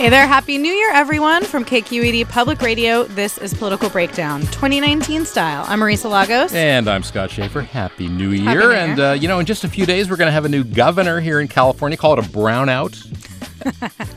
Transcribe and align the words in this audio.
Hey 0.00 0.08
there, 0.08 0.26
Happy 0.26 0.56
New 0.56 0.72
Year, 0.72 0.90
everyone, 0.94 1.44
from 1.44 1.62
KQED 1.62 2.26
Public 2.26 2.62
Radio. 2.62 3.04
This 3.04 3.36
is 3.36 3.52
Political 3.52 3.90
Breakdown 3.90 4.40
2019 4.40 5.26
style. 5.26 5.66
I'm 5.68 5.78
Marisa 5.78 6.10
Lagos. 6.10 6.54
And 6.54 6.88
I'm 6.88 7.02
Scott 7.02 7.30
Schaefer. 7.30 7.60
Happy 7.60 8.08
New 8.08 8.30
Year. 8.30 8.44
Happy 8.44 8.60
New 8.60 8.72
and, 8.72 8.98
uh, 8.98 9.10
you 9.10 9.28
know, 9.28 9.40
in 9.40 9.44
just 9.44 9.62
a 9.62 9.68
few 9.68 9.84
days, 9.84 10.08
we're 10.08 10.16
going 10.16 10.28
to 10.28 10.32
have 10.32 10.46
a 10.46 10.48
new 10.48 10.64
governor 10.64 11.20
here 11.20 11.38
in 11.38 11.48
California. 11.48 11.98
Call 11.98 12.14
it 12.14 12.18
a 12.18 12.22
brownout. 12.22 12.96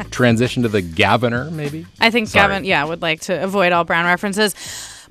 Transition 0.10 0.64
to 0.64 0.70
the 0.70 0.82
governor, 0.82 1.52
maybe? 1.52 1.86
I 2.00 2.12
think 2.12 2.30
Sorry. 2.30 2.48
Gavin, 2.48 2.64
yeah, 2.64 2.86
would 2.86 3.02
like 3.02 3.20
to 3.24 3.44
avoid 3.44 3.74
all 3.74 3.84
Brown 3.84 4.06
references. 4.06 4.56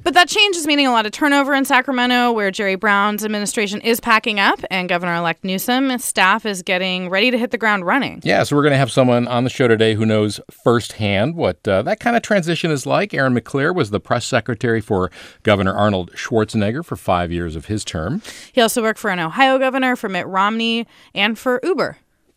But 0.04 0.14
that 0.14 0.28
change 0.28 0.56
is 0.56 0.66
meaning 0.66 0.86
a 0.86 0.90
lot 0.90 1.06
of 1.06 1.12
turnover 1.12 1.54
in 1.54 1.64
Sacramento, 1.64 2.32
where 2.32 2.50
Jerry 2.50 2.74
Brown's 2.74 3.24
administration 3.24 3.80
is 3.82 4.00
packing 4.00 4.40
up, 4.40 4.58
and 4.68 4.88
Governor 4.88 5.14
elect 5.14 5.44
Newsom's 5.44 6.04
staff 6.04 6.44
is 6.44 6.60
getting 6.62 7.08
ready 7.08 7.30
to 7.30 7.38
hit 7.38 7.52
the 7.52 7.58
ground 7.58 7.86
running. 7.86 8.20
Yeah, 8.24 8.42
so 8.42 8.56
we're 8.56 8.62
going 8.62 8.72
to 8.72 8.78
have 8.78 8.90
someone 8.90 9.28
on 9.28 9.44
the 9.44 9.50
show 9.50 9.68
today 9.68 9.94
who 9.94 10.04
knows 10.04 10.40
firsthand 10.50 11.36
what 11.36 11.66
uh, 11.68 11.82
that 11.82 12.00
kind 12.00 12.16
of 12.16 12.22
transition 12.22 12.72
is 12.72 12.84
like. 12.84 13.14
Aaron 13.14 13.32
McLear 13.34 13.72
was 13.72 13.90
the 13.90 14.00
press 14.00 14.26
secretary 14.26 14.80
for 14.80 15.10
Governor 15.44 15.72
Arnold 15.72 16.10
Schwarzenegger 16.14 16.84
for 16.84 16.96
five 16.96 17.30
years 17.30 17.54
of 17.54 17.66
his 17.66 17.84
term. 17.84 18.22
He 18.52 18.60
also 18.60 18.82
worked 18.82 18.98
for 18.98 19.10
an 19.10 19.20
Ohio 19.20 19.56
governor, 19.58 19.94
for 19.94 20.08
Mitt 20.08 20.26
Romney, 20.26 20.86
and 21.14 21.38
for 21.38 21.60
Uber, 21.62 21.96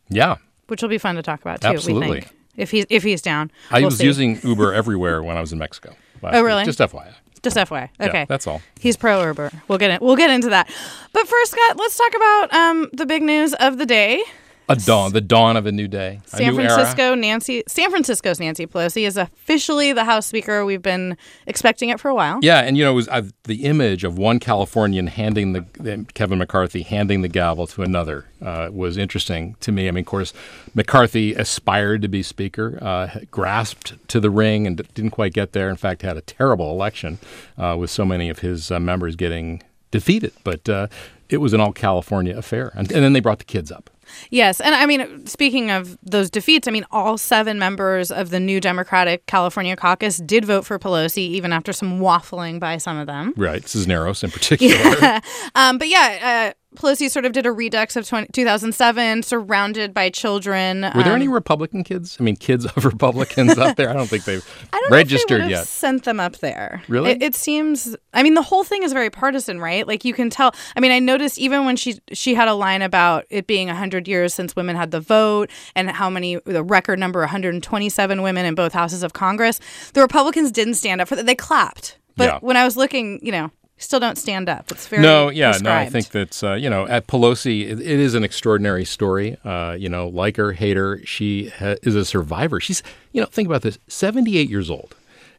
Yeah, 0.10 0.36
which 0.68 0.82
will 0.84 0.90
be 0.90 1.00
fun 1.00 1.16
to 1.16 1.24
talk 1.24 1.42
about 1.42 1.62
too. 1.62 1.68
Absolutely. 1.70 2.08
We 2.10 2.22
think 2.22 2.32
if 2.58 2.70
he's 2.72 2.86
if 2.90 3.02
he's 3.04 3.22
down. 3.24 3.50
I 3.72 3.80
We'll 3.80 3.86
was 3.88 3.98
see. 3.98 4.06
using 4.06 4.40
Uber 4.44 4.72
everywhere 4.74 5.24
when 5.24 5.36
I 5.36 5.42
was 5.42 5.52
in 5.52 5.58
Mexico. 5.58 5.96
Oh, 6.24 6.32
week. 6.32 6.46
really? 6.46 6.66
Just 6.66 6.80
FYI. 6.80 7.14
Just 7.46 7.58
FYI. 7.58 7.90
Yeah, 8.00 8.08
Okay. 8.08 8.26
that's 8.28 8.48
all. 8.48 8.62
He's 8.80 8.98
pro 8.98 9.24
Uber. 9.24 9.52
We'll 9.68 9.78
get 9.78 9.92
it. 9.92 10.02
We'll 10.02 10.16
get 10.16 10.32
into 10.32 10.50
that. 10.50 10.68
But 11.14 11.28
first, 11.28 11.52
Scott, 11.52 11.78
let's 11.78 11.96
talk 11.96 12.12
about 12.16 12.54
um, 12.54 12.90
the 12.92 13.06
big 13.06 13.22
news 13.22 13.54
of 13.54 13.78
the 13.78 13.86
day. 13.86 14.22
A 14.68 14.76
dawn, 14.76 15.14
the 15.14 15.22
dawn 15.22 15.58
of 15.58 15.66
a 15.66 15.72
new 15.72 15.88
day. 15.88 16.22
San 16.26 16.54
new 16.54 16.60
era. 16.60 16.70
Francisco 16.74 17.14
Nancy 17.14 17.64
San 17.68 17.90
Francisco's 17.92 18.40
Nancy 18.40 18.66
Pelosi 18.66 19.06
is 19.06 19.16
officially 19.16 19.94
the 19.94 20.06
House 20.06 20.26
Speaker. 20.26 20.66
We've 20.66 20.82
been 20.82 21.18
expecting 21.46 21.90
it 21.90 22.00
for 22.00 22.10
a 22.10 22.16
while. 22.16 22.40
Yeah, 22.42 22.62
and 22.62 22.76
you 22.76 22.84
know, 22.84 22.92
it 22.92 22.96
was 22.96 23.08
uh, 23.10 23.24
the 23.44 23.66
image 23.66 24.04
of 24.04 24.18
one 24.18 24.40
Californian 24.40 25.08
handing 25.08 25.54
the, 25.54 25.66
the 25.74 26.06
Kevin 26.16 26.40
McCarthy 26.40 26.82
handing 26.82 27.22
the 27.22 27.28
gavel 27.28 27.68
to 27.68 27.84
another 27.84 28.26
uh, 28.42 28.70
was 28.72 28.98
interesting 28.98 29.56
to 29.60 29.72
me. 29.72 29.88
I 29.88 29.92
mean, 29.92 30.02
of 30.04 30.08
course, 30.08 30.34
McCarthy 30.74 31.34
aspired 31.34 32.02
to 32.02 32.08
be 32.08 32.24
Speaker, 32.24 32.80
uh, 32.82 33.20
grasped 33.30 33.94
to 34.08 34.20
the 34.20 34.32
ring, 34.32 34.66
and 34.66 34.78
didn't 34.96 35.12
quite 35.12 35.34
get 35.34 35.52
there. 35.52 35.70
In 35.70 35.76
fact, 35.76 36.02
had 36.02 36.18
a 36.18 36.22
terrible 36.22 36.72
election 36.72 37.20
uh, 37.58 37.76
with 37.78 37.92
so 37.92 38.04
many 38.04 38.30
of 38.30 38.40
his 38.40 38.72
uh, 38.72 38.80
members 38.80 39.16
getting 39.16 39.62
defeated. 39.92 40.34
But 40.44 40.68
uh, 40.68 40.88
it 41.30 41.38
was 41.38 41.54
an 41.54 41.62
all 41.62 41.72
California 41.74 42.36
affair, 42.36 42.72
and, 42.76 42.92
and 42.92 43.04
then 43.04 43.14
they 43.14 43.20
brought 43.20 43.40
the 43.40 43.46
kids 43.46 43.72
up. 43.72 43.90
Yes, 44.30 44.60
and 44.62 44.76
I 44.76 44.86
mean, 44.86 45.26
speaking 45.26 45.72
of 45.72 45.98
those 46.04 46.30
defeats, 46.30 46.68
I 46.68 46.72
mean, 46.72 46.86
all 46.92 47.18
seven 47.18 47.60
members 47.60 48.12
of 48.12 48.30
the 48.30 48.40
new 48.40 48.60
Democratic 48.60 49.26
California 49.26 49.76
caucus 49.76 50.18
did 50.18 50.46
vote 50.46 50.66
for 50.66 50.80
Pelosi, 50.80 51.18
even 51.20 51.54
after 51.54 51.74
some 51.74 52.00
waffling 52.00 52.60
by 52.60 52.78
some 52.78 52.98
of 52.98 53.08
them. 53.08 53.34
Right, 53.36 53.68
Cisneros 53.68 54.24
in 54.24 54.32
particular. 54.32 55.22
Um, 55.56 55.78
but 55.78 55.90
yeah, 55.90 56.52
uh, 56.52 56.54
Pelosi 56.76 57.10
sort 57.10 57.26
of 57.26 57.32
did 57.32 57.46
a 57.46 57.52
redux 57.52 57.96
of 57.96 58.08
20, 58.08 58.28
2007, 58.34 59.24
surrounded 59.24 59.94
by 59.94 60.10
children. 60.10 60.82
Were 60.82 61.04
there 61.04 61.14
Um, 61.14 61.22
any 61.22 61.28
Republican 61.28 61.84
kids? 61.84 62.18
I 62.20 62.24
mean, 62.24 62.36
kids 62.36 62.66
of 62.66 62.86
Republicans 62.86 63.58
up 63.58 63.76
there? 63.78 63.90
I 63.90 63.94
don't 63.94 64.08
think 64.08 64.26
they've 64.26 64.44
I 64.74 64.80
don't 64.80 64.92
know 64.92 64.98
if 64.98 65.08
they 65.08 65.14
registered 65.14 65.50
yet. 65.50 65.68
Sent 65.68 66.04
them 66.04 66.20
up 66.20 66.38
there. 66.38 66.84
Really? 66.88 67.12
It, 67.12 67.24
it 67.24 67.36
seems. 67.36 67.96
I 68.14 68.24
mean, 68.24 68.34
the 68.34 68.42
whole 68.42 68.64
thing 68.64 68.84
is 68.84 68.94
very 68.94 69.10
partisan, 69.10 69.60
right? 69.60 69.88
Like 69.88 70.06
you 70.06 70.14
can 70.14 70.30
tell. 70.30 70.54
I 70.76 70.80
mean, 70.80 70.92
I 70.92 71.00
noticed 71.00 71.38
even 71.40 71.66
when 71.66 71.76
she 71.76 72.00
she 72.12 72.36
had 72.36 72.48
a 72.48 72.54
line 72.54 72.82
about 72.82 73.26
it 73.30 73.48
being 73.48 73.68
hundred 73.70 74.08
years 74.08 74.34
since 74.34 74.56
women 74.56 74.76
had 74.76 74.92
the 74.92 75.00
vote 75.02 75.50
and 75.76 75.90
how 75.90 76.10
many 76.10 76.38
the 76.46 76.64
record 76.64 77.00
number 77.00 77.20
127 77.22 78.22
women 78.22 78.46
in 78.46 78.56
both 78.56 78.74
houses 78.74 79.04
of 79.04 79.14
Congress. 79.14 79.60
The 79.94 80.02
Republicans 80.02 80.52
didn't 80.52 80.76
stand 80.76 81.02
up 81.02 81.08
for 81.08 81.16
that. 81.16 81.26
They 81.26 81.36
clapped. 81.36 81.98
But 82.18 82.26
Yeah. 82.26 82.40
when 82.42 82.56
I 82.58 82.64
was 82.64 82.78
looking, 82.78 83.20
you 83.22 83.32
know, 83.32 83.52
still 83.78 84.00
don't 84.00 84.18
stand 84.18 84.50
up. 84.50 84.72
It's 84.72 84.88
very 84.88 85.02
No, 85.02 85.30
yeah, 85.30 85.58
no, 85.62 85.72
I 85.72 85.90
think 85.90 86.10
that's 86.10 86.44
uh, 86.44 86.54
you 86.54 86.70
know 86.70 86.88
at 86.88 87.08
Pelosi, 87.08 87.64
it, 87.70 87.80
it 87.80 88.00
is 88.00 88.14
an 88.14 88.24
extraordinary 88.24 88.86
story. 88.86 89.38
Uh, 89.44 89.76
you 89.78 89.90
know, 89.90 90.08
like 90.08 90.38
her, 90.38 90.54
hate 90.54 90.78
her, 90.78 91.00
she 91.06 91.50
ha- 91.50 91.76
is 91.84 91.96
a 91.96 92.06
survivor. 92.06 92.60
She's 92.60 92.84
you 93.12 93.22
know 93.22 93.28
think 93.28 93.48
about 93.48 93.62
this, 93.62 93.78
seventy 93.88 94.38
eight 94.38 94.50
years 94.50 94.70
old. 94.70 94.96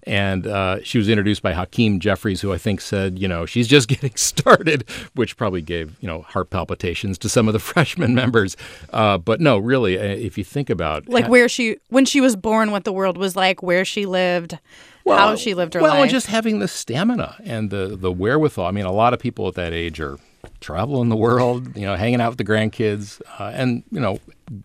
And 0.08 0.46
uh, 0.46 0.84
she 0.84 0.98
was 0.98 1.08
introduced 1.08 1.42
by 1.42 1.52
Hakeem 1.52 1.98
Jeffries, 1.98 2.40
who 2.40 2.52
I 2.52 2.58
think 2.58 2.80
said, 2.80 3.18
you 3.18 3.26
know, 3.26 3.44
she's 3.44 3.66
just 3.66 3.88
getting 3.94 4.14
started, 4.14 4.88
which 5.14 5.36
probably 5.36 5.62
gave, 5.62 5.96
you 6.00 6.06
know, 6.06 6.22
heart 6.22 6.48
palpitations 6.48 7.18
to 7.18 7.28
some 7.28 7.48
of 7.48 7.54
the 7.54 7.58
freshman 7.72 8.14
members. 8.14 8.56
Uh, 8.92 9.18
but 9.18 9.40
no, 9.40 9.58
really, 9.58 9.98
uh, 9.98 10.02
if 10.02 10.38
you 10.38 10.44
think 10.44 10.70
about 10.70 11.08
like 11.08 11.26
where 11.26 11.48
she 11.48 11.78
when 11.88 12.04
she 12.04 12.20
was 12.20 12.36
born, 12.36 12.70
what 12.70 12.84
the 12.84 12.92
world 12.92 13.18
was 13.18 13.34
like, 13.34 13.64
where 13.64 13.84
she 13.84 14.06
lived, 14.06 14.56
how 15.06 15.36
she 15.36 15.54
lived 15.54 15.74
her 15.74 15.80
life. 15.80 15.92
well, 15.92 16.00
life. 16.00 16.10
just 16.10 16.26
having 16.26 16.58
the 16.58 16.68
stamina 16.68 17.36
and 17.44 17.70
the 17.70 17.96
the 17.96 18.12
wherewithal. 18.12 18.66
I 18.66 18.70
mean, 18.70 18.86
a 18.86 18.92
lot 18.92 19.14
of 19.14 19.20
people 19.20 19.48
at 19.48 19.54
that 19.54 19.72
age 19.72 20.00
are 20.00 20.18
traveling 20.60 21.08
the 21.08 21.16
world, 21.16 21.76
you 21.76 21.86
know, 21.86 21.96
hanging 21.96 22.20
out 22.20 22.30
with 22.30 22.38
the 22.38 22.44
grandkids, 22.44 23.20
uh, 23.38 23.52
and 23.54 23.82
you 23.90 24.00
know, 24.00 24.18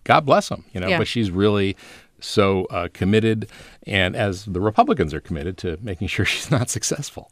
God 0.03 0.25
bless 0.25 0.49
them, 0.49 0.65
you 0.73 0.79
know. 0.79 0.87
Yeah. 0.87 0.97
But 0.97 1.07
she's 1.07 1.31
really 1.31 1.75
so 2.19 2.65
uh, 2.65 2.87
committed, 2.93 3.49
and 3.87 4.15
as 4.15 4.45
the 4.45 4.61
Republicans 4.61 5.13
are 5.13 5.21
committed 5.21 5.57
to 5.59 5.77
making 5.81 6.07
sure 6.07 6.25
she's 6.31 6.51
not 6.51 6.69
successful. 6.69 7.31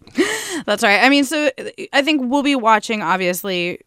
That's 0.66 0.84
right. 0.84 1.02
I 1.04 1.10
mean, 1.10 1.24
so 1.24 1.52
I 1.94 2.02
think 2.02 2.22
we'll 2.26 2.44
be 2.44 2.56
watching, 2.56 3.02
obviously, 3.02 3.82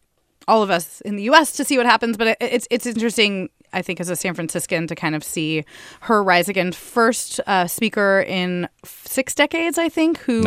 all 0.47 0.63
of 0.63 0.69
us 0.69 1.01
in 1.01 1.15
the 1.15 1.23
U.S. 1.23 1.53
to 1.53 1.63
see 1.63 1.77
what 1.77 1.85
happens. 1.85 2.17
But 2.17 2.37
it's 2.41 2.67
it's 2.71 2.85
interesting, 2.85 3.49
I 3.73 3.81
think, 3.81 3.99
as 3.99 4.09
a 4.09 4.15
San 4.15 4.33
Franciscan, 4.33 4.87
to 4.87 4.95
kind 4.95 5.15
of 5.15 5.23
see 5.23 5.65
her 6.01 6.23
rise 6.23 6.47
again. 6.49 6.71
First 6.71 7.39
uh, 7.47 7.67
speaker 7.67 8.23
in 8.27 8.69
six 8.85 9.35
decades, 9.35 9.77
I 9.77 9.89
think, 9.89 10.19
who 10.19 10.43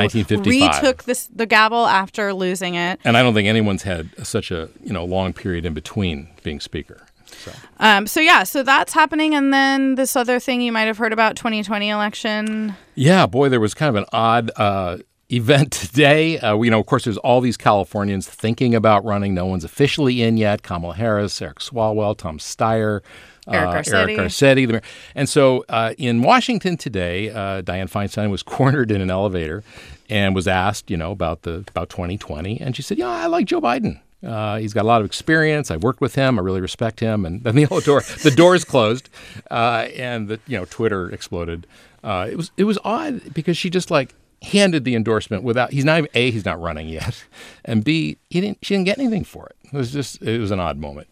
retook 0.73 1.05
this 1.05 1.27
the 1.27 1.47
gavel 1.47 1.87
after 1.87 2.33
losing 2.33 2.75
it. 2.75 3.01
And 3.05 3.17
I 3.17 3.23
don't 3.23 3.35
think 3.35 3.49
anyone's 3.49 3.83
had 3.83 4.11
such 4.27 4.51
a 4.51 4.69
you 4.83 4.93
know 4.93 5.05
long 5.05 5.33
period 5.33 5.65
in 5.65 5.75
between 5.75 6.29
being 6.43 6.61
speaker. 6.61 7.07
So 7.45 7.53
Um, 7.79 8.07
so 8.07 8.21
yeah, 8.21 8.45
so 8.45 8.63
that's 8.63 8.93
happening, 8.93 9.35
and 9.35 9.53
then 9.53 9.97
this 9.97 10.17
other 10.17 10.41
thing 10.41 10.61
you 10.61 10.73
might 10.73 10.83
have 10.85 10.99
heard 10.99 11.13
about 11.13 11.37
2020 11.37 11.91
election. 11.91 12.77
Yeah, 12.95 13.27
boy, 13.27 13.49
there 13.49 13.61
was 13.61 13.75
kind 13.75 13.89
of 13.91 13.97
an 13.97 14.07
odd 14.13 14.51
uh, 14.57 14.99
event 15.31 15.73
today. 15.73 16.39
Uh, 16.39 16.61
you 16.61 16.71
know, 16.71 16.81
of 16.81 16.87
course, 16.87 17.05
there's 17.05 17.19
all 17.19 17.41
these 17.41 17.57
Californians 17.57 18.29
thinking 18.29 18.75
about 18.75 19.05
running. 19.05 19.35
No 19.35 19.47
one's 19.47 19.65
officially 19.65 20.23
in 20.23 20.37
yet. 20.37 20.63
Kamala 20.63 20.95
Harris, 20.95 21.41
Eric 21.41 21.59
Swalwell, 21.59 22.17
Tom 22.17 22.39
Steyer. 22.39 23.01
Eric 23.49 23.69
uh, 23.69 23.73
Garcetti. 23.75 23.95
Eric 23.95 24.17
Garcetti. 24.19 24.67
the 24.67 24.73
mayor. 24.75 24.83
And 25.15 25.29
so 25.29 25.65
uh, 25.69 25.95
in 25.99 26.23
Washington 26.23 26.77
today, 26.77 27.31
uh, 27.31 27.63
Dianne 27.63 27.91
Feinstein 27.91 28.31
was 28.31 28.43
cornered 28.43 28.91
in 28.91 29.01
an 29.01 29.11
elevator 29.11 29.63
and 30.09 30.35
was 30.35 30.49
asked, 30.49 30.91
you 30.91 30.97
know, 30.97 31.13
about 31.13 31.43
the 31.43 31.65
about 31.69 31.89
2020, 31.89 32.61
and 32.61 32.77
she 32.77 32.83
said, 32.83 32.99
"Yeah, 32.99 33.09
I 33.09 33.27
like 33.27 33.47
Joe 33.47 33.61
Biden. 33.61 34.01
Uh, 34.25 34.59
he's 34.59 34.73
got 34.73 34.85
a 34.85 34.89
lot 34.89 35.01
of 35.01 35.07
experience. 35.07 35.71
I've 35.71 35.83
worked 35.83 36.01
with 36.01 36.15
him. 36.15 36.39
I 36.39 36.43
really 36.43 36.61
respect 36.61 37.01
him." 37.01 37.25
And 37.25 37.43
then 37.45 37.55
the 37.57 37.67
door 37.85 38.01
the 38.23 38.31
doors 38.31 38.65
closed, 38.65 39.09
uh, 39.51 39.89
and 39.97 40.29
the 40.29 40.41
you 40.47 40.59
know 40.59 40.65
Twitter 40.65 41.11
exploded. 41.11 41.67
Uh, 42.03 42.29
it 42.31 42.37
was 42.37 42.51
it 42.57 42.65
was 42.65 42.79
odd 42.85 43.35
because 43.35 43.57
she 43.57 43.71
just 43.71 43.91
like 43.91 44.15
handed 44.43 44.85
the 44.85 44.95
endorsement 44.95 45.43
without 45.43 45.73
he's 45.73 45.85
not 45.85 45.99
even 45.99 46.11
a 46.15 46.31
he's 46.31 46.45
not 46.45 46.61
running 46.61 46.89
yet, 46.89 47.25
and 47.65 47.85
b 47.85 48.19
he 48.31 48.41
didn't 48.41 48.59
she 48.63 48.75
didn't 48.75 48.87
get 48.87 48.99
anything 48.99 49.25
for 49.25 49.47
it. 49.47 49.57
It 49.73 49.77
was 49.77 49.93
just 49.93 50.23
it 50.23 50.39
was 50.39 50.51
an 50.51 50.61
odd 50.61 50.79
moment. 50.79 51.09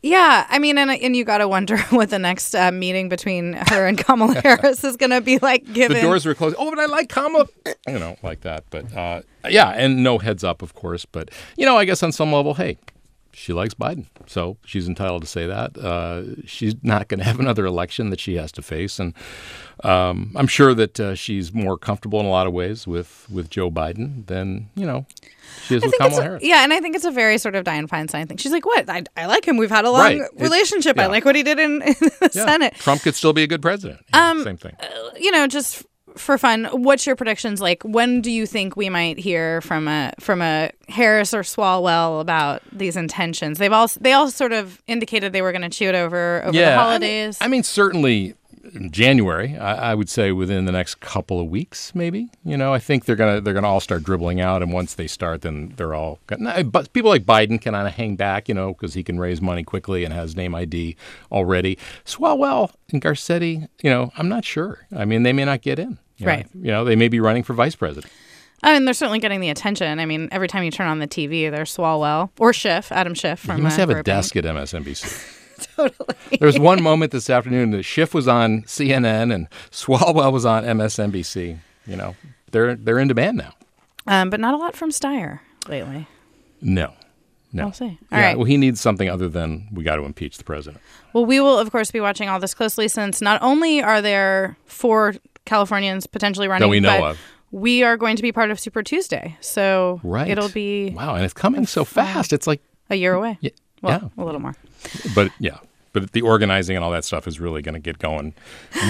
Yeah, 0.00 0.46
I 0.48 0.60
mean, 0.60 0.78
and 0.78 0.90
and 0.90 1.16
you 1.16 1.24
got 1.24 1.38
to 1.38 1.48
wonder 1.48 1.76
what 1.90 2.10
the 2.10 2.18
next 2.20 2.54
uh, 2.54 2.70
meeting 2.70 3.08
between 3.08 3.54
her 3.54 3.86
and 3.86 3.98
Kamala 3.98 4.40
Harris 4.44 4.84
is 4.84 4.96
going 4.96 5.10
to 5.10 5.20
be 5.20 5.38
like. 5.38 5.72
Given 5.72 5.96
the 5.96 6.02
doors 6.02 6.24
were 6.24 6.34
closed. 6.34 6.54
Oh, 6.58 6.70
but 6.70 6.78
I 6.78 6.86
like 6.86 7.08
Kamala, 7.08 7.46
you 7.88 7.98
know, 7.98 8.16
like 8.22 8.42
that. 8.42 8.64
But 8.70 8.96
uh, 8.96 9.22
yeah, 9.48 9.70
and 9.70 10.04
no 10.04 10.18
heads 10.18 10.44
up, 10.44 10.62
of 10.62 10.74
course. 10.74 11.04
But 11.04 11.30
you 11.56 11.66
know, 11.66 11.76
I 11.76 11.84
guess 11.84 12.02
on 12.04 12.12
some 12.12 12.32
level, 12.32 12.54
hey, 12.54 12.78
she 13.38 13.52
likes 13.52 13.72
Biden, 13.74 14.06
so 14.26 14.56
she's 14.64 14.88
entitled 14.88 15.22
to 15.22 15.28
say 15.28 15.46
that. 15.46 15.78
Uh, 15.78 16.44
she's 16.46 16.74
not 16.82 17.08
going 17.08 17.18
to 17.18 17.24
have 17.24 17.38
another 17.46 17.64
election 17.66 18.10
that 18.10 18.20
she 18.20 18.34
has 18.36 18.50
to 18.52 18.62
face, 18.62 18.98
and 18.98 19.14
um, 19.84 20.32
I'm 20.36 20.46
sure 20.48 20.74
that 20.74 20.98
uh, 20.98 21.14
she's 21.14 21.52
more 21.54 21.78
comfortable 21.78 22.18
in 22.20 22.26
a 22.26 22.30
lot 22.30 22.46
of 22.46 22.52
ways 22.52 22.86
with 22.86 23.26
with 23.30 23.48
Joe 23.50 23.70
Biden 23.70 24.26
than 24.26 24.68
you 24.74 24.84
know 24.86 25.06
she 25.66 25.76
is 25.76 25.82
I 25.82 25.86
with 25.86 25.92
think 25.92 26.02
Kamala 26.02 26.22
Harris. 26.22 26.42
yeah, 26.44 26.64
and 26.64 26.72
I 26.72 26.80
think 26.80 26.96
it's 26.96 27.04
a 27.04 27.10
very 27.10 27.38
sort 27.38 27.54
of 27.54 27.64
Dianne 27.64 27.88
Feinstein 27.88 28.26
thing. 28.28 28.36
She's 28.38 28.52
like, 28.52 28.66
"What? 28.66 28.88
I, 28.90 29.04
I 29.16 29.26
like 29.26 29.46
him. 29.46 29.56
We've 29.56 29.70
had 29.70 29.84
a 29.84 29.90
long 29.90 30.00
Right. 30.20 30.22
Relationship. 30.36 30.98
I 30.98 31.06
like 31.06 31.24
what 31.24 31.36
he 31.36 31.42
did 31.42 31.58
in, 31.58 31.80
in 31.82 31.94
the 32.00 32.30
Yeah. 32.34 32.44
Senate." 32.44 32.74
Trump 32.74 33.02
could 33.02 33.14
still 33.14 33.32
be 33.32 33.42
a 33.44 33.46
good 33.46 33.62
president. 33.62 34.00
Yeah, 34.12 34.42
Same 34.42 34.56
thing. 34.56 34.76
you 35.18 35.30
know, 35.30 35.46
just 35.46 35.84
for 36.18 36.36
fun, 36.38 36.64
what's 36.66 37.06
your 37.06 37.16
predictions? 37.16 37.60
Like, 37.60 37.82
when 37.82 38.20
do 38.20 38.30
you 38.30 38.46
think 38.46 38.76
we 38.76 38.88
might 38.88 39.18
hear 39.18 39.60
from 39.60 39.88
a 39.88 40.12
from 40.20 40.42
a 40.42 40.70
Harris 40.88 41.32
or 41.32 41.42
Swalwell 41.42 42.20
about 42.20 42.62
these 42.72 42.96
intentions? 42.96 43.58
They've 43.58 43.72
all 43.72 43.88
they 44.00 44.12
all 44.12 44.30
sort 44.30 44.52
of 44.52 44.82
indicated 44.86 45.32
they 45.32 45.42
were 45.42 45.52
going 45.52 45.62
to 45.62 45.68
chew 45.70 45.88
it 45.88 45.94
over 45.94 46.42
over 46.42 46.52
the 46.52 46.64
I 46.64 46.68
mean- 46.70 46.78
holidays. 46.78 47.38
I 47.40 47.48
mean, 47.48 47.62
certainly 47.62 48.34
in 48.74 48.90
January. 48.90 49.56
I, 49.56 49.92
I 49.92 49.94
would 49.94 50.08
say 50.08 50.32
within 50.32 50.64
the 50.64 50.72
next 50.72 51.00
couple 51.00 51.40
of 51.40 51.48
weeks, 51.48 51.94
maybe. 51.94 52.28
You 52.44 52.56
know, 52.56 52.72
I 52.72 52.78
think 52.78 53.04
they're 53.04 53.16
gonna 53.16 53.40
they're 53.40 53.54
gonna 53.54 53.68
all 53.68 53.80
start 53.80 54.02
dribbling 54.04 54.40
out, 54.40 54.62
and 54.62 54.72
once 54.72 54.94
they 54.94 55.06
start, 55.06 55.42
then 55.42 55.72
they're 55.76 55.94
all. 55.94 56.18
But 56.26 56.92
people 56.92 57.10
like 57.10 57.24
Biden 57.24 57.60
can 57.60 57.72
kind 57.72 57.86
of 57.86 57.94
hang 57.94 58.16
back, 58.16 58.48
you 58.48 58.54
know, 58.54 58.72
because 58.72 58.94
he 58.94 59.02
can 59.02 59.18
raise 59.18 59.40
money 59.40 59.62
quickly 59.64 60.04
and 60.04 60.12
has 60.12 60.36
name 60.36 60.54
ID 60.54 60.96
already. 61.32 61.78
Swalwell 62.04 62.72
and 62.92 63.02
Garcetti, 63.02 63.68
you 63.82 63.90
know, 63.90 64.12
I'm 64.16 64.28
not 64.28 64.44
sure. 64.44 64.86
I 64.94 65.04
mean, 65.04 65.22
they 65.22 65.32
may 65.32 65.44
not 65.44 65.62
get 65.62 65.78
in. 65.78 65.98
You 66.18 66.26
know. 66.26 66.32
Right. 66.32 66.46
You 66.54 66.70
know, 66.70 66.84
they 66.84 66.96
may 66.96 67.08
be 67.08 67.20
running 67.20 67.42
for 67.42 67.54
vice 67.54 67.74
president. 67.74 68.12
I 68.62 68.72
mean, 68.72 68.84
they're 68.84 68.94
certainly 68.94 69.20
getting 69.20 69.40
the 69.40 69.50
attention. 69.50 70.00
I 70.00 70.04
mean, 70.04 70.28
every 70.32 70.48
time 70.48 70.64
you 70.64 70.70
turn 70.70 70.88
on 70.88 70.98
the 70.98 71.06
TV, 71.08 71.50
there's 71.50 71.74
Swalwell 71.76 72.30
or 72.38 72.52
Schiff, 72.52 72.90
Adam 72.90 73.14
Schiff 73.14 73.38
from. 73.38 73.56
He 73.56 73.62
must 73.62 73.78
uh, 73.78 73.82
have 73.82 73.90
a 73.90 73.92
Burbank. 73.94 74.04
desk 74.06 74.36
at 74.36 74.44
MSNBC. 74.44 75.34
totally. 75.76 76.16
There 76.38 76.46
was 76.46 76.58
one 76.58 76.82
moment 76.82 77.12
this 77.12 77.30
afternoon 77.30 77.70
that 77.70 77.84
Schiff 77.84 78.14
was 78.14 78.26
on 78.26 78.62
CNN 78.62 79.32
and 79.32 79.48
Swalwell 79.70 80.32
was 80.32 80.44
on 80.44 80.64
MSNBC. 80.64 81.58
You 81.86 81.96
know, 81.96 82.16
they're 82.50 82.74
they're 82.74 82.98
in 82.98 83.08
demand 83.08 83.38
now. 83.38 83.54
um, 84.06 84.28
but 84.30 84.40
not 84.40 84.54
a 84.54 84.56
lot 84.56 84.74
from 84.74 84.90
Steyer 84.90 85.40
lately. 85.68 86.08
No, 86.60 86.92
no. 87.52 87.64
We'll 87.66 87.72
see. 87.72 87.84
All 87.84 88.18
yeah, 88.18 88.26
right. 88.26 88.36
Well, 88.36 88.44
he 88.44 88.56
needs 88.56 88.80
something 88.80 89.08
other 89.08 89.28
than 89.28 89.68
we 89.72 89.84
got 89.84 89.96
to 89.96 90.02
impeach 90.04 90.36
the 90.36 90.44
president. 90.44 90.82
Well, 91.12 91.24
we 91.24 91.38
will, 91.40 91.58
of 91.58 91.70
course, 91.70 91.90
be 91.92 92.00
watching 92.00 92.28
all 92.28 92.40
this 92.40 92.54
closely 92.54 92.88
since 92.88 93.20
not 93.20 93.40
only 93.42 93.80
are 93.82 94.02
there 94.02 94.56
four 94.66 95.14
Californians 95.48 96.06
potentially 96.06 96.46
running, 96.48 96.68
we 96.68 96.80
know 96.80 97.00
but 97.00 97.10
of. 97.12 97.18
we 97.50 97.82
are 97.82 97.96
going 97.96 98.16
to 98.16 98.22
be 98.22 98.30
part 98.32 98.50
of 98.50 98.60
Super 98.60 98.82
Tuesday. 98.82 99.36
So 99.40 100.00
Right. 100.04 100.28
it'll 100.30 100.48
be 100.50 100.90
wow, 100.90 101.14
and 101.14 101.24
it's 101.24 101.34
coming 101.34 101.66
so 101.66 101.82
uh, 101.82 101.84
fast. 101.84 102.32
It's 102.32 102.46
like, 102.46 102.60
a 102.90 102.94
year 102.96 103.14
away. 103.14 103.38
yeah, 103.40 103.50
Well, 103.82 104.12
a 104.16 104.24
little 104.24 104.40
more. 104.40 104.54
but 105.14 105.30
yeah, 105.38 105.58
but 105.92 106.12
the 106.12 106.22
organizing 106.22 106.76
and 106.76 106.84
all 106.84 106.90
that 106.92 107.04
stuff 107.04 107.26
is 107.26 107.40
really 107.40 107.62
going 107.62 107.74
to 107.74 107.80
get 107.80 107.98
going 107.98 108.34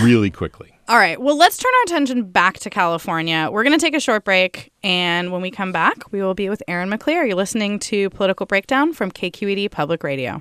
really 0.02 0.30
quickly. 0.30 0.74
All 0.88 0.96
right. 0.96 1.20
Well, 1.20 1.36
let's 1.36 1.58
turn 1.58 1.70
our 1.76 1.82
attention 1.82 2.22
back 2.30 2.58
to 2.60 2.70
California. 2.70 3.48
We're 3.52 3.62
going 3.62 3.78
to 3.78 3.84
take 3.84 3.94
a 3.94 4.00
short 4.00 4.24
break. 4.24 4.72
And 4.82 5.30
when 5.30 5.42
we 5.42 5.50
come 5.50 5.70
back, 5.70 6.10
we 6.12 6.22
will 6.22 6.32
be 6.32 6.48
with 6.48 6.62
Aaron 6.66 6.88
McLear. 6.88 7.26
You're 7.26 7.34
listening 7.36 7.78
to 7.80 8.08
Political 8.10 8.46
Breakdown 8.46 8.94
from 8.94 9.10
KQED 9.10 9.70
Public 9.70 10.02
Radio. 10.02 10.40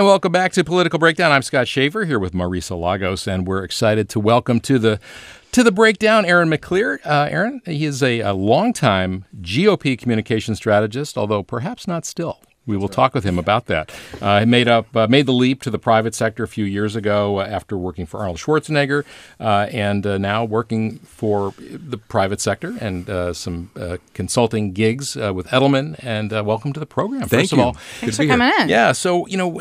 And 0.00 0.06
welcome 0.06 0.30
back 0.30 0.52
to 0.52 0.62
Political 0.62 1.00
Breakdown. 1.00 1.32
I'm 1.32 1.42
Scott 1.42 1.66
Schaefer 1.66 2.04
here 2.04 2.20
with 2.20 2.32
Marisa 2.32 2.80
Lagos, 2.80 3.26
and 3.26 3.48
we're 3.48 3.64
excited 3.64 4.08
to 4.10 4.20
welcome 4.20 4.60
to 4.60 4.78
the 4.78 5.00
to 5.50 5.64
the 5.64 5.72
breakdown 5.72 6.24
Aaron 6.24 6.48
McLear. 6.48 7.04
Uh, 7.04 7.26
Aaron, 7.28 7.60
he 7.66 7.84
is 7.84 8.00
a, 8.00 8.20
a 8.20 8.32
longtime 8.32 9.24
GOP 9.40 9.98
communication 9.98 10.54
strategist, 10.54 11.18
although 11.18 11.42
perhaps 11.42 11.88
not 11.88 12.06
still. 12.06 12.38
We 12.68 12.76
will 12.76 12.88
talk 12.88 13.14
with 13.14 13.24
him 13.24 13.38
about 13.38 13.64
that. 13.66 13.90
Uh, 14.20 14.40
he 14.40 14.46
made 14.46 14.68
up 14.68 14.94
uh, 14.94 15.08
made 15.08 15.24
the 15.24 15.32
leap 15.32 15.62
to 15.62 15.70
the 15.70 15.78
private 15.78 16.14
sector 16.14 16.44
a 16.44 16.48
few 16.48 16.66
years 16.66 16.94
ago 16.94 17.40
uh, 17.40 17.44
after 17.44 17.78
working 17.78 18.04
for 18.04 18.18
Arnold 18.20 18.36
Schwarzenegger, 18.36 19.04
uh, 19.40 19.68
and 19.72 20.06
uh, 20.06 20.18
now 20.18 20.44
working 20.44 20.98
for 20.98 21.54
the 21.58 21.96
private 21.96 22.42
sector 22.42 22.76
and 22.78 23.08
uh, 23.08 23.32
some 23.32 23.70
uh, 23.74 23.96
consulting 24.12 24.72
gigs 24.72 25.16
uh, 25.16 25.32
with 25.32 25.46
Edelman. 25.48 25.96
And 26.04 26.30
uh, 26.30 26.44
welcome 26.44 26.74
to 26.74 26.80
the 26.80 26.86
program. 26.86 27.22
Thank 27.22 27.42
First 27.44 27.52
you. 27.52 27.58
of 27.58 27.64
all, 27.64 27.72
Thanks 28.00 28.18
for 28.18 28.26
coming 28.26 28.52
in. 28.60 28.68
yeah, 28.68 28.92
so 28.92 29.26
you 29.28 29.38
know, 29.38 29.60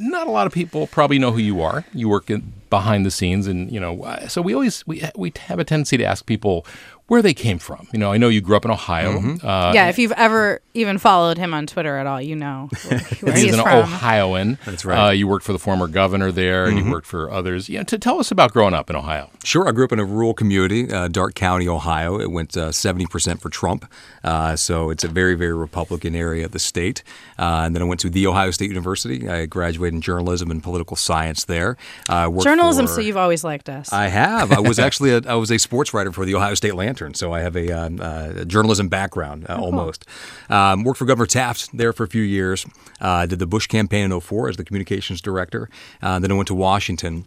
not 0.00 0.26
a 0.26 0.30
lot 0.30 0.48
of 0.48 0.52
people 0.52 0.88
probably 0.88 1.20
know 1.20 1.30
who 1.30 1.38
you 1.38 1.62
are. 1.62 1.84
You 1.94 2.08
work 2.08 2.30
in, 2.30 2.52
behind 2.68 3.06
the 3.06 3.12
scenes, 3.12 3.46
and 3.46 3.70
you 3.70 3.78
know, 3.78 4.02
uh, 4.02 4.26
so 4.26 4.42
we 4.42 4.54
always 4.54 4.84
we 4.88 5.08
we 5.16 5.32
have 5.46 5.60
a 5.60 5.64
tendency 5.64 5.96
to 5.96 6.04
ask 6.04 6.26
people 6.26 6.66
where 7.08 7.20
they 7.22 7.34
came 7.34 7.58
from. 7.58 7.88
You 7.92 7.98
know, 7.98 8.12
I 8.12 8.16
know 8.18 8.28
you 8.28 8.40
grew 8.40 8.56
up 8.56 8.64
in 8.64 8.70
Ohio. 8.70 9.18
Mm-hmm. 9.18 9.46
Uh, 9.46 9.72
yeah, 9.74 9.88
if 9.88 9.98
you've 9.98 10.12
ever 10.12 10.60
even 10.74 10.98
followed 10.98 11.38
him 11.38 11.52
on 11.54 11.66
Twitter 11.66 11.96
at 11.98 12.06
all, 12.06 12.20
you 12.20 12.36
know 12.36 12.68
where 12.88 12.98
He's 13.32 13.42
he's 13.42 13.54
an 13.54 13.62
from. 13.62 13.78
Ohioan. 13.78 14.58
That's 14.64 14.84
right. 14.84 14.96
Mm-hmm. 14.96 15.06
Uh, 15.06 15.10
you 15.10 15.26
worked 15.26 15.44
for 15.44 15.52
the 15.52 15.58
former 15.58 15.86
governor 15.88 16.30
there, 16.30 16.66
and 16.66 16.78
you 16.78 16.90
worked 16.90 17.06
for 17.06 17.30
others. 17.30 17.68
Yeah, 17.68 17.82
to 17.84 17.98
tell 17.98 18.20
us 18.20 18.30
about 18.30 18.52
growing 18.52 18.74
up 18.74 18.88
in 18.90 18.96
Ohio. 18.96 19.30
Sure, 19.44 19.66
I 19.68 19.72
grew 19.72 19.84
up 19.84 19.92
in 19.92 19.98
a 19.98 20.04
rural 20.04 20.34
community, 20.34 20.92
uh, 20.92 21.08
Darke 21.08 21.34
County, 21.34 21.66
Ohio. 21.66 22.18
It 22.20 22.30
went 22.30 22.56
uh, 22.56 22.68
70% 22.68 23.40
for 23.40 23.48
Trump, 23.48 23.90
uh, 24.22 24.54
so 24.56 24.90
it's 24.90 25.04
a 25.04 25.08
very, 25.08 25.34
very 25.34 25.54
Republican 25.54 26.14
area 26.14 26.44
of 26.44 26.52
the 26.52 26.58
state. 26.58 27.02
Uh, 27.38 27.62
and 27.64 27.74
then 27.74 27.82
I 27.82 27.86
went 27.86 28.00
to 28.00 28.10
The 28.10 28.26
Ohio 28.26 28.50
State 28.50 28.68
University. 28.68 29.28
I 29.28 29.46
graduated 29.46 29.94
in 29.94 30.00
journalism 30.02 30.50
and 30.50 30.62
political 30.62 30.96
science 30.96 31.44
there. 31.44 31.76
Uh, 32.08 32.30
Journalism, 32.42 32.86
for- 32.86 32.92
so 32.94 33.00
you've 33.00 33.16
always 33.16 33.44
liked 33.44 33.68
us. 33.70 33.92
I 33.92 34.08
have. 34.08 34.52
I 34.52 34.60
was 34.60 34.78
actually 34.88 35.10
a, 35.12 35.22
I 35.26 35.34
was 35.34 35.50
a 35.50 35.58
sports 35.58 35.94
writer 35.94 36.12
for 36.12 36.26
the 36.26 36.34
Ohio 36.34 36.54
State 36.54 36.74
Lantern, 36.98 37.14
so 37.14 37.32
I 37.32 37.40
have 37.40 37.56
a, 37.56 37.70
um, 37.70 38.00
uh, 38.00 38.44
journalism 38.44 38.88
background 38.88 39.46
uh, 39.48 39.56
almost. 39.56 40.04
Um, 40.50 40.82
worked 40.82 40.98
for 40.98 41.04
Governor 41.04 41.26
Taft 41.26 41.76
there 41.76 41.92
for 41.92 42.04
a 42.04 42.08
few 42.08 42.22
years. 42.22 42.66
Uh, 43.00 43.26
did 43.26 43.38
the 43.38 43.46
Bush 43.46 43.66
campaign 43.66 44.10
in 44.10 44.20
04 44.20 44.48
as 44.48 44.56
the 44.56 44.64
communications 44.64 45.20
director. 45.20 45.68
Uh, 46.02 46.18
then 46.18 46.32
I 46.32 46.34
went 46.34 46.48
to 46.48 46.54
Washington. 46.54 47.24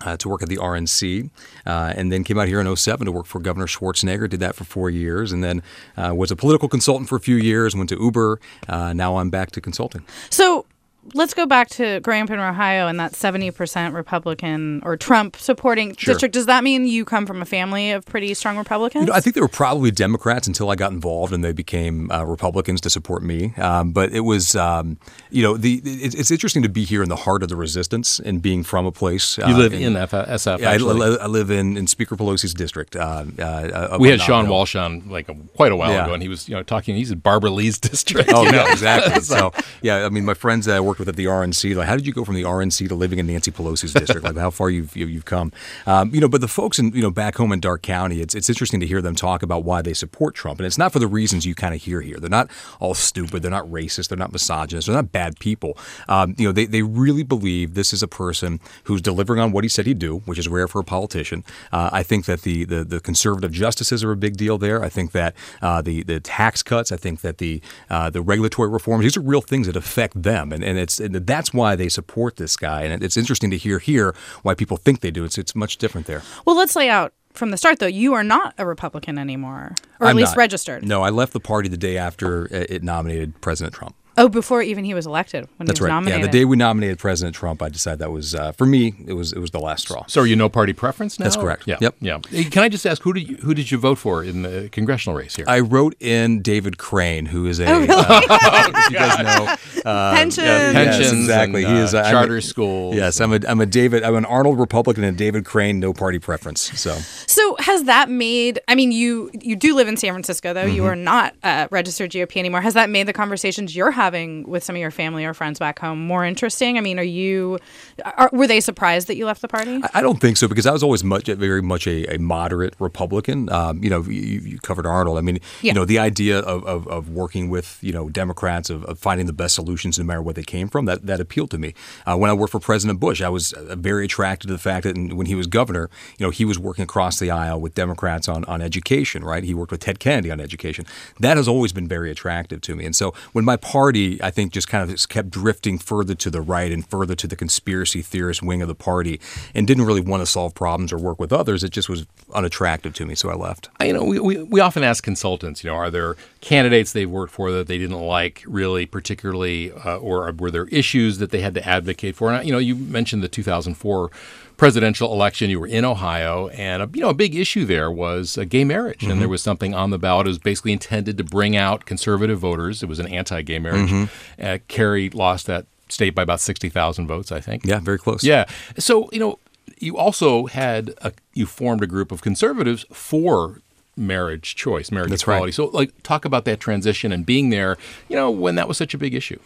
Uh, 0.00 0.16
to 0.16 0.28
work 0.28 0.44
at 0.44 0.48
the 0.48 0.58
RNC, 0.58 1.28
uh, 1.66 1.92
and 1.96 2.12
then 2.12 2.22
came 2.22 2.38
out 2.38 2.46
here 2.46 2.60
in 2.60 2.76
07 2.76 3.06
to 3.06 3.10
work 3.10 3.26
for 3.26 3.40
Governor 3.40 3.66
Schwarzenegger. 3.66 4.30
Did 4.30 4.38
that 4.38 4.54
for 4.54 4.62
four 4.62 4.88
years, 4.88 5.32
and 5.32 5.42
then 5.42 5.60
uh, 5.96 6.14
was 6.14 6.30
a 6.30 6.36
political 6.36 6.68
consultant 6.68 7.08
for 7.08 7.16
a 7.16 7.20
few 7.20 7.34
years. 7.34 7.74
Went 7.74 7.88
to 7.88 8.00
Uber. 8.00 8.38
Uh, 8.68 8.92
now 8.92 9.16
I'm 9.16 9.28
back 9.28 9.50
to 9.50 9.60
consulting. 9.60 10.04
So 10.30 10.66
let's 11.14 11.34
go 11.34 11.46
back 11.46 11.68
to 11.70 12.00
growing 12.00 12.22
up 12.22 12.30
in 12.30 12.38
Ohio 12.38 12.86
and 12.86 12.98
that 13.00 13.12
70% 13.12 13.94
Republican 13.94 14.80
or 14.84 14.96
Trump 14.96 15.36
supporting 15.36 15.94
Sure. 15.96 16.14
district. 16.14 16.32
Does 16.34 16.46
that 16.46 16.64
mean 16.64 16.86
you 16.86 17.04
come 17.04 17.26
from 17.26 17.42
a 17.42 17.44
family 17.44 17.90
of 17.92 18.04
pretty 18.06 18.32
strong 18.34 18.56
Republicans? 18.56 19.02
You 19.06 19.10
know, 19.10 19.16
I 19.16 19.20
think 19.20 19.34
they 19.34 19.40
were 19.40 19.48
probably 19.48 19.90
Democrats 19.90 20.46
until 20.46 20.70
I 20.70 20.74
got 20.76 20.92
involved 20.92 21.32
and 21.32 21.42
they 21.44 21.52
became 21.52 22.10
uh, 22.10 22.24
Republicans 22.24 22.80
to 22.82 22.90
support 22.90 23.22
me. 23.22 23.52
Um, 23.56 23.92
but 23.92 24.12
it 24.12 24.20
was, 24.20 24.54
um, 24.56 24.98
you 25.30 25.42
know, 25.42 25.56
the 25.56 25.76
it, 25.84 26.14
it's 26.14 26.30
interesting 26.30 26.62
to 26.62 26.68
be 26.68 26.84
here 26.84 27.02
in 27.02 27.08
the 27.08 27.16
heart 27.16 27.42
of 27.42 27.48
the 27.48 27.56
resistance 27.56 28.18
and 28.18 28.40
being 28.42 28.62
from 28.64 28.86
a 28.86 28.92
place. 28.92 29.38
You 29.38 29.44
uh, 29.44 29.56
live 29.58 29.72
in 29.74 29.96
F- 29.96 30.10
SF. 30.12 30.60
Yeah, 30.60 30.70
I, 30.70 30.76
li- 30.76 31.18
I 31.20 31.26
live 31.26 31.50
in, 31.50 31.76
in 31.76 31.86
Speaker 31.86 32.16
Pelosi's 32.16 32.54
district. 32.54 32.96
Uh, 32.96 33.24
uh, 33.38 33.96
we 34.00 34.08
on 34.12 34.18
had 34.18 34.26
Sean 34.26 34.36
Nob 34.38 34.44
Hill. 34.46 34.52
Walsh 34.54 34.76
on 34.76 35.08
like 35.08 35.28
a, 35.28 35.34
quite 35.54 35.72
a 35.72 35.76
while 35.76 35.90
Yeah. 35.92 36.04
ago, 36.04 36.14
and 36.14 36.22
he 36.22 36.28
was 36.28 36.48
you 36.48 36.54
know 36.54 36.62
talking. 36.62 36.96
He's 36.96 37.10
in 37.10 37.18
Barbara 37.18 37.50
Lee's 37.50 37.78
district. 37.78 38.30
Oh 38.32 38.42
you 38.44 38.52
know? 38.52 38.66
exactly. 38.70 39.20
so 39.22 39.52
yeah, 39.82 40.04
I 40.04 40.08
mean, 40.08 40.24
my 40.24 40.34
friends 40.34 40.66
that 40.66 40.76
I 40.76 40.80
worked 40.98 41.06
with 41.06 41.08
at 41.08 41.16
the 41.16 41.26
RNC, 41.26 41.76
like, 41.76 41.86
how 41.86 41.96
did 41.96 42.06
you 42.06 42.12
go 42.12 42.24
from 42.24 42.34
the 42.34 42.42
RNC 42.42 42.88
to 42.88 42.94
living 42.94 43.18
in 43.18 43.26
Nancy 43.26 43.50
Pelosi's 43.50 43.92
district? 43.94 44.24
Like, 44.24 44.36
how 44.36 44.50
far 44.50 44.68
you've 44.76 44.96
you- 44.96 45.06
you've 45.06 45.24
come? 45.24 45.52
Um, 45.86 46.12
you 46.14 46.20
know, 46.20 46.28
but 46.28 46.40
the 46.40 46.48
folks 46.48 46.78
in 46.78 46.92
you 46.92 47.02
know 47.02 47.10
back 47.10 47.36
home 47.36 47.52
in 47.52 47.60
Darke 47.60 47.82
County, 47.82 48.20
it's 48.20 48.34
it's 48.34 48.48
interesting 48.48 48.80
to 48.80 48.86
hear 48.86 49.00
them 49.00 49.14
talk 49.14 49.42
about 49.42 49.64
why 49.64 49.80
they 49.82 49.94
support 49.94 50.34
Trump, 50.34 50.58
and 50.60 50.66
it's 50.66 50.78
not 50.78 50.92
for 50.92 50.98
the 50.98 51.06
reasons 51.06 51.46
you 51.46 51.54
kind 51.54 51.74
of 51.74 51.82
hear 51.82 52.00
here. 52.00 52.16
They're 52.18 52.28
not 52.30 52.50
all 52.80 52.94
stupid. 52.94 53.42
They're 53.42 53.50
not 53.50 53.66
racist. 53.66 54.08
They're 54.08 54.18
not 54.18 54.32
misogynist. 54.32 54.86
They're 54.86 54.96
not 54.96 55.12
bad 55.12 55.38
people. 55.38 55.78
Um, 56.08 56.34
you 56.38 56.46
know, 56.46 56.52
they 56.52 56.66
they 56.66 56.82
really 56.82 57.22
believe 57.22 57.74
this 57.74 57.92
is 57.92 58.02
a 58.02 58.08
person 58.08 58.60
who's 58.84 59.00
delivering 59.00 59.40
on 59.40 59.52
what 59.52 59.64
he 59.64 59.68
said 59.68 59.86
he'd 59.86 59.98
do, 59.98 60.18
which 60.26 60.38
is 60.38 60.48
rare 60.48 60.68
for 60.68 60.80
a 60.80 60.84
politician. 60.84 61.44
Uh, 61.72 61.90
I 61.92 62.02
think 62.02 62.24
that 62.26 62.42
the, 62.42 62.64
the 62.64 62.84
the 62.84 63.00
conservative 63.00 63.52
justices 63.52 64.02
are 64.04 64.12
a 64.12 64.16
big 64.16 64.36
deal 64.36 64.58
there. 64.58 64.82
I 64.84 64.88
think 64.88 65.12
that 65.12 65.34
uh, 65.62 65.80
the 65.82 66.02
the 66.02 66.20
tax 66.20 66.62
cuts. 66.62 66.90
I 66.92 66.96
think 66.96 67.20
that 67.20 67.38
the 67.38 67.60
uh, 67.88 68.10
the 68.10 68.20
regulatory 68.22 68.68
reforms. 68.68 69.04
These 69.04 69.16
are 69.16 69.20
real 69.20 69.40
things 69.40 69.66
that 69.66 69.76
affect 69.76 70.20
them, 70.22 70.52
and, 70.52 70.62
and 70.64 70.77
it's 70.78 71.00
and 71.00 71.14
that's 71.14 71.52
why 71.52 71.76
they 71.76 71.88
support 71.88 72.36
this 72.36 72.56
guy. 72.56 72.82
And 72.82 73.02
it's 73.02 73.16
interesting 73.16 73.50
to 73.50 73.56
hear 73.56 73.78
here 73.78 74.14
why 74.42 74.54
people 74.54 74.76
think 74.76 75.00
they 75.00 75.10
do. 75.10 75.24
It's 75.24 75.38
it's 75.38 75.54
much 75.54 75.78
different 75.78 76.06
there. 76.06 76.22
well, 76.46 76.56
let's 76.56 76.76
lay 76.76 76.88
out 76.88 77.12
from 77.34 77.50
the 77.50 77.56
start, 77.56 77.78
though. 77.78 77.86
You 77.86 78.14
are 78.14 78.24
not 78.24 78.54
a 78.58 78.66
Republican 78.66 79.18
anymore, 79.18 79.74
or 80.00 80.06
at 80.06 80.10
I'm 80.10 80.16
least 80.16 80.32
not. 80.32 80.38
registered. 80.38 80.84
No, 80.84 81.02
I 81.02 81.10
left 81.10 81.32
the 81.32 81.40
party 81.40 81.68
the 81.68 81.76
day 81.76 81.96
after 81.96 82.46
it 82.52 82.82
nominated 82.82 83.40
President 83.40 83.74
Trump. 83.74 83.94
Oh, 84.18 84.28
before 84.28 84.62
even 84.62 84.84
he 84.84 84.94
was 84.94 85.06
elected, 85.06 85.48
when 85.56 85.66
That's 85.66 85.78
he 85.78 85.84
was 85.84 85.88
right. 85.88 85.94
nominated. 85.94 86.20
Yeah, 86.20 86.26
the 86.26 86.32
day 86.32 86.44
we 86.44 86.56
nominated 86.56 86.98
President 86.98 87.34
Trump, 87.34 87.62
I 87.62 87.68
decided 87.68 88.00
that 88.00 88.10
was 88.10 88.34
uh, 88.34 88.52
for 88.52 88.66
me. 88.66 88.94
It 89.06 89.12
was 89.14 89.32
it 89.32 89.38
was 89.38 89.50
the 89.50 89.60
last 89.60 89.82
straw. 89.82 90.04
So 90.08 90.20
are 90.22 90.26
you 90.26 90.36
no 90.36 90.48
party 90.48 90.72
preference 90.72 91.18
now? 91.18 91.24
That's 91.24 91.36
correct. 91.36 91.64
Yeah. 91.66 91.76
Yep. 91.80 91.94
Yeah. 92.00 92.18
Can 92.50 92.62
I 92.62 92.68
just 92.68 92.84
ask 92.86 93.02
who 93.02 93.12
did 93.12 93.28
you, 93.28 93.36
who 93.36 93.54
did 93.54 93.70
you 93.70 93.78
vote 93.78 93.98
for 93.98 94.22
in 94.24 94.42
the 94.42 94.68
congressional 94.72 95.16
race 95.16 95.36
here? 95.36 95.44
I 95.48 95.60
wrote 95.60 95.94
in 96.00 96.42
David 96.42 96.78
Crane, 96.78 97.26
who 97.26 97.46
is 97.46 97.60
a 97.60 97.66
Oh, 97.66 97.78
really? 97.80 97.88
uh, 97.94 98.22
if 98.76 98.90
you 98.90 98.96
guys 98.98 99.18
know 99.18 99.80
uh, 99.90 100.12
Pensions. 100.14 100.46
yeah, 100.46 100.70
yes, 100.70 100.72
Pensions 100.72 101.12
exactly. 101.20 101.64
and, 101.64 101.76
he 101.76 101.80
is 101.82 101.94
uh, 101.94 101.98
I'm 102.00 102.06
a- 102.06 102.10
charter 102.10 102.40
schools 102.40 102.94
Yes, 102.96 103.20
I'm 103.20 103.32
a 103.32 103.40
I'm 103.48 103.60
a 103.60 103.66
David 103.66 104.02
I'm 104.02 104.14
an 104.16 104.24
Arnold 104.24 104.58
Republican 104.58 105.04
and 105.04 105.16
David 105.16 105.44
Crane 105.44 105.78
no 105.80 105.92
party 105.92 106.18
preference. 106.18 106.62
So 106.80 106.92
So 107.26 107.56
has 107.60 107.84
that 107.84 108.10
made? 108.10 108.58
I 108.68 108.74
mean, 108.74 108.90
you 108.92 109.30
you 109.40 109.54
do 109.56 109.74
live 109.74 109.86
in 109.88 109.96
San 109.96 110.12
Francisco, 110.12 110.52
though. 110.52 110.64
You 110.64 110.82
Mhm. 110.82 110.86
are 110.92 110.96
not 110.96 111.34
uh, 111.42 111.68
registered 111.70 112.10
GOP 112.10 112.36
anymore. 112.38 112.60
Has 112.62 112.74
that 112.74 112.90
made 112.90 113.06
the 113.06 113.12
conversations 113.12 113.76
you're 113.76 113.90
having 113.92 114.07
with 114.12 114.62
some 114.64 114.76
of 114.76 114.80
your 114.80 114.90
family 114.90 115.24
or 115.24 115.34
friends 115.34 115.58
back 115.58 115.78
home 115.78 115.98
more 116.06 116.24
interesting? 116.24 116.78
I 116.78 116.80
mean, 116.80 116.98
are 116.98 117.02
you? 117.02 117.58
Are, 118.04 118.30
were 118.32 118.46
they 118.46 118.60
surprised 118.60 119.06
that 119.08 119.16
you 119.16 119.26
left 119.26 119.42
the 119.42 119.48
party? 119.48 119.80
I 119.94 120.00
don't 120.00 120.20
think 120.20 120.36
so 120.36 120.48
because 120.48 120.66
I 120.66 120.72
was 120.72 120.82
always 120.82 121.02
much 121.04 121.26
very 121.26 121.62
much 121.62 121.86
a, 121.86 122.14
a 122.14 122.18
moderate 122.18 122.74
Republican. 122.78 123.50
Um, 123.50 123.82
you 123.82 123.90
know, 123.90 124.02
you, 124.02 124.40
you 124.40 124.58
covered 124.58 124.86
Arnold. 124.86 125.18
I 125.18 125.20
mean, 125.20 125.40
Yeah. 125.62 125.68
you 125.70 125.74
know, 125.74 125.84
the 125.84 125.98
idea 125.98 126.38
of, 126.40 126.64
of, 126.64 126.86
of 126.88 127.08
working 127.10 127.48
with 127.50 127.78
you 127.82 127.92
know 127.92 128.08
Democrats 128.08 128.70
of, 128.70 128.84
of 128.84 128.98
finding 128.98 129.26
the 129.26 129.32
best 129.32 129.54
solutions 129.54 129.98
no 129.98 130.04
matter 130.04 130.22
what 130.22 130.36
they 130.36 130.42
came 130.42 130.68
from 130.68 130.84
that 130.86 131.06
that 131.06 131.20
appealed 131.20 131.50
to 131.52 131.58
me. 131.58 131.74
Uh, 132.06 132.16
when 132.16 132.30
I 132.30 132.34
worked 132.34 132.52
for 132.52 132.60
President 132.60 133.00
Bush, 133.00 133.20
I 133.20 133.28
was 133.28 133.52
uh, 133.52 133.76
very 133.76 134.04
attracted 134.06 134.46
to 134.48 134.52
the 134.52 134.58
fact 134.58 134.84
that 134.84 134.96
when 135.18 135.26
he 135.26 135.34
was 135.34 135.46
governor, 135.46 135.90
you 136.18 136.26
know, 136.26 136.30
he 136.30 136.44
was 136.44 136.58
working 136.58 136.84
across 136.84 137.18
the 137.18 137.30
aisle 137.30 137.60
with 137.60 137.74
Democrats 137.74 138.28
on 138.28 138.44
on 138.44 138.60
education. 138.62 139.24
Right, 139.24 139.44
he 139.44 139.54
worked 139.54 139.72
with 139.72 139.80
Ted 139.80 139.98
Kennedy 139.98 140.30
on 140.30 140.40
education. 140.40 140.84
That 141.20 141.36
has 141.36 141.48
always 141.48 141.72
been 141.72 141.88
very 141.88 142.10
attractive 142.10 142.60
to 142.62 142.74
me. 142.76 142.84
And 142.86 142.94
so 142.96 143.12
when 143.32 143.44
my 143.44 143.56
party, 143.56 143.97
I 144.22 144.30
think, 144.30 144.52
just 144.52 144.68
kind 144.68 144.88
of 144.88 145.08
kept 145.08 145.30
drifting 145.30 145.78
further 145.78 146.14
to 146.14 146.30
the 146.30 146.40
right 146.40 146.70
and 146.72 146.88
further 146.88 147.14
to 147.14 147.26
the 147.26 147.36
conspiracy 147.36 148.02
theorist 148.02 148.42
wing 148.42 148.62
of 148.62 148.68
the 148.68 148.74
party, 148.74 149.20
and 149.54 149.66
didn't 149.66 149.84
really 149.84 150.00
want 150.00 150.22
to 150.22 150.26
solve 150.26 150.54
problems 150.54 150.92
or 150.92 150.98
work 150.98 151.18
with 151.18 151.32
others, 151.32 151.62
it 151.64 151.70
just 151.70 151.88
was 151.88 152.06
unattractive 152.34 152.94
to 152.94 153.06
me. 153.06 153.14
So 153.14 153.30
I 153.30 153.34
left. 153.34 153.68
You 153.80 153.92
know, 153.92 154.04
we, 154.04 154.18
we, 154.18 154.42
we 154.42 154.60
often 154.60 154.82
ask 154.82 155.02
consultants, 155.02 155.64
you 155.64 155.70
know, 155.70 155.76
are 155.76 155.90
there 155.90 156.16
candidates 156.40 156.92
they've 156.92 157.10
worked 157.10 157.32
for 157.32 157.50
that 157.52 157.66
they 157.66 157.78
didn't 157.78 158.00
like 158.00 158.42
really 158.46 158.86
particularly, 158.86 159.72
uh, 159.72 159.96
or 159.98 160.32
were 160.32 160.50
there 160.50 160.66
issues 160.66 161.18
that 161.18 161.30
they 161.30 161.40
had 161.40 161.54
to 161.54 161.66
advocate 161.66 162.16
for? 162.16 162.32
And, 162.32 162.46
you 162.46 162.52
know, 162.52 162.58
you 162.58 162.74
mentioned 162.74 163.22
the 163.22 163.28
2004 163.28 164.10
presidential 164.58 165.10
election. 165.14 165.48
You 165.48 165.60
were 165.60 165.66
in 165.66 165.86
Ohio, 165.86 166.48
and, 166.48 166.82
a, 166.82 166.90
you 166.92 167.00
know, 167.00 167.08
a 167.08 167.14
big 167.14 167.34
issue 167.34 167.64
there 167.64 167.90
was 167.90 168.36
uh, 168.36 168.44
gay 168.44 168.64
marriage. 168.64 169.02
And 169.04 169.12
Mhm. 169.14 169.18
there 169.20 169.28
was 169.30 169.40
something 169.40 169.72
on 169.74 169.88
the 169.88 169.98
ballot. 169.98 170.26
It 170.26 170.30
was 170.30 170.38
basically 170.38 170.72
intended 170.72 171.16
to 171.16 171.24
bring 171.24 171.56
out 171.56 171.86
conservative 171.86 172.38
voters. 172.38 172.82
It 172.82 172.88
was 172.90 172.98
an 172.98 173.06
anti 173.06 173.40
gay 173.40 173.58
marriage. 173.58 173.88
Mhm. 173.90 174.08
Uh, 174.42 174.58
Kerry 174.68 175.08
lost 175.08 175.46
that 175.46 175.64
state 175.88 176.10
by 176.14 176.20
about 176.22 176.40
60,000 176.40 177.06
votes, 177.06 177.32
I 177.32 177.40
think. 177.40 177.64
Yeah, 177.64 177.78
very 177.80 177.98
close. 177.98 178.22
Yeah. 178.22 178.44
So, 178.78 179.08
you 179.10 179.18
know, 179.20 179.38
you 179.78 179.96
also 179.96 180.46
had 180.46 180.92
a, 181.02 181.12
you 181.32 181.46
formed 181.46 181.82
a 181.82 181.86
group 181.86 182.10
of 182.12 182.20
conservatives 182.20 182.84
for 182.92 183.60
marriage 183.96 184.54
choice, 184.54 184.90
marriage 184.90 185.10
That's 185.10 185.26
right. 185.26 185.36
equality. 185.36 185.52
So, 185.52 185.66
like, 185.66 185.92
talk 186.02 186.24
about 186.24 186.44
that 186.46 186.60
transition 186.60 187.10
and 187.12 187.24
being 187.24 187.50
there, 187.50 187.76
you 188.08 188.16
know, 188.16 188.30
when 188.30 188.54
that 188.56 188.68
was 188.68 188.76
such 188.76 188.92
a 188.92 188.98
big 188.98 189.14
issue. 189.14 189.38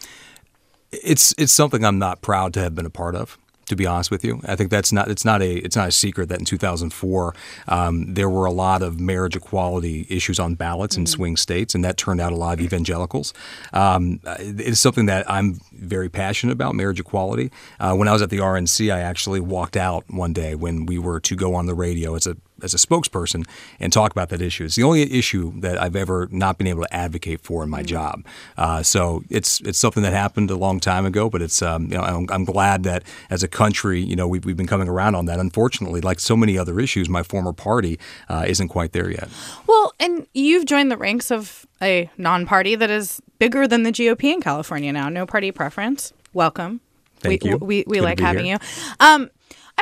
It's 0.91 1.33
it's 1.37 1.53
something 1.53 1.83
I'm 1.85 1.97
not 1.97 2.21
proud 2.21 2.53
to 2.55 2.59
have 2.59 2.75
been 2.75 2.85
a 2.85 2.89
part 2.91 3.15
of. 3.15 3.37
To 3.67 3.75
be 3.75 3.85
honest 3.85 4.11
with 4.11 4.25
you, 4.25 4.41
I 4.45 4.55
think 4.55 4.69
that's 4.69 4.91
not 4.91 5.09
it's 5.09 5.23
not 5.23 5.41
a 5.41 5.55
it's 5.57 5.75
not 5.75 5.87
a 5.87 5.91
secret 5.91 6.29
that 6.29 6.39
in 6.39 6.45
2004 6.45 7.33
um, 7.67 8.13
there 8.13 8.29
were 8.29 8.45
a 8.45 8.51
lot 8.51 8.81
of 8.81 8.99
marriage 8.99 9.35
equality 9.35 10.05
issues 10.09 10.39
on 10.39 10.55
ballots 10.55 10.97
in 10.97 11.05
swing 11.05 11.37
states, 11.37 11.73
and 11.73 11.83
that 11.85 11.97
turned 11.97 12.19
out 12.19 12.33
a 12.33 12.35
lot 12.35 12.53
of 12.53 12.61
evangelicals. 12.61 13.33
Um, 13.71 14.19
it's 14.39 14.79
something 14.79 15.05
that 15.05 15.29
I'm 15.29 15.61
very 15.71 16.09
passionate 16.09 16.53
about 16.53 16.75
marriage 16.75 16.99
equality. 16.99 17.51
Uh, 17.79 17.95
when 17.95 18.07
I 18.07 18.11
was 18.11 18.21
at 18.21 18.29
the 18.29 18.39
RNC, 18.39 18.93
I 18.93 18.99
actually 18.99 19.39
walked 19.39 19.77
out 19.77 20.03
one 20.09 20.33
day 20.33 20.55
when 20.55 20.85
we 20.85 20.97
were 20.99 21.19
to 21.21 21.35
go 21.35 21.55
on 21.55 21.65
the 21.65 21.75
radio 21.75 22.15
as 22.15 22.27
a 22.27 22.35
as 22.63 22.73
a 22.73 22.77
spokesperson 22.77 23.45
and 23.79 23.91
talk 23.91 24.11
about 24.11 24.29
that 24.29 24.41
issue. 24.41 24.65
It's 24.65 24.75
the 24.75 24.83
only 24.83 25.01
issue 25.11 25.59
that 25.59 25.81
I've 25.81 25.95
ever 25.95 26.27
not 26.31 26.57
been 26.57 26.67
able 26.67 26.83
to 26.83 26.93
advocate 26.93 27.41
for 27.41 27.63
in 27.63 27.69
my 27.69 27.83
job. 27.83 28.25
Uh, 28.57 28.81
so 28.83 29.23
it's 29.29 29.59
it's 29.61 29.77
something 29.77 30.03
that 30.03 30.13
happened 30.13 30.49
a 30.49 30.55
long 30.55 30.79
time 30.79 31.05
ago, 31.05 31.29
but 31.29 31.41
it's 31.41 31.61
um, 31.61 31.83
you 31.91 31.97
know 31.97 32.03
I'm, 32.03 32.27
I'm 32.29 32.45
glad 32.45 32.83
that 32.83 33.03
as 33.29 33.43
a 33.43 33.47
country, 33.47 34.01
you 34.01 34.15
know, 34.15 34.27
we've, 34.27 34.45
we've 34.45 34.57
been 34.57 34.67
coming 34.67 34.87
around 34.87 35.15
on 35.15 35.25
that. 35.25 35.39
Unfortunately, 35.39 36.01
like 36.01 36.19
so 36.19 36.35
many 36.35 36.57
other 36.57 36.79
issues, 36.79 37.09
my 37.09 37.23
former 37.23 37.53
party 37.53 37.99
uh, 38.29 38.45
isn't 38.47 38.69
quite 38.69 38.93
there 38.93 39.09
yet. 39.09 39.29
Well, 39.67 39.93
and 39.99 40.25
you've 40.33 40.65
joined 40.65 40.91
the 40.91 40.97
ranks 40.97 41.31
of 41.31 41.65
a 41.81 42.09
non-party 42.17 42.75
that 42.75 42.89
is 42.89 43.21
bigger 43.39 43.67
than 43.67 43.83
the 43.83 43.91
GOP 43.91 44.31
in 44.31 44.41
California 44.41 44.91
now. 44.93 45.09
No 45.09 45.25
party 45.25 45.51
preference. 45.51 46.13
Welcome. 46.33 46.81
Thank 47.19 47.43
we, 47.43 47.49
you. 47.49 47.57
We, 47.57 47.83
we 47.87 48.01
like 48.01 48.19
having 48.19 48.45
here. 48.45 48.59
you. 48.61 48.95
Um, 48.99 49.29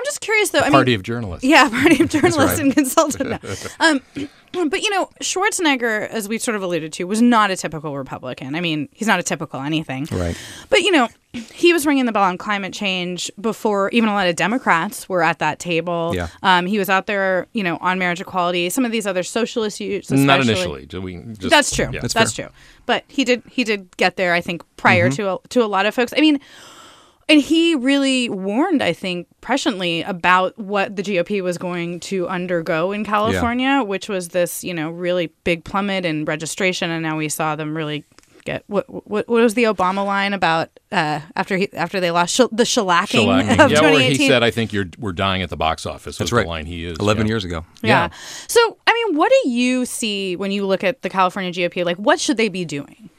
I'm 0.01 0.05
just 0.05 0.21
curious 0.21 0.49
though. 0.49 0.59
I 0.61 0.71
Party 0.71 0.91
mean, 0.93 0.99
of 0.99 1.03
journalists. 1.03 1.43
Yeah, 1.45 1.69
party 1.69 2.01
of 2.01 2.09
journalists 2.09 2.57
right. 2.57 2.59
and 2.59 2.73
consultants. 2.73 3.67
um, 3.79 4.01
but 4.69 4.81
you 4.81 4.89
know, 4.89 5.09
Schwarzenegger, 5.21 6.07
as 6.09 6.27
we 6.27 6.39
sort 6.39 6.55
of 6.55 6.63
alluded 6.63 6.91
to, 6.93 7.03
was 7.03 7.21
not 7.21 7.51
a 7.51 7.55
typical 7.55 7.95
Republican. 7.95 8.55
I 8.55 8.61
mean, 8.61 8.89
he's 8.93 9.07
not 9.07 9.19
a 9.19 9.23
typical 9.23 9.61
anything. 9.61 10.07
Right. 10.11 10.35
But 10.69 10.81
you 10.81 10.91
know, 10.91 11.07
he 11.33 11.71
was 11.71 11.85
ringing 11.85 12.05
the 12.07 12.11
bell 12.11 12.23
on 12.23 12.39
climate 12.39 12.73
change 12.73 13.31
before 13.39 13.89
even 13.91 14.09
a 14.09 14.13
lot 14.13 14.25
of 14.27 14.35
Democrats 14.35 15.07
were 15.07 15.21
at 15.21 15.37
that 15.37 15.59
table. 15.59 16.13
Yeah. 16.15 16.29
Um, 16.41 16.65
he 16.65 16.79
was 16.79 16.89
out 16.89 17.05
there, 17.05 17.45
you 17.53 17.61
know, 17.63 17.77
on 17.79 17.99
marriage 17.99 18.21
equality, 18.21 18.71
some 18.71 18.85
of 18.85 18.91
these 18.91 19.05
other 19.05 19.21
social 19.21 19.61
issues. 19.61 20.09
Not 20.09 20.41
initially. 20.41 20.87
Just- 20.87 21.49
That's 21.49 21.75
true. 21.75 21.89
yeah. 21.93 22.01
That's, 22.01 22.33
true. 22.33 22.49
But 22.87 23.03
he 23.07 23.23
did 23.23 23.43
he 23.47 23.63
did 23.63 23.95
get 23.97 24.17
there. 24.17 24.33
I 24.33 24.41
think 24.41 24.63
prior 24.77 25.09
Mhm. 25.11 25.15
to 25.17 25.29
a, 25.33 25.37
to 25.49 25.63
a 25.63 25.67
lot 25.67 25.85
of 25.85 25.93
folks. 25.93 26.11
I 26.17 26.21
mean. 26.21 26.39
And 27.29 27.39
he 27.39 27.75
really 27.75 28.29
warned, 28.29 28.83
I 28.83 28.93
think, 28.93 29.27
presciently 29.41 30.07
about 30.07 30.57
what 30.57 30.95
the 30.95 31.03
GOP 31.03 31.41
was 31.41 31.57
going 31.57 31.99
to 32.01 32.27
undergo 32.27 32.91
in 32.91 33.05
California, 33.05 33.83
which 33.83 34.09
was 34.09 34.29
this, 34.29 34.63
you 34.63 34.73
know, 34.73 34.89
really 34.89 35.27
big 35.43 35.63
plummet 35.63 36.05
in 36.05 36.25
registration. 36.25 36.91
And 36.91 37.03
now 37.03 37.17
we 37.17 37.29
saw 37.29 37.55
them 37.55 37.75
really 37.75 38.03
get 38.43 38.63
what 38.67 38.89
what, 38.89 39.27
what 39.27 39.29
was 39.29 39.53
the 39.53 39.63
Obama 39.63 40.05
line 40.05 40.33
about 40.33 40.69
uh, 40.91 41.21
after 41.35 41.57
he 41.57 41.71
after 41.73 41.99
they 41.99 42.11
lost 42.11 42.33
shell 42.33 42.49
the 42.51 42.63
shellacking, 42.63 43.25
Shellacking. 43.25 43.65
of 43.65 43.71
Yeah, 43.71 43.81
where 43.81 43.91
2018? 43.91 44.17
he 44.17 44.27
said, 44.27 44.43
"I 44.43 44.51
think 44.51 44.73
you're 44.73 44.87
we're 44.97 45.11
dying 45.13 45.41
at 45.41 45.49
the 45.49 45.57
box 45.57 45.85
office." 45.85 46.17
That's 46.17 46.31
was 46.31 46.33
right. 46.33 46.43
The 46.43 46.49
line 46.49 46.65
he 46.65 46.75
used 46.75 46.99
11 47.01 47.25
yeah. 47.25 47.31
years 47.31 47.45
ago. 47.45 47.65
yeah. 47.81 48.09
So, 48.47 48.77
I 48.87 48.93
mean, 48.93 49.15
what 49.15 49.31
do 49.43 49.49
you 49.49 49.85
see 49.85 50.35
when 50.35 50.51
you 50.51 50.65
look 50.65 50.83
at 50.83 51.01
the 51.01 51.09
California 51.09 51.51
GOP? 51.51 51.85
Like, 51.85 51.97
what 51.97 52.19
should 52.19 52.37
they 52.37 52.49
be 52.49 52.65
doing? 52.65 53.10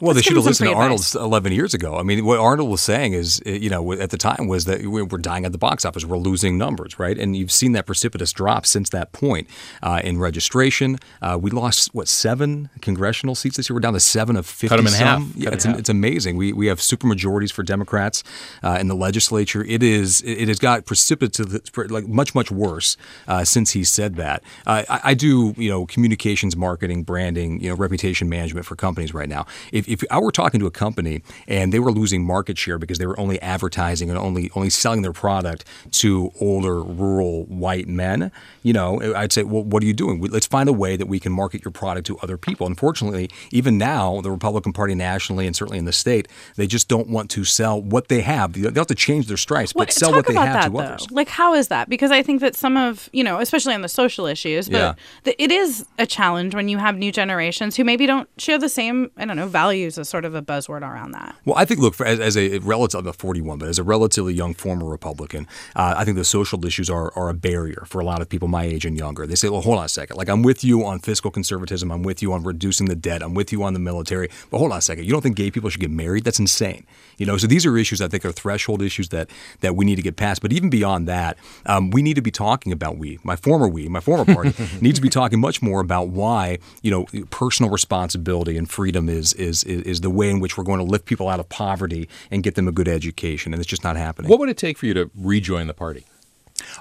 Well, 0.00 0.14
they 0.14 0.18
Let's 0.18 0.26
give 0.26 0.30
should 0.30 0.36
have 0.36 0.46
listened 0.46 0.70
to 0.70 0.74
Arnold 0.74 1.00
advice. 1.00 1.14
11 1.14 1.52
years 1.52 1.74
ago. 1.74 1.96
I 1.96 2.02
mean, 2.02 2.24
what 2.24 2.38
Arnold 2.38 2.70
was 2.70 2.80
saying 2.80 3.12
is, 3.12 3.42
uh, 3.46 3.50
you 3.50 3.68
know, 3.68 3.92
at 3.92 4.10
the 4.10 4.16
time 4.16 4.48
was 4.48 4.64
that 4.64 4.80
we 4.80 5.02
we're 5.02 5.18
dying 5.18 5.44
at 5.44 5.52
the 5.52 5.58
box 5.58 5.84
office. 5.84 6.04
We're 6.04 6.16
losing 6.16 6.56
numbers, 6.56 6.98
right? 6.98 7.18
And 7.18 7.36
you've 7.36 7.52
seen 7.52 7.72
that 7.72 7.86
precipitous 7.86 8.32
drop 8.32 8.64
since 8.64 8.88
that 8.90 9.12
point 9.12 9.48
uh, 9.82 10.00
in 10.02 10.18
registration. 10.18 10.98
Uh, 11.20 11.38
we 11.40 11.50
lost, 11.50 11.94
what, 11.94 12.08
seven 12.08 12.70
congressional 12.80 13.34
seats 13.34 13.56
this 13.58 13.68
year? 13.68 13.74
We're 13.74 13.80
down 13.80 13.92
to 13.92 14.00
seven 14.00 14.36
of 14.36 14.46
50 14.46 14.68
Cut 14.68 14.78
'em 14.78 14.86
in 14.86 14.92
some. 14.92 15.06
half. 15.06 15.36
Yeah, 15.36 15.50
it's, 15.50 15.64
half. 15.64 15.78
it's 15.78 15.88
amazing. 15.88 16.36
We, 16.36 16.52
we 16.52 16.68
have 16.68 16.78
supermajorities 16.78 17.52
for 17.52 17.62
Democrats 17.62 18.22
uh, 18.62 18.78
in 18.80 18.88
the 18.88 18.96
legislature. 18.96 19.64
It 19.64 19.82
is 19.82 20.22
it, 20.22 20.42
it 20.42 20.48
has 20.48 20.58
got 20.58 20.86
precipitous, 20.86 21.60
like 21.90 22.06
much 22.06 22.34
much 22.34 22.50
worse 22.50 22.96
uh, 23.28 23.44
since 23.44 23.72
he 23.72 23.84
said 23.84 24.16
that. 24.16 24.42
Uh, 24.66 24.84
I, 24.88 25.00
I 25.04 25.14
do 25.14 25.54
you 25.56 25.68
know 25.68 25.84
communications, 25.86 26.56
marketing, 26.56 27.02
branding, 27.02 27.60
you 27.60 27.68
know 27.68 27.76
reputation 27.76 28.28
management 28.28 28.64
for 28.66 28.76
companies 28.76 29.12
right 29.12 29.28
now. 29.28 29.46
If, 29.72 29.88
if 29.90 30.04
I 30.10 30.18
were 30.18 30.30
talking 30.32 30.60
to 30.60 30.66
a 30.66 30.70
company 30.70 31.22
and 31.48 31.72
they 31.72 31.78
were 31.78 31.90
losing 31.92 32.24
market 32.24 32.56
share 32.58 32.78
because 32.78 32.98
they 32.98 33.06
were 33.06 33.18
only 33.18 33.40
advertising 33.42 34.08
and 34.10 34.18
only 34.18 34.50
only 34.54 34.70
selling 34.70 35.02
their 35.02 35.12
product 35.12 35.64
to 35.92 36.30
older 36.40 36.82
rural 36.82 37.44
white 37.46 37.88
men, 37.88 38.30
you 38.62 38.72
know, 38.72 39.00
I'd 39.14 39.32
say, 39.32 39.42
well, 39.42 39.62
what 39.64 39.82
are 39.82 39.86
you 39.86 39.92
doing? 39.92 40.20
Let's 40.22 40.46
find 40.46 40.68
a 40.68 40.72
way 40.72 40.96
that 40.96 41.06
we 41.06 41.18
can 41.18 41.32
market 41.32 41.64
your 41.64 41.72
product 41.72 42.06
to 42.06 42.18
other 42.18 42.36
people. 42.36 42.66
Unfortunately, 42.66 43.28
even 43.50 43.78
now, 43.78 44.20
the 44.20 44.30
Republican 44.30 44.72
Party 44.72 44.94
nationally 44.94 45.46
and 45.46 45.56
certainly 45.56 45.78
in 45.78 45.84
the 45.86 45.92
state, 45.92 46.28
they 46.56 46.66
just 46.66 46.88
don't 46.88 47.08
want 47.08 47.30
to 47.30 47.44
sell 47.44 47.80
what 47.82 48.08
they 48.08 48.20
have. 48.20 48.52
They'll 48.52 48.72
have 48.74 48.86
to 48.86 48.94
change 48.94 49.26
their 49.26 49.36
stripes, 49.36 49.72
but 49.72 49.80
What- 49.80 49.92
sell 49.92 50.12
what 50.12 50.26
they 50.26 50.34
have 50.34 50.52
that, 50.54 50.64
to 50.66 50.70
though. 50.70 50.78
others. 50.78 51.06
Like, 51.10 51.28
how 51.28 51.54
is 51.54 51.68
that? 51.68 51.88
Because 51.88 52.10
I 52.10 52.22
think 52.22 52.40
that 52.40 52.54
some 52.54 52.76
of, 52.76 53.08
you 53.12 53.24
know, 53.24 53.38
especially 53.40 53.74
on 53.74 53.82
the 53.82 53.88
social 53.88 54.26
issues, 54.26 54.68
but 54.68 54.96
Yeah. 55.24 55.32
it 55.38 55.50
is 55.50 55.84
a 55.98 56.06
challenge 56.06 56.54
when 56.54 56.68
you 56.68 56.78
have 56.78 56.96
new 56.96 57.10
generations 57.12 57.76
who 57.76 57.84
maybe 57.84 58.06
don't 58.06 58.28
share 58.38 58.58
the 58.58 58.68
same, 58.68 59.10
I 59.16 59.24
don't 59.24 59.36
know, 59.36 59.46
values 59.48 59.79
as 59.86 60.08
sort 60.08 60.24
of 60.24 60.34
a 60.34 60.42
buzzword 60.42 60.82
around 60.82 61.12
that. 61.12 61.36
Well, 61.44 61.56
I 61.56 61.64
think, 61.64 61.80
look, 61.80 61.94
for, 61.94 62.06
as, 62.06 62.20
as 62.20 62.36
a 62.36 62.58
relative, 62.58 63.00
I'm 63.00 63.06
a 63.06 63.12
41, 63.12 63.58
but 63.58 63.68
as 63.68 63.78
a 63.78 63.84
relatively 63.84 64.34
young 64.34 64.54
former 64.54 64.86
Republican, 64.86 65.46
uh, 65.76 65.94
I 65.96 66.04
think 66.04 66.16
the 66.16 66.24
social 66.24 66.64
issues 66.64 66.90
are, 66.90 67.12
are 67.16 67.28
a 67.28 67.34
barrier 67.34 67.84
for 67.86 68.00
a 68.00 68.04
lot 68.04 68.20
of 68.20 68.28
people 68.28 68.48
my 68.48 68.64
age 68.64 68.84
and 68.84 68.98
younger. 68.98 69.26
They 69.26 69.34
say, 69.34 69.48
well, 69.48 69.60
hold 69.60 69.78
on 69.78 69.84
a 69.84 69.88
second. 69.88 70.16
Like, 70.16 70.28
I'm 70.28 70.42
with 70.42 70.64
you 70.64 70.84
on 70.84 70.98
fiscal 70.98 71.30
conservatism. 71.30 71.90
I'm 71.90 72.02
with 72.02 72.22
you 72.22 72.32
on 72.32 72.42
reducing 72.42 72.86
the 72.86 72.96
debt. 72.96 73.22
I'm 73.22 73.34
with 73.34 73.52
you 73.52 73.62
on 73.62 73.72
the 73.72 73.80
military. 73.80 74.28
But 74.50 74.58
hold 74.58 74.72
on 74.72 74.78
a 74.78 74.82
second. 74.82 75.04
You 75.04 75.12
don't 75.12 75.22
think 75.22 75.36
gay 75.36 75.50
people 75.50 75.70
should 75.70 75.80
get 75.80 75.90
married? 75.90 76.24
That's 76.24 76.38
insane. 76.38 76.86
You 77.18 77.26
know, 77.26 77.36
so 77.36 77.46
these 77.46 77.66
are 77.66 77.76
issues 77.76 78.00
I 78.00 78.08
think 78.08 78.24
are 78.24 78.32
threshold 78.32 78.82
issues 78.82 79.10
that, 79.10 79.28
that 79.60 79.76
we 79.76 79.84
need 79.84 79.96
to 79.96 80.02
get 80.02 80.16
past. 80.16 80.40
But 80.40 80.52
even 80.52 80.70
beyond 80.70 81.06
that, 81.08 81.36
um, 81.66 81.90
we 81.90 82.02
need 82.02 82.14
to 82.14 82.22
be 82.22 82.30
talking 82.30 82.72
about 82.72 82.96
we, 82.96 83.18
my 83.22 83.36
former 83.36 83.68
we, 83.68 83.88
my 83.88 84.00
former 84.00 84.24
party, 84.24 84.54
needs 84.80 84.98
to 84.98 85.02
be 85.02 85.10
talking 85.10 85.38
much 85.38 85.60
more 85.60 85.80
about 85.80 86.08
why, 86.08 86.58
you 86.82 86.90
know, 86.90 87.06
personal 87.30 87.70
responsibility 87.70 88.56
and 88.56 88.70
freedom 88.70 89.08
is, 89.08 89.32
is, 89.34 89.64
is, 89.70 89.82
is 89.82 90.00
the 90.00 90.10
way 90.10 90.28
in 90.30 90.40
which 90.40 90.58
we're 90.58 90.64
going 90.64 90.78
to 90.78 90.84
lift 90.84 91.04
people 91.06 91.28
out 91.28 91.40
of 91.40 91.48
poverty 91.48 92.08
and 92.30 92.42
get 92.42 92.54
them 92.56 92.68
a 92.68 92.72
good 92.72 92.88
education. 92.88 93.52
And 93.54 93.60
it's 93.60 93.68
just 93.70 93.84
not 93.84 93.96
happening. 93.96 94.28
What 94.30 94.38
would 94.40 94.48
it 94.48 94.58
take 94.58 94.76
for 94.78 94.86
you 94.86 94.94
to 94.94 95.10
rejoin 95.16 95.66
the 95.66 95.74
party? 95.74 96.04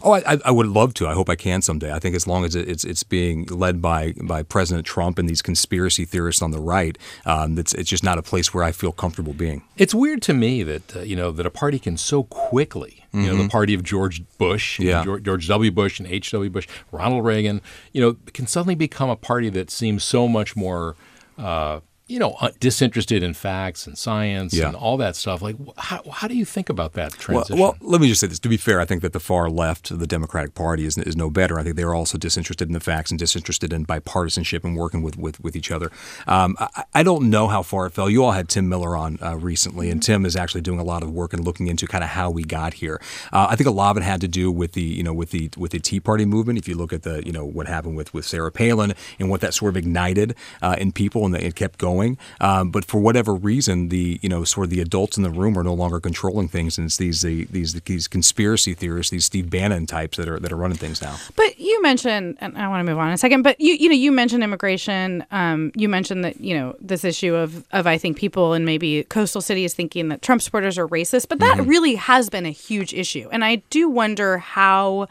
Oh, 0.04 0.12
I, 0.12 0.38
I- 0.44 0.52
would 0.52 0.68
love 0.68 0.94
to. 0.96 1.08
I 1.08 1.14
hope 1.14 1.30
I 1.30 1.36
can 1.38 1.62
someday. 1.62 1.94
I 1.94 2.00
think 2.00 2.14
as 2.14 2.28
long 2.28 2.44
as 2.44 2.54
it's 2.54 2.84
it's 2.84 3.04
being 3.04 3.46
led 3.46 3.82
by 3.82 4.14
by 4.22 4.44
President 4.44 4.86
Trump 4.86 5.18
and 5.18 5.28
these 5.30 5.42
conspiracy 5.42 6.04
theorists 6.04 6.42
on 6.42 6.52
the 6.52 6.60
right, 6.60 6.98
um, 7.26 7.58
it's 7.58 7.74
it's 7.74 7.90
just 7.90 8.04
not 8.04 8.18
a 8.18 8.22
place 8.22 8.54
where 8.54 8.64
I 8.66 8.74
feel 8.74 8.92
comfortable 8.92 9.32
being. 9.34 9.62
It's 9.78 9.96
weird 9.96 10.22
to 10.24 10.34
me 10.34 10.64
that 10.64 10.98
uh, 10.98 11.00
you 11.02 11.16
know 11.16 11.32
that 11.32 11.46
a 11.46 11.50
party 11.50 11.80
can 11.80 11.96
so 11.96 12.24
quickly, 12.24 13.06
you 13.14 13.22
know, 13.28 13.38
the 13.38 13.44
Mhm. 13.44 13.50
party 13.52 13.74
of 13.74 13.84
George 13.84 14.22
Bush, 14.38 14.80
Yeah. 14.82 15.02
George, 15.06 15.24
George 15.24 15.48
W. 15.48 15.72
Bush, 15.72 15.98
and 16.00 16.10
H. 16.10 16.30
W. 16.32 16.50
Bush, 16.50 16.68
Ronald 16.92 17.24
Reagan, 17.24 17.62
you 17.94 18.02
know, 18.02 18.18
can 18.34 18.48
suddenly 18.48 18.76
become 18.76 19.10
a 19.10 19.16
party 19.16 19.50
that 19.50 19.72
seems 19.72 20.04
so 20.04 20.28
much 20.28 20.58
more. 20.58 20.98
Uh, 21.38 21.80
you 22.10 22.20
know, 22.20 22.36
uh, 22.42 22.50
disinterested 22.60 23.22
in 23.24 23.34
facts 23.34 23.86
and 23.88 23.98
science 23.98 24.54
Yeah. 24.54 24.68
and 24.68 24.76
all 24.76 24.98
that 24.98 25.16
stuff. 25.16 25.42
Like, 25.42 25.56
how, 25.78 26.02
how 26.12 26.28
do 26.28 26.36
you 26.36 26.44
think 26.44 26.68
about 26.70 26.94
that 26.94 27.12
Well, 27.12 27.44
transition? 27.46 27.60
well, 27.60 27.78
let 27.82 28.02
me 28.02 28.08
just 28.10 28.20
say 28.20 28.28
this. 28.28 28.40
To 28.40 28.50
be 28.50 28.58
fair, 28.58 28.82
I 28.82 28.86
think 28.86 29.02
that 29.04 29.14
the 29.14 29.20
far 29.20 29.50
left 29.50 29.98
the 29.98 30.08
Democratic 30.08 30.56
Party 30.56 30.86
is, 30.86 30.98
is 30.98 31.16
no 31.16 31.30
better. 31.30 31.60
I 31.60 31.64
think 31.64 31.76
they're 31.76 31.94
also 31.94 32.18
disinterested 32.18 32.68
in 32.68 32.74
the 32.74 32.80
facts 32.80 33.12
and 33.12 33.20
disinterested 33.20 33.72
in 33.72 33.86
bipartisanship 33.86 34.64
and 34.64 34.76
working 34.76 35.02
with, 35.04 35.18
with, 35.18 35.40
with 35.40 35.56
each 35.56 35.72
other. 35.72 35.92
Um, 36.28 36.56
I, 36.60 36.84
I 36.96 37.04
don't 37.04 37.30
know 37.30 37.48
how 37.48 37.62
far 37.62 37.86
it 37.86 37.92
fell. 37.94 38.10
You 38.10 38.24
all 38.26 38.32
had 38.32 38.50
Tim 38.50 38.68
Miller 38.68 38.96
on 38.96 39.20
uh, 39.22 39.38
recently, 39.38 39.90
and 39.92 40.02
Tim 40.02 40.26
is 40.26 40.36
actually 40.36 40.62
doing 40.62 40.80
a 40.80 40.84
lot 40.84 41.04
of 41.04 41.12
work 41.12 41.34
and 41.34 41.46
looking 41.46 41.68
into 41.68 41.86
kind 41.88 42.04
of 42.04 42.10
how 42.10 42.30
we 42.32 42.44
got 42.44 42.74
here. 42.76 43.00
Uh, 43.32 43.48
I 43.50 43.56
think 43.56 43.68
a 43.68 43.72
lot 43.72 43.92
of 43.92 43.98
it 43.98 44.04
had 44.04 44.20
to 44.22 44.28
do 44.28 44.52
with 44.52 44.72
the 44.74 44.82
you 44.82 45.04
know 45.04 45.14
with 45.14 45.30
the 45.32 45.50
with 45.58 45.72
the 45.72 45.80
Tea 45.80 46.00
Party 46.00 46.26
movement. 46.26 46.58
If 46.58 46.68
you 46.68 46.76
look 46.76 46.92
at 46.92 47.04
the 47.04 47.24
you 47.26 47.32
know 47.32 47.46
what 47.46 47.68
happened 47.68 47.96
with 47.96 48.14
with 48.14 48.26
Sarah 48.26 48.52
Palin 48.52 48.94
and 49.20 49.30
what 49.30 49.42
that 49.42 49.54
sort 49.54 49.70
of 49.70 49.78
ignited 49.78 50.36
uh, 50.62 50.76
in 50.80 50.92
people, 50.92 51.26
and 51.26 51.36
it 51.36 51.56
kept 51.56 51.78
going. 52.00 52.18
Um, 52.40 52.72
but 52.72 52.86
for 52.86 53.00
whatever 53.00 53.34
reason, 53.34 53.90
the 53.90 54.20
you 54.22 54.30
know 54.30 54.44
sort 54.44 54.66
of 54.66 54.70
the 54.72 54.82
adults 54.82 55.18
in 55.18 55.24
the 55.24 55.30
room 55.30 55.58
are 55.58 55.64
no 55.64 55.74
longer 55.74 56.00
controlling 56.00 56.48
things, 56.48 56.78
and 56.78 56.86
it's 56.86 56.98
these 56.98 57.22
the, 57.22 57.46
these 57.46 57.74
these 57.82 58.08
conspiracy 58.08 58.74
theorists, 58.74 59.12
these 59.12 59.26
Steve 59.26 59.50
Bannon 59.50 59.86
types 59.86 60.18
that 60.18 60.28
are 60.28 60.40
that 60.40 60.52
are 60.52 60.56
running 60.58 60.78
things 60.78 61.02
now. 61.02 61.16
But 61.36 61.60
you 61.60 61.82
mentioned, 61.82 62.38
and 62.42 62.58
I 62.58 62.68
want 62.68 62.86
to 62.86 62.92
move 62.92 63.00
on 63.00 63.10
in 63.10 63.14
a 63.14 63.18
second. 63.18 63.44
But 63.44 63.60
you, 63.60 63.74
you 63.74 63.90
know, 63.90 63.96
you 63.96 64.12
mentioned 64.12 64.44
immigration. 64.44 65.26
Um, 65.32 65.72
you 65.76 65.90
mentioned 65.90 66.24
that 66.26 66.40
you 66.40 66.58
know 66.58 66.76
this 66.80 67.04
issue 67.04 67.36
of 67.36 67.66
of 67.72 67.88
I 67.88 67.98
think 67.98 68.18
people 68.18 68.54
in 68.54 68.66
maybe 68.66 69.04
coastal 69.04 69.42
cities 69.42 69.74
thinking 69.74 70.10
that 70.10 70.22
Trump 70.22 70.42
supporters 70.42 70.78
are 70.78 70.88
racist. 70.88 71.28
But 71.30 71.40
that 71.40 71.66
really 71.66 71.96
has 71.96 72.30
been 72.30 72.46
a 72.46 72.52
huge 72.52 72.94
issue, 72.94 73.30
and 73.32 73.44
I 73.44 73.58
do 73.70 73.90
wonder 73.90 74.38
how 74.38 75.08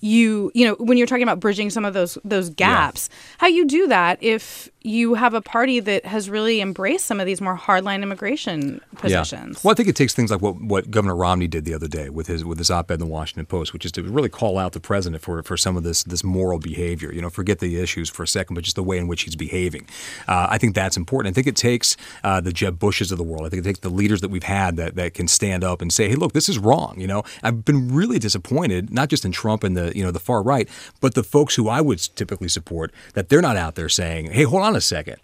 you 0.00 0.50
you 0.54 0.66
know 0.66 0.74
when 0.78 0.96
you're 0.96 1.06
talking 1.06 1.22
about 1.22 1.40
bridging 1.40 1.70
some 1.70 1.84
of 1.84 1.94
those 1.94 2.16
those 2.24 2.48
gaps 2.50 3.08
how 3.38 3.46
you 3.46 3.66
do 3.66 3.86
that 3.86 4.18
if 4.22 4.70
you 4.82 5.12
have 5.12 5.34
a 5.34 5.42
party 5.42 5.78
that 5.78 6.06
has 6.06 6.30
really 6.30 6.60
embraced 6.62 7.04
some 7.04 7.20
of 7.20 7.26
these 7.26 7.40
more 7.40 7.56
hardline 7.56 8.02
immigration 8.02 8.80
positions 8.96 9.56
Yeah. 9.58 9.60
Well, 9.62 9.72
I 9.72 9.74
think 9.74 9.88
it 9.90 9.96
takes 9.96 10.14
things 10.14 10.30
like 10.30 10.40
what, 10.40 10.58
what 10.60 10.90
Governor 10.90 11.14
Romney 11.14 11.48
did 11.48 11.66
the 11.66 11.74
other 11.74 11.88
day 11.88 12.08
with 12.08 12.28
his 12.28 12.44
with 12.44 12.56
his 12.56 12.70
op-ed 12.70 12.94
in 12.94 13.00
the 13.00 13.06
Washington 13.06 13.44
Post, 13.44 13.74
which 13.74 13.84
is 13.84 13.92
to 13.92 14.02
really 14.02 14.30
call 14.30 14.56
out 14.56 14.72
the 14.72 14.80
president 14.80 15.22
for, 15.22 15.42
for 15.42 15.56
some 15.58 15.76
of 15.76 15.82
this 15.82 16.02
this 16.04 16.24
moral 16.24 16.58
behavior. 16.58 17.12
You 17.12 17.20
know, 17.20 17.28
forget 17.28 17.58
the 17.58 17.78
issues 17.78 18.08
for 18.08 18.22
a 18.22 18.26
second, 18.26 18.54
but 18.54 18.64
just 18.64 18.76
the 18.76 18.82
way 18.82 18.96
in 18.96 19.06
which 19.06 19.22
he's 19.22 19.36
behaving. 19.36 19.86
Uh, 20.26 20.46
I 20.48 20.56
think 20.56 20.74
that's 20.74 20.96
important. 20.96 21.32
I 21.32 21.34
think 21.34 21.46
it 21.46 21.56
takes 21.56 21.96
uh, 22.24 22.40
the 22.40 22.52
Jeb 22.52 22.78
Bushes 22.78 23.12
of 23.12 23.18
the 23.18 23.24
world. 23.24 23.44
I 23.44 23.50
think 23.50 23.60
it 23.60 23.68
takes 23.68 23.80
the 23.80 23.90
leaders 23.90 24.22
that 24.22 24.30
we've 24.30 24.42
had 24.42 24.76
that, 24.76 24.94
that 24.94 25.12
can 25.12 25.28
stand 25.28 25.62
up 25.62 25.82
and 25.82 25.92
say, 25.92 26.08
"Hey, 26.08 26.14
look, 26.14 26.32
this 26.32 26.48
is 26.48 26.58
wrong." 26.58 26.94
You 26.98 27.06
know, 27.06 27.22
I've 27.42 27.66
been 27.66 27.92
really 27.94 28.18
disappointed, 28.18 28.90
not 28.90 29.10
just 29.10 29.26
in 29.26 29.32
Trump 29.32 29.62
and 29.62 29.76
the 29.76 29.89
you 29.94 30.04
know 30.04 30.10
the 30.10 30.20
far 30.20 30.42
right, 30.42 30.68
but 31.00 31.14
the 31.14 31.22
folks 31.22 31.54
who 31.54 31.68
I 31.68 31.80
would 31.80 31.98
typically 32.16 32.48
support 32.48 32.92
that 33.14 33.28
they're 33.28 33.42
not 33.42 33.56
out 33.56 33.74
there 33.74 33.88
saying, 33.88 34.32
"Hey, 34.32 34.44
hold 34.44 34.62
on 34.62 34.76
a 34.76 34.80
second. 34.80 35.16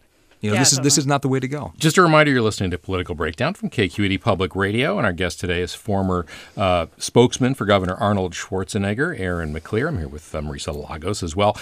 You 0.42 0.50
know, 0.50 0.54
Yeah, 0.54 0.60
this 0.60 0.72
is 0.74 0.78
this 0.80 0.98
is 0.98 1.06
not 1.06 1.22
the 1.22 1.28
way 1.28 1.40
to 1.40 1.48
go." 1.48 1.72
Just 1.78 1.96
a 1.96 2.02
reminder 2.02 2.30
you're 2.30 2.42
listening 2.42 2.70
to 2.70 2.78
Political 2.78 3.14
Breakdown 3.14 3.54
from 3.54 3.70
KQED 3.70 4.20
Public 4.20 4.54
Radio, 4.54 4.98
and 4.98 5.06
our 5.06 5.12
guest 5.12 5.40
today 5.40 5.62
is 5.62 5.74
former 5.74 6.26
uh, 6.56 6.86
spokesman 6.98 7.54
for 7.54 7.64
Governor 7.64 7.94
Arnold 7.94 8.32
Schwarzenegger, 8.34 9.18
Aaron 9.18 9.54
McLear. 9.54 9.88
I'm 9.88 9.98
here 9.98 10.08
with 10.08 10.34
uh, 10.34 10.40
Marisa 10.40 10.74
Lagos 10.90 11.22
as 11.22 11.34
well. 11.34 11.56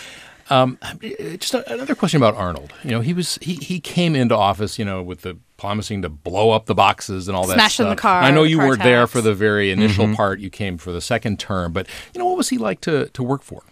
Um, 0.50 0.78
just 1.38 1.54
a, 1.54 1.72
another 1.72 1.94
question 1.94 2.18
about 2.22 2.35
Arnold. 2.35 2.72
You 2.83 2.90
know, 2.90 3.00
he 3.00 3.14
was 3.14 3.38
he, 3.40 3.54
he 3.54 3.80
came 3.80 4.14
into 4.14 4.37
office, 4.37 4.78
you 4.78 4.85
know, 4.85 5.02
with 5.02 5.22
the 5.22 5.38
promising 5.57 6.02
to 6.02 6.09
blow 6.09 6.50
up 6.50 6.66
the 6.66 6.74
boxes 6.74 7.28
and 7.28 7.37
all 7.37 7.46
that 7.46 7.54
Smashing 7.54 7.88
the 7.88 7.96
car, 7.96 8.22
I 8.22 8.30
know 8.30 8.42
you 8.42 8.59
weren't 8.59 8.83
there 8.83 9.07
for 9.07 9.20
the 9.20 9.35
very 9.35 9.70
initial 9.70 10.04
Mm-hmm. 10.04 10.14
part. 10.14 10.40
You 10.40 10.50
came 10.50 10.76
for 10.78 10.92
the 10.92 11.00
second 11.00 11.38
term, 11.38 11.72
but 11.72 11.87
you 12.12 12.18
know, 12.18 12.26
what 12.26 12.37
was 12.37 12.48
he 12.50 12.59
like 12.59 12.80
to 12.83 13.07
to 13.09 13.22
work 13.22 13.42
for? 13.42 13.62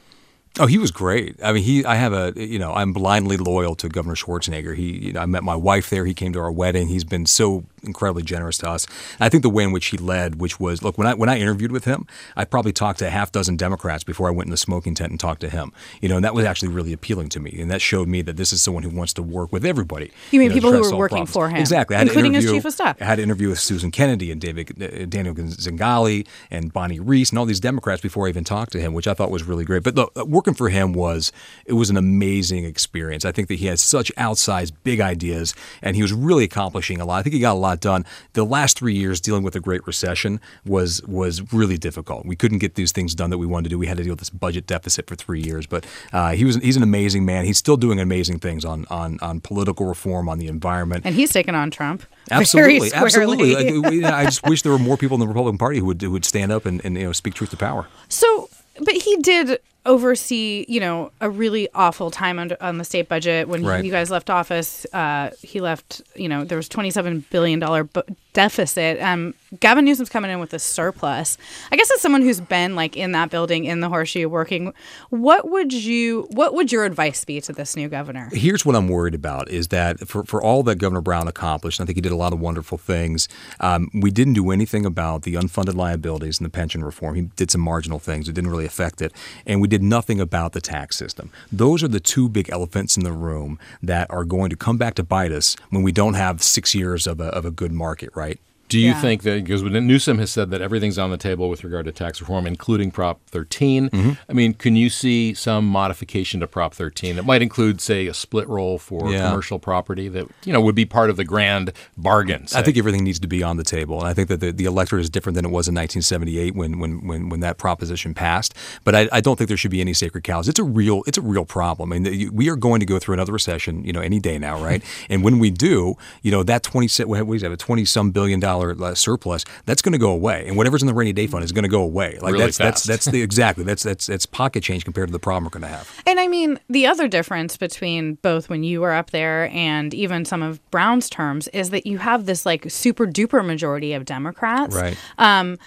Oh, 0.61 0.67
he 0.67 0.77
was 0.77 0.91
great. 0.91 1.37
I 1.43 1.53
mean, 1.53 1.63
he. 1.63 1.83
I 1.85 1.95
have 1.95 2.13
a. 2.13 2.33
You 2.37 2.59
know, 2.59 2.73
I'm 2.75 2.93
blindly 2.93 3.39
loyal 3.39 3.75
to 3.77 3.89
Governor 3.89 4.15
Schwarzenegger. 4.15 4.77
He. 4.77 5.07
You 5.07 5.13
know, 5.15 5.21
I 5.21 5.27
met 5.27 5.43
my 5.43 5.57
wife 5.57 5.89
there. 5.91 6.05
He 6.05 6.13
came 6.15 6.33
to 6.35 6.41
our 6.41 6.53
wedding. 6.53 6.89
He's 6.89 7.05
been 7.05 7.25
so 7.25 7.65
incredibly 7.83 8.23
generous 8.23 8.59
to 8.59 8.71
us. 8.71 8.87
And 9.15 9.23
I 9.23 9.29
think 9.29 9.43
the 9.43 9.51
way 9.51 9.65
in 9.65 9.73
which 9.73 9.87
he 9.87 9.97
led, 9.97 10.41
which 10.41 10.59
was, 10.61 10.83
look, 10.83 10.99
when 10.99 11.07
I 11.07 11.15
when 11.15 11.29
I 11.29 11.39
interviewed 11.39 11.73
with 11.73 11.85
him, 11.85 12.07
I 12.37 12.45
probably 12.45 12.73
talked 12.73 12.99
to 13.01 13.07
a 13.07 13.11
half 13.11 13.33
dozen 13.33 13.57
Democrats 13.57 14.05
before 14.05 14.29
I 14.29 14.31
went 14.31 14.47
in 14.47 14.51
the 14.51 14.57
smoking 14.57 14.95
tent 14.95 15.11
and 15.11 15.21
talked 15.21 15.41
to 15.41 15.51
him. 15.51 15.73
You 16.01 16.09
know, 16.09 16.17
and 16.17 16.25
that 16.25 16.35
was 16.35 16.45
actually 16.45 16.69
really 16.69 16.93
appealing 16.93 17.29
to 17.31 17.41
me, 17.41 17.59
and 17.61 17.71
that 17.71 17.81
showed 17.81 18.09
me 18.09 18.23
that 18.23 18.37
this 18.37 18.53
is 18.53 18.63
someone 18.63 18.83
who 18.83 18.91
wants 18.91 19.13
to 19.15 19.23
work 19.23 19.53
with 19.53 19.65
everybody. 19.65 20.11
You 20.31 20.41
mean 20.41 20.49
know, 20.49 20.55
people 20.55 20.73
who 20.73 20.83
were 20.83 20.97
working 20.97 21.27
problems. 21.27 21.33
for 21.33 21.49
him, 21.49 21.57
Exactly. 21.57 21.97
I 21.97 22.01
had 22.01 22.09
including 22.09 22.35
his 22.35 22.45
chief 22.45 22.65
of 22.65 22.73
staff. 22.73 23.01
I 23.01 23.05
had 23.05 23.19
an 23.19 23.25
interview 23.25 23.49
with 23.49 23.61
Susan 23.61 23.91
Kennedy 23.91 24.31
and 24.31 24.41
David 24.41 24.83
uh, 24.83 25.07
Daniel 25.07 25.35
Zingale 25.35 26.27
and 26.51 26.73
Bonnie 26.73 27.01
Reiss 27.01 27.31
and 27.31 27.39
all 27.39 27.47
these 27.47 27.61
Democrats 27.61 28.01
before 28.01 28.27
I 28.27 28.31
even 28.31 28.45
talked 28.45 28.73
to 28.73 28.81
him, 28.81 28.95
which 28.95 29.07
I 29.07 29.15
thought 29.15 29.31
was 29.31 29.45
really 29.45 29.65
great. 29.65 29.83
But 29.83 29.95
look, 29.95 30.13
uh, 30.17 30.25
working 30.25 30.55
for 30.55 30.69
him 30.69 30.93
was 30.93 31.33
it 31.67 31.75
was 31.75 31.91
an 31.91 31.97
amazing 31.97 32.65
experience. 32.65 33.25
I 33.25 33.33
think 33.33 33.49
that 33.49 33.55
he 33.55 33.67
had 33.67 33.79
such 33.79 34.13
outsized 34.17 34.73
big 34.85 35.01
ideas 35.01 35.55
and 35.81 35.97
he 35.97 36.03
was 36.03 36.13
really 36.13 36.45
accomplishing 36.45 37.01
a 37.01 37.05
lot. 37.05 37.19
I 37.19 37.23
think 37.23 37.35
he 37.35 37.41
got 37.41 37.55
a 37.55 37.59
lot 37.59 37.72
done. 37.81 38.05
The 38.33 38.45
last 38.45 38.79
three 38.79 38.95
years 38.95 39.21
dealing 39.21 39.43
with 39.43 39.55
the 39.55 39.61
Great 39.61 39.87
Recession 39.87 40.41
was 40.65 41.03
was 41.05 41.53
really 41.53 41.79
difficult. 41.79 42.27
We 42.27 42.37
couldn't 42.37 42.59
get 42.59 42.75
these 42.75 42.93
things 42.93 43.15
done 43.15 43.31
that 43.31 43.39
we 43.39 43.47
wanted 43.47 43.65
to 43.65 43.71
do. 43.71 43.79
We 43.79 43.87
had 43.87 43.97
to 43.99 44.03
deal 44.03 44.13
with 44.13 44.21
this 44.21 44.31
budget 44.31 44.67
deficit 44.67 45.07
for 45.07 45.17
three 45.17 45.41
years. 45.41 45.67
But 45.67 45.87
uh, 46.13 46.33
he 46.33 46.45
was 46.45 46.57
he's 46.57 46.77
an 46.77 46.83
amazing 46.83 47.25
man. 47.25 47.45
He's 47.45 47.59
still 47.59 47.77
doing 47.77 48.01
amazing 48.01 48.39
things 48.39 48.65
on 48.65 48.87
on 48.91 49.19
on 49.21 49.41
political 49.41 49.87
reform, 49.87 50.29
on 50.29 50.39
the 50.39 50.49
environment. 50.49 51.05
and 51.05 51.15
he's 51.15 51.33
taken 51.33 51.55
on 51.55 51.71
Trump 51.71 52.05
Absolutely, 52.31 52.93
absolutely. 52.93 54.05
I, 54.05 54.21
I 54.21 54.25
just 54.25 54.43
wish 54.49 54.63
there 54.63 54.73
were 54.73 54.79
more 54.79 54.97
people 54.97 55.17
in 55.17 55.21
the 55.21 55.27
Republican 55.27 55.59
Party 55.59 55.79
who 55.79 55.87
would 55.87 56.01
who 56.01 56.11
would 56.13 56.25
stand 56.25 56.53
up 56.53 56.67
and, 56.67 56.85
and 56.85 56.97
you 56.97 57.05
know 57.05 57.13
speak 57.13 57.35
truth 57.35 57.51
to 57.51 57.57
power. 57.57 57.87
So, 58.09 58.49
but 58.81 58.95
he 58.95 59.17
did 59.17 59.61
oversee, 59.85 60.65
you 60.69 60.81
know, 60.81 61.11
a 61.21 61.29
really 61.29 61.69
awful 61.75 62.11
time 62.11 62.39
under, 62.39 62.57
on 62.61 62.79
the 62.79 62.85
state 62.85 63.09
budget 63.09 63.49
when 63.49 63.65
Right. 63.65 63.85
you 63.85 63.91
guys 63.91 64.11
left 64.11 64.31
office. 64.31 64.87
Uh, 64.93 65.31
he 65.43 65.61
left, 65.61 66.03
you 66.15 66.29
know, 66.29 66.45
there 66.45 66.57
was 66.57 66.69
twenty 66.69 66.91
seven 66.91 67.25
billion 67.31 67.59
dollar 67.59 67.85
bu- 67.85 68.03
deficit. 68.33 68.99
Um, 69.03 69.35
Gavin 69.61 69.85
Newsom's 69.85 70.09
coming 70.09 70.31
in 70.31 70.41
with 70.41 70.55
a 70.55 70.59
surplus. 70.59 71.37
I 71.71 71.77
guess 71.77 71.91
as 71.91 72.01
someone 72.01 72.23
who's 72.23 72.41
been 72.41 72.75
like 72.75 72.97
in 72.97 73.13
that 73.13 73.29
building 73.31 73.67
in 73.67 73.81
the 73.81 73.91
horseshoe 73.91 74.27
working, 74.29 74.73
what 75.11 75.51
would 75.51 75.73
you, 75.73 76.27
what 76.31 76.55
would 76.55 76.73
your 76.73 76.85
advice 76.87 77.25
be 77.27 77.43
to 77.43 77.53
this 77.53 77.77
new 77.77 77.89
governor? 77.91 78.31
Here's 78.33 78.65
what 78.65 78.75
I'm 78.75 78.89
worried 78.89 79.15
about 79.15 79.51
is 79.51 79.69
that 79.69 80.09
for, 80.09 80.25
for 80.25 80.43
all 80.43 80.63
that 80.63 80.77
Governor 80.77 81.03
Brown 81.03 81.29
accomplished, 81.29 81.79
and 81.79 81.85
I 81.85 81.87
think 81.89 81.99
he 81.99 82.01
did 82.01 82.13
a 82.13 82.17
lot 82.17 82.33
of 82.33 82.41
wonderful 82.41 82.79
things, 82.79 83.29
um, 83.61 83.91
we 83.93 84.11
didn't 84.11 84.33
do 84.35 84.51
anything 84.51 84.87
about 84.87 85.23
the 85.23 85.35
unfunded 85.35 85.75
liabilities 85.75 86.39
and 86.39 86.47
the 86.47 86.51
pension 86.51 86.83
reform. 86.83 87.15
He 87.17 87.23
did 87.37 87.51
some 87.51 87.61
marginal 87.61 87.99
things. 87.99 88.29
It 88.31 88.33
didn't 88.33 88.51
really 88.51 88.65
affect 88.65 89.03
it. 89.03 89.13
And 89.47 89.61
we 89.61 89.69
did 89.73 89.83
nothing 89.83 90.21
about 90.21 90.53
the 90.53 90.61
tax 90.61 90.97
system. 90.97 91.31
Those 91.51 91.83
are 91.83 91.89
the 91.89 91.99
two 91.99 92.29
big 92.29 92.51
elephants 92.51 92.99
in 92.99 93.05
the 93.05 93.13
room 93.13 93.59
that 93.83 94.07
are 94.11 94.27
going 94.27 94.51
to 94.51 94.57
come 94.57 94.77
back 94.77 94.93
to 94.97 95.03
bite 95.03 95.33
us 95.33 95.57
when 95.71 95.83
we 95.83 95.93
don't 95.93 96.13
have 96.13 96.43
six 96.43 96.75
years 96.75 97.07
of 97.07 97.21
a, 97.21 97.29
of 97.29 97.47
a 97.47 97.51
good 97.51 97.73
market, 97.73 98.11
right? 98.15 98.39
Do 98.69 98.79
you 98.79 98.89
Yeah. 98.93 99.01
think 99.03 99.23
that 99.25 99.45
because 99.45 99.63
Newsom 99.63 100.19
has 100.19 100.31
said 100.31 100.51
that 100.51 100.63
everything's 100.63 100.99
on 100.99 101.11
the 101.11 101.19
table 101.19 101.51
with 101.51 101.63
regard 101.63 101.85
to 101.85 101.93
tax 101.93 102.21
reform, 102.23 102.47
including 102.47 102.91
Prop 102.91 103.21
13? 103.27 103.91
Mm-hmm. 103.91 104.11
I 104.29 104.33
mean, 104.33 104.55
can 104.55 104.77
you 104.77 104.89
see 104.89 105.35
some 105.35 105.67
modification 105.67 106.41
to 106.41 106.47
Prop 106.47 106.73
13 106.73 107.17
that 107.17 107.25
might 107.25 107.43
include, 107.43 107.81
say, 107.83 108.07
a 108.07 108.15
split 108.15 108.49
roll 108.49 108.79
for 108.79 109.13
Yeah. 109.13 109.29
commercial 109.29 109.59
property 109.59 110.09
that 110.09 110.27
you 110.45 110.53
know 110.55 110.61
would 110.63 110.75
be 110.75 110.87
part 110.87 111.11
of 111.11 111.17
the 111.17 111.25
grand 111.25 111.73
bargain? 111.99 112.47
I 112.55 112.63
think 112.63 112.79
everything 112.79 113.05
needs 113.05 113.19
to 113.21 113.29
be 113.29 113.43
on 113.43 113.59
the 113.59 113.65
table, 113.65 113.99
and 113.99 114.09
I 114.09 114.15
think 114.15 114.29
that 114.29 114.41
the, 114.41 114.53
the 114.53 114.65
electorate 114.65 115.03
is 115.03 115.11
different 115.11 115.35
than 115.37 115.45
it 115.45 115.51
was 115.51 115.69
in 115.69 115.75
1978 115.75 116.55
when 116.55 116.79
when 116.79 117.07
when, 117.07 117.29
when 117.29 117.41
that 117.41 117.59
proposition 117.59 118.15
passed. 118.15 118.55
But 118.85 118.95
I, 118.95 119.09
I 119.13 119.21
don't 119.21 119.37
think 119.37 119.49
there 119.49 119.57
should 119.59 119.71
be 119.71 119.81
any 119.83 119.93
sacred 119.93 120.25
cows. 120.25 120.49
It's 120.49 120.59
a 120.61 120.65
real 120.65 121.03
it's 121.07 121.19
a 121.19 121.23
real 121.23 121.45
problem. 121.45 121.93
I 121.93 121.99
mean, 121.99 122.31
we 122.35 122.49
are 122.49 122.57
going 122.57 122.81
to 122.81 122.87
go 122.87 122.99
through 122.99 123.15
another 123.15 123.33
recession, 123.33 123.85
you 123.85 123.93
know, 123.93 124.01
any 124.01 124.19
day 124.19 124.39
now, 124.39 124.63
right? 124.63 124.83
and 125.11 125.23
when 125.23 125.39
we 125.39 125.51
do, 125.51 125.97
you 126.23 126.31
know, 126.31 126.43
that 126.45 126.63
20 126.63 126.89
se- 126.89 127.05
what 127.05 127.19
do 127.27 127.35
you 127.35 127.41
have 127.43 127.53
a 127.53 127.57
20 127.57 127.85
some 127.85 128.11
billion 128.13 128.41
dollar 128.41 128.62
uh, 128.71 128.95
surplus 128.95 129.45
that's 129.67 129.83
going 129.83 129.93
to 129.93 129.99
go 129.99 130.11
away, 130.11 130.47
and 130.47 130.57
whatever's 130.57 130.83
in 130.83 130.87
the 130.87 130.95
rainy 130.95 131.13
day 131.13 131.27
fund 131.27 131.45
is 131.45 131.53
going 131.53 131.65
to 131.65 131.69
go 131.69 131.83
away. 131.83 132.19
Like 132.23 132.33
Really 132.33 132.45
that's 132.47 132.59
that's 132.59 132.81
fast. 132.81 132.87
that's 132.87 133.05
the 133.07 133.23
exactly 133.23 133.65
that's 133.65 133.83
that's 133.83 134.07
that's 134.07 134.27
pocket 134.27 134.63
change 134.63 134.85
compared 134.85 135.09
to 135.09 135.13
the 135.13 135.19
problem 135.19 135.45
we're 135.45 135.51
going 135.51 135.63
to 135.63 135.77
have. 135.77 136.03
And 136.07 136.21
I 136.21 136.29
mean, 136.29 136.59
the 136.69 136.87
other 136.87 137.09
difference 137.09 137.57
between 137.57 138.15
both 138.23 138.49
when 138.49 138.63
you 138.63 138.81
were 138.81 138.93
up 138.93 139.11
there 139.11 139.51
and 139.53 139.93
even 139.93 140.25
some 140.25 140.43
of 140.43 140.61
Brown's 140.71 141.11
terms 141.11 141.49
is 141.49 141.71
that 141.71 141.87
you 141.87 141.99
have 141.99 142.27
this 142.27 142.47
like 142.47 142.71
super 142.71 143.07
duper 143.07 143.45
majority 143.45 143.93
of 143.93 144.05
Democrats. 144.05 144.75
Right. 144.75 144.97
Um, 145.19 145.59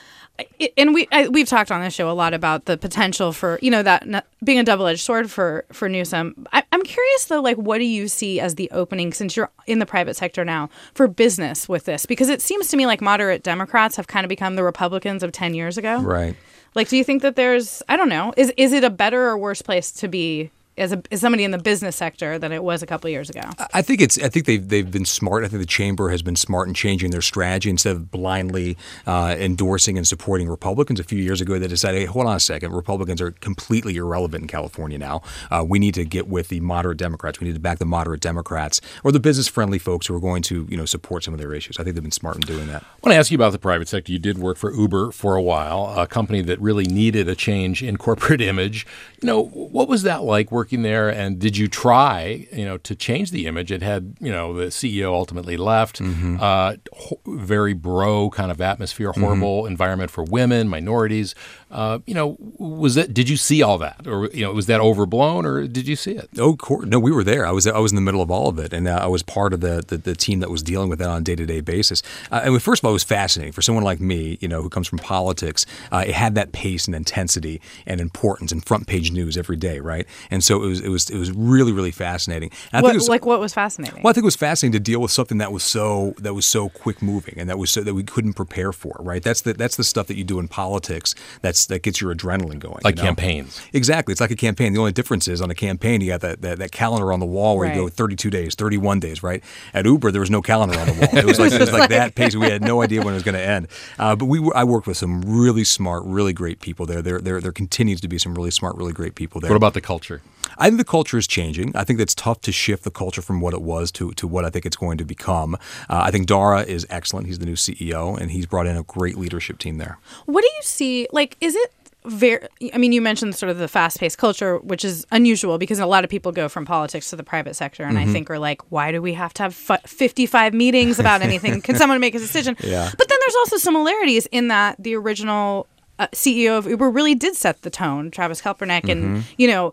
and 0.77 0.93
we 0.93 1.07
I, 1.11 1.27
we've 1.29 1.47
talked 1.47 1.71
on 1.71 1.81
this 1.81 1.93
show 1.93 2.09
a 2.09 2.13
lot 2.13 2.33
about 2.33 2.65
the 2.65 2.77
potential 2.77 3.31
for 3.31 3.57
you 3.61 3.71
know 3.71 3.83
that 3.83 4.25
being 4.43 4.59
a 4.59 4.63
double 4.63 4.85
edged 4.85 5.01
sword 5.01 5.31
for 5.31 5.65
for 5.71 5.87
Newsom. 5.87 6.45
I, 6.51 6.63
I'm 6.71 6.83
curious 6.83 7.25
though, 7.25 7.41
like 7.41 7.57
what 7.57 7.77
do 7.77 7.85
you 7.85 8.07
see 8.07 8.39
as 8.39 8.55
the 8.55 8.69
opening 8.71 9.13
since 9.13 9.37
you're 9.37 9.49
in 9.65 9.79
the 9.79 9.85
private 9.85 10.15
sector 10.15 10.43
now 10.43 10.69
for 10.93 11.07
business 11.07 11.69
with 11.69 11.85
this? 11.85 12.05
Because 12.05 12.27
it 12.29 12.41
seems 12.41 12.67
to 12.75 12.77
me 12.77 12.85
like 12.85 13.01
moderate 13.01 13.43
Democrats 13.43 13.95
have 13.95 14.07
kind 14.07 14.25
of 14.25 14.29
become 14.29 14.55
the 14.55 14.63
Republicans 14.63 15.23
of 15.23 15.31
ten 15.31 15.53
years 15.53 15.77
ago. 15.77 16.01
Right. 16.01 16.35
Like, 16.75 16.89
do 16.89 16.97
you 16.97 17.03
think 17.03 17.21
that 17.21 17.35
there's 17.35 17.81
I 17.87 17.97
don't 17.97 18.09
know 18.09 18.33
is 18.37 18.53
is 18.57 18.73
it 18.73 18.83
a 18.83 18.89
better 18.89 19.27
or 19.27 19.37
worse 19.37 19.61
place 19.61 19.91
to 19.93 20.07
be 20.07 20.51
as 20.77 20.91
a 20.91 21.01
as 21.11 21.21
somebody 21.21 21.43
in 21.43 21.51
the 21.51 21.57
business 21.57 21.95
sector 21.95 22.37
than 22.37 22.51
it 22.51 22.63
was 22.63 22.83
a 22.83 22.85
couple 22.85 23.07
of 23.07 23.11
years 23.11 23.29
ago? 23.29 23.41
I 23.73 23.81
think 23.81 24.01
it's. 24.01 24.21
I 24.21 24.29
think 24.29 24.45
they've 24.45 24.67
they've 24.67 24.89
been 24.89 25.05
smart. 25.05 25.43
I 25.43 25.47
think 25.47 25.61
the 25.61 25.67
chamber 25.67 26.09
has 26.09 26.21
been 26.21 26.35
smart 26.35 26.67
in 26.67 26.73
changing 26.73 27.11
their 27.11 27.21
strategy 27.21 27.69
instead 27.69 27.95
of 27.95 28.11
blindly 28.11 28.77
uh, 29.07 29.35
endorsing 29.37 29.97
and 29.97 30.07
supporting 30.07 30.47
Republicans. 30.47 30.99
A 30.99 31.03
few 31.03 31.19
years 31.19 31.41
ago, 31.41 31.57
they 31.59 31.67
decided, 31.67 31.99
hey, 31.99 32.05
hold 32.05 32.27
on 32.27 32.35
a 32.35 32.39
second, 32.39 32.73
Republicans 32.73 33.21
are 33.21 33.31
completely 33.31 33.95
irrelevant 33.95 34.43
in 34.43 34.47
California 34.47 34.97
now. 34.97 35.21
Uh, 35.49 35.65
we 35.67 35.79
need 35.79 35.93
to 35.93 36.05
get 36.05 36.27
with 36.27 36.49
the 36.49 36.59
moderate 36.59 36.97
Democrats. 36.97 37.39
We 37.39 37.47
need 37.47 37.53
to 37.53 37.59
back 37.59 37.79
the 37.79 37.85
moderate 37.85 38.21
Democrats 38.21 38.81
or 39.03 39.11
the 39.11 39.19
business 39.19 39.47
friendly 39.47 39.79
folks 39.79 40.07
who 40.07 40.15
are 40.15 40.19
going 40.19 40.41
to 40.43 40.67
you 40.69 40.77
know 40.77 40.85
support 40.85 41.23
some 41.23 41.33
of 41.33 41.39
their 41.39 41.53
issues. 41.53 41.79
I 41.79 41.83
think 41.83 41.95
they've 41.95 42.03
been 42.03 42.11
smart 42.11 42.35
in 42.35 42.41
doing 42.41 42.67
that. 42.67 42.83
I 42.83 42.87
want 43.03 43.13
to 43.13 43.15
ask 43.15 43.31
you 43.31 43.37
about 43.37 43.51
the 43.51 43.59
private 43.59 43.87
sector. 43.87 44.11
You 44.11 44.19
did 44.19 44.37
work 44.37 44.57
for 44.57 44.73
Uber 44.73 45.11
for 45.11 45.35
a 45.35 45.41
while, 45.41 45.93
a 45.97 46.07
company 46.07 46.41
that 46.41 46.59
really 46.59 46.85
needed 46.85 47.29
a 47.29 47.35
change 47.35 47.81
in 47.81 47.97
corporate 47.97 48.41
image. 48.51 48.85
You 49.21 49.27
know, 49.27 49.45
what 49.45 49.87
was 49.87 50.03
that 50.03 50.23
like 50.23 50.51
working 50.51 50.64
there? 50.71 51.09
And 51.09 51.39
did 51.39 51.57
you 51.57 51.67
try, 51.67 52.47
you 52.51 52.65
know, 52.65 52.77
to 52.79 52.95
change 52.95 53.31
the 53.31 53.45
image? 53.47 53.71
It 53.71 53.81
had, 53.81 54.15
you 54.19 54.31
know, 54.31 54.53
the 54.53 54.65
CEO 54.67 55.13
ultimately 55.13 55.57
left. 55.57 56.01
Uh, 56.01 56.75
ho- 56.93 57.19
very 57.27 57.73
bro 57.73 58.29
kind 58.29 58.51
of 58.51 58.59
atmosphere, 58.61 59.11
horrible 59.11 59.65
environment 59.65 60.11
for 60.11 60.23
women, 60.23 60.67
minorities. 60.67 61.35
Uh, 61.71 61.99
you 62.05 62.13
know, 62.13 62.37
was 62.57 62.95
it? 62.95 63.13
Did 63.13 63.27
you 63.29 63.35
see 63.37 63.61
all 63.61 63.77
that, 63.79 64.07
or 64.07 64.27
you 64.27 64.43
know, 64.45 64.53
was 64.53 64.67
that 64.67 64.79
overblown, 64.79 65.45
or 65.45 65.67
did 65.67 65.87
you 65.87 65.95
see 65.95 66.11
it? 66.13 66.29
Oh, 66.37 66.55
cor- 66.55 66.85
no, 66.85 66.99
we 66.99 67.11
were 67.11 67.23
there. 67.23 67.45
I 67.45 67.51
was 67.51 67.67
I 67.67 67.79
was 67.79 67.91
in 67.91 67.95
the 67.97 68.01
middle 68.01 68.21
of 68.21 68.31
all 68.31 68.47
of 68.47 68.59
it, 68.59 68.71
and 68.71 68.87
uh, 68.87 68.99
I 69.01 69.07
was 69.07 69.23
part 69.23 69.51
of 69.53 69.59
the, 69.61 69.83
the 69.85 69.97
the 69.97 70.15
team 70.15 70.39
that 70.39 70.49
was 70.49 70.63
dealing 70.63 70.89
with 70.89 70.99
that 70.99 71.09
on 71.09 71.21
a 71.21 71.23
day 71.23 71.35
to 71.35 71.45
day 71.45 71.59
basis. 71.61 72.01
Uh, 72.31 72.41
and 72.45 72.61
first 72.63 72.81
of 72.81 72.85
all, 72.85 72.91
it 72.91 72.93
was 72.93 73.03
fascinating 73.03 73.51
for 73.51 73.61
someone 73.61 73.83
like 73.83 73.99
me, 73.99 74.37
you 74.39 74.47
know, 74.47 74.61
who 74.61 74.69
comes 74.69 74.87
from 74.87 74.99
politics. 74.99 75.65
Uh, 75.91 76.05
it 76.07 76.13
had 76.13 76.35
that 76.35 76.51
pace 76.53 76.85
and 76.85 76.95
intensity 76.95 77.59
and 77.85 77.99
importance 77.99 78.51
and 78.53 78.63
front 78.65 78.87
page 78.87 79.11
news 79.11 79.35
every 79.37 79.57
day, 79.57 79.79
right? 79.79 80.05
And 80.31 80.43
so 80.43 80.54
it 80.63 80.67
was 80.67 80.79
it 80.81 80.89
was 80.89 81.09
it 81.09 81.17
was 81.17 81.31
really 81.31 81.71
really 81.71 81.91
fascinating. 81.91 82.51
And 82.71 82.79
I 82.79 82.81
What, 82.81 82.89
think 82.89 82.95
it 82.95 83.03
was, 83.03 83.09
like 83.09 83.25
what 83.25 83.39
was 83.39 83.53
fascinating? 83.53 84.03
well, 84.03 84.11
I 84.11 84.13
think 84.13 84.23
it 84.23 84.25
was 84.25 84.35
fascinating 84.35 84.73
to 84.73 84.79
deal 84.79 84.99
with 84.99 85.11
something 85.11 85.37
that 85.39 85.51
was 85.51 85.63
so 85.63 86.13
that 86.17 86.33
was 86.33 86.45
so 86.45 86.69
quick 86.69 87.01
moving 87.01 87.35
and 87.37 87.49
that 87.49 87.57
was 87.57 87.71
so 87.71 87.81
that 87.81 87.93
we 87.93 88.03
couldn't 88.03 88.33
prepare 88.33 88.71
for. 88.71 88.95
Right? 88.99 89.23
That's 89.23 89.41
the 89.41 89.53
that's 89.53 89.75
the 89.75 89.83
stuff 89.83 90.07
that 90.07 90.17
you 90.17 90.23
do 90.23 90.39
in 90.39 90.47
politics. 90.47 91.15
That's 91.41 91.65
that 91.67 91.81
gets 91.83 92.01
your 92.01 92.13
adrenaline 92.13 92.59
going. 92.59 92.81
Like 92.83 92.97
you 92.97 93.03
know? 93.03 93.07
campaigns. 93.07 93.61
Exactly. 93.73 94.11
It's 94.11 94.21
like 94.21 94.31
a 94.31 94.35
campaign. 94.35 94.73
The 94.73 94.79
only 94.79 94.91
difference 94.91 95.27
is 95.27 95.41
on 95.41 95.49
a 95.51 95.55
campaign, 95.55 96.01
you 96.01 96.07
got 96.07 96.21
that, 96.21 96.41
that, 96.41 96.59
that 96.59 96.71
calendar 96.71 97.11
on 97.11 97.19
the 97.19 97.25
wall 97.25 97.57
where 97.57 97.67
you 97.67 97.75
go 97.75 97.89
32 97.89 98.29
days, 98.29 98.55
31 98.55 98.99
days, 98.99 99.23
right? 99.23 99.43
At 99.73 99.85
Uber, 99.85 100.11
there 100.11 100.21
was 100.21 100.31
no 100.31 100.41
calendar 100.41 100.79
on 100.79 100.87
the 100.87 100.93
wall. 100.93 101.17
It 101.17 101.25
was 101.25 101.39
like, 101.39 101.51
it 101.51 101.59
was 101.59 101.71
like 101.79 101.89
that 101.89 102.15
pace. 102.15 102.35
We 102.35 102.49
had 102.49 102.61
no 102.61 102.81
idea 102.81 103.01
when 103.01 103.13
it 103.13 103.17
was 103.17 103.23
going 103.23 103.35
to 103.35 103.45
end. 103.45 103.67
Uh, 103.97 104.15
but 104.15 104.25
we 104.25 104.39
were, 104.39 104.55
I 104.55 104.63
worked 104.63 104.87
with 104.87 104.97
some 104.97 105.21
really 105.21 105.63
smart, 105.63 106.03
really 106.05 106.33
great 106.33 106.59
people 106.59 106.85
there. 106.85 107.01
There, 107.01 107.19
there. 107.19 107.41
there 107.41 107.51
continues 107.51 108.01
to 108.01 108.07
be 108.07 108.17
some 108.17 108.33
really 108.35 108.51
smart, 108.51 108.75
really 108.75 108.93
great 108.93 109.15
people 109.15 109.41
there. 109.41 109.49
What 109.49 109.57
about 109.57 109.73
the 109.73 109.81
culture? 109.81 110.21
I 110.57 110.65
think 110.67 110.77
the 110.77 110.85
culture 110.85 111.17
is 111.17 111.27
changing. 111.27 111.75
I 111.75 111.83
think 111.83 111.99
that's 111.99 112.15
tough 112.15 112.41
to 112.41 112.51
shift 112.51 112.83
the 112.83 112.91
culture 112.91 113.21
from 113.21 113.41
what 113.41 113.53
it 113.53 113.61
was 113.61 113.91
to, 113.93 114.11
to 114.13 114.27
what 114.27 114.45
I 114.45 114.49
think 114.49 114.65
it's 114.65 114.77
going 114.77 114.97
to 114.97 115.05
become. 115.05 115.55
Uh, 115.55 115.57
I 115.89 116.11
think 116.11 116.27
Dara 116.27 116.61
is 116.61 116.85
excellent. 116.89 117.27
He's 117.27 117.39
the 117.39 117.45
new 117.45 117.55
CEO, 117.55 118.17
and 118.19 118.31
he's 118.31 118.45
brought 118.45 118.67
in 118.67 118.77
a 118.77 118.83
great 118.83 119.17
leadership 119.17 119.57
team 119.59 119.77
there. 119.77 119.97
What 120.25 120.41
do 120.41 120.47
you 120.47 120.61
see? 120.61 121.07
Like, 121.11 121.35
is 121.41 121.55
it 121.55 121.71
very? 122.05 122.47
I 122.73 122.77
mean, 122.77 122.91
you 122.91 123.01
mentioned 123.01 123.35
sort 123.35 123.49
of 123.49 123.57
the 123.57 123.67
fast-paced 123.67 124.17
culture, 124.19 124.59
which 124.59 124.85
is 124.85 125.05
unusual 125.11 125.57
because 125.57 125.79
a 125.79 125.87
lot 125.87 126.03
of 126.03 126.09
people 126.09 126.31
go 126.31 126.47
from 126.47 126.63
politics 126.65 127.09
to 127.09 127.15
the 127.15 127.23
private 127.23 127.55
sector, 127.55 127.83
and 127.83 127.97
Mm-hmm. 127.97 128.09
I 128.09 128.13
think 128.13 128.29
are 128.29 128.37
like, 128.39 128.61
why 128.71 128.91
do 128.91 129.01
we 129.01 129.13
have 129.13 129.33
to 129.35 129.43
have 129.43 129.55
fu- 129.55 129.77
fifty-five 129.87 130.53
meetings 130.53 130.99
about 130.99 131.21
anything? 131.29 131.61
Can 131.61 131.75
someone 131.75 131.99
make 131.99 132.13
a 132.13 132.19
decision? 132.19 132.55
Yeah. 132.63 132.91
But 132.95 133.09
then 133.09 133.17
there's 133.21 133.35
also 133.35 133.57
similarities 133.57 134.27
in 134.27 134.49
that 134.49 134.75
the 134.79 134.95
original. 134.95 135.67
Uh, 135.97 136.07
CEO 136.07 136.57
of 136.57 136.67
Uber 136.67 136.89
really 136.91 137.15
did 137.15 137.37
set 137.37 137.61
the 137.61 137.69
tone, 137.69 138.11
Travis 138.11 138.41
Kalpernick, 138.41 138.89
and 138.89 139.01
Mm-hmm. 139.01 139.19
you 139.37 139.47
know, 139.47 139.71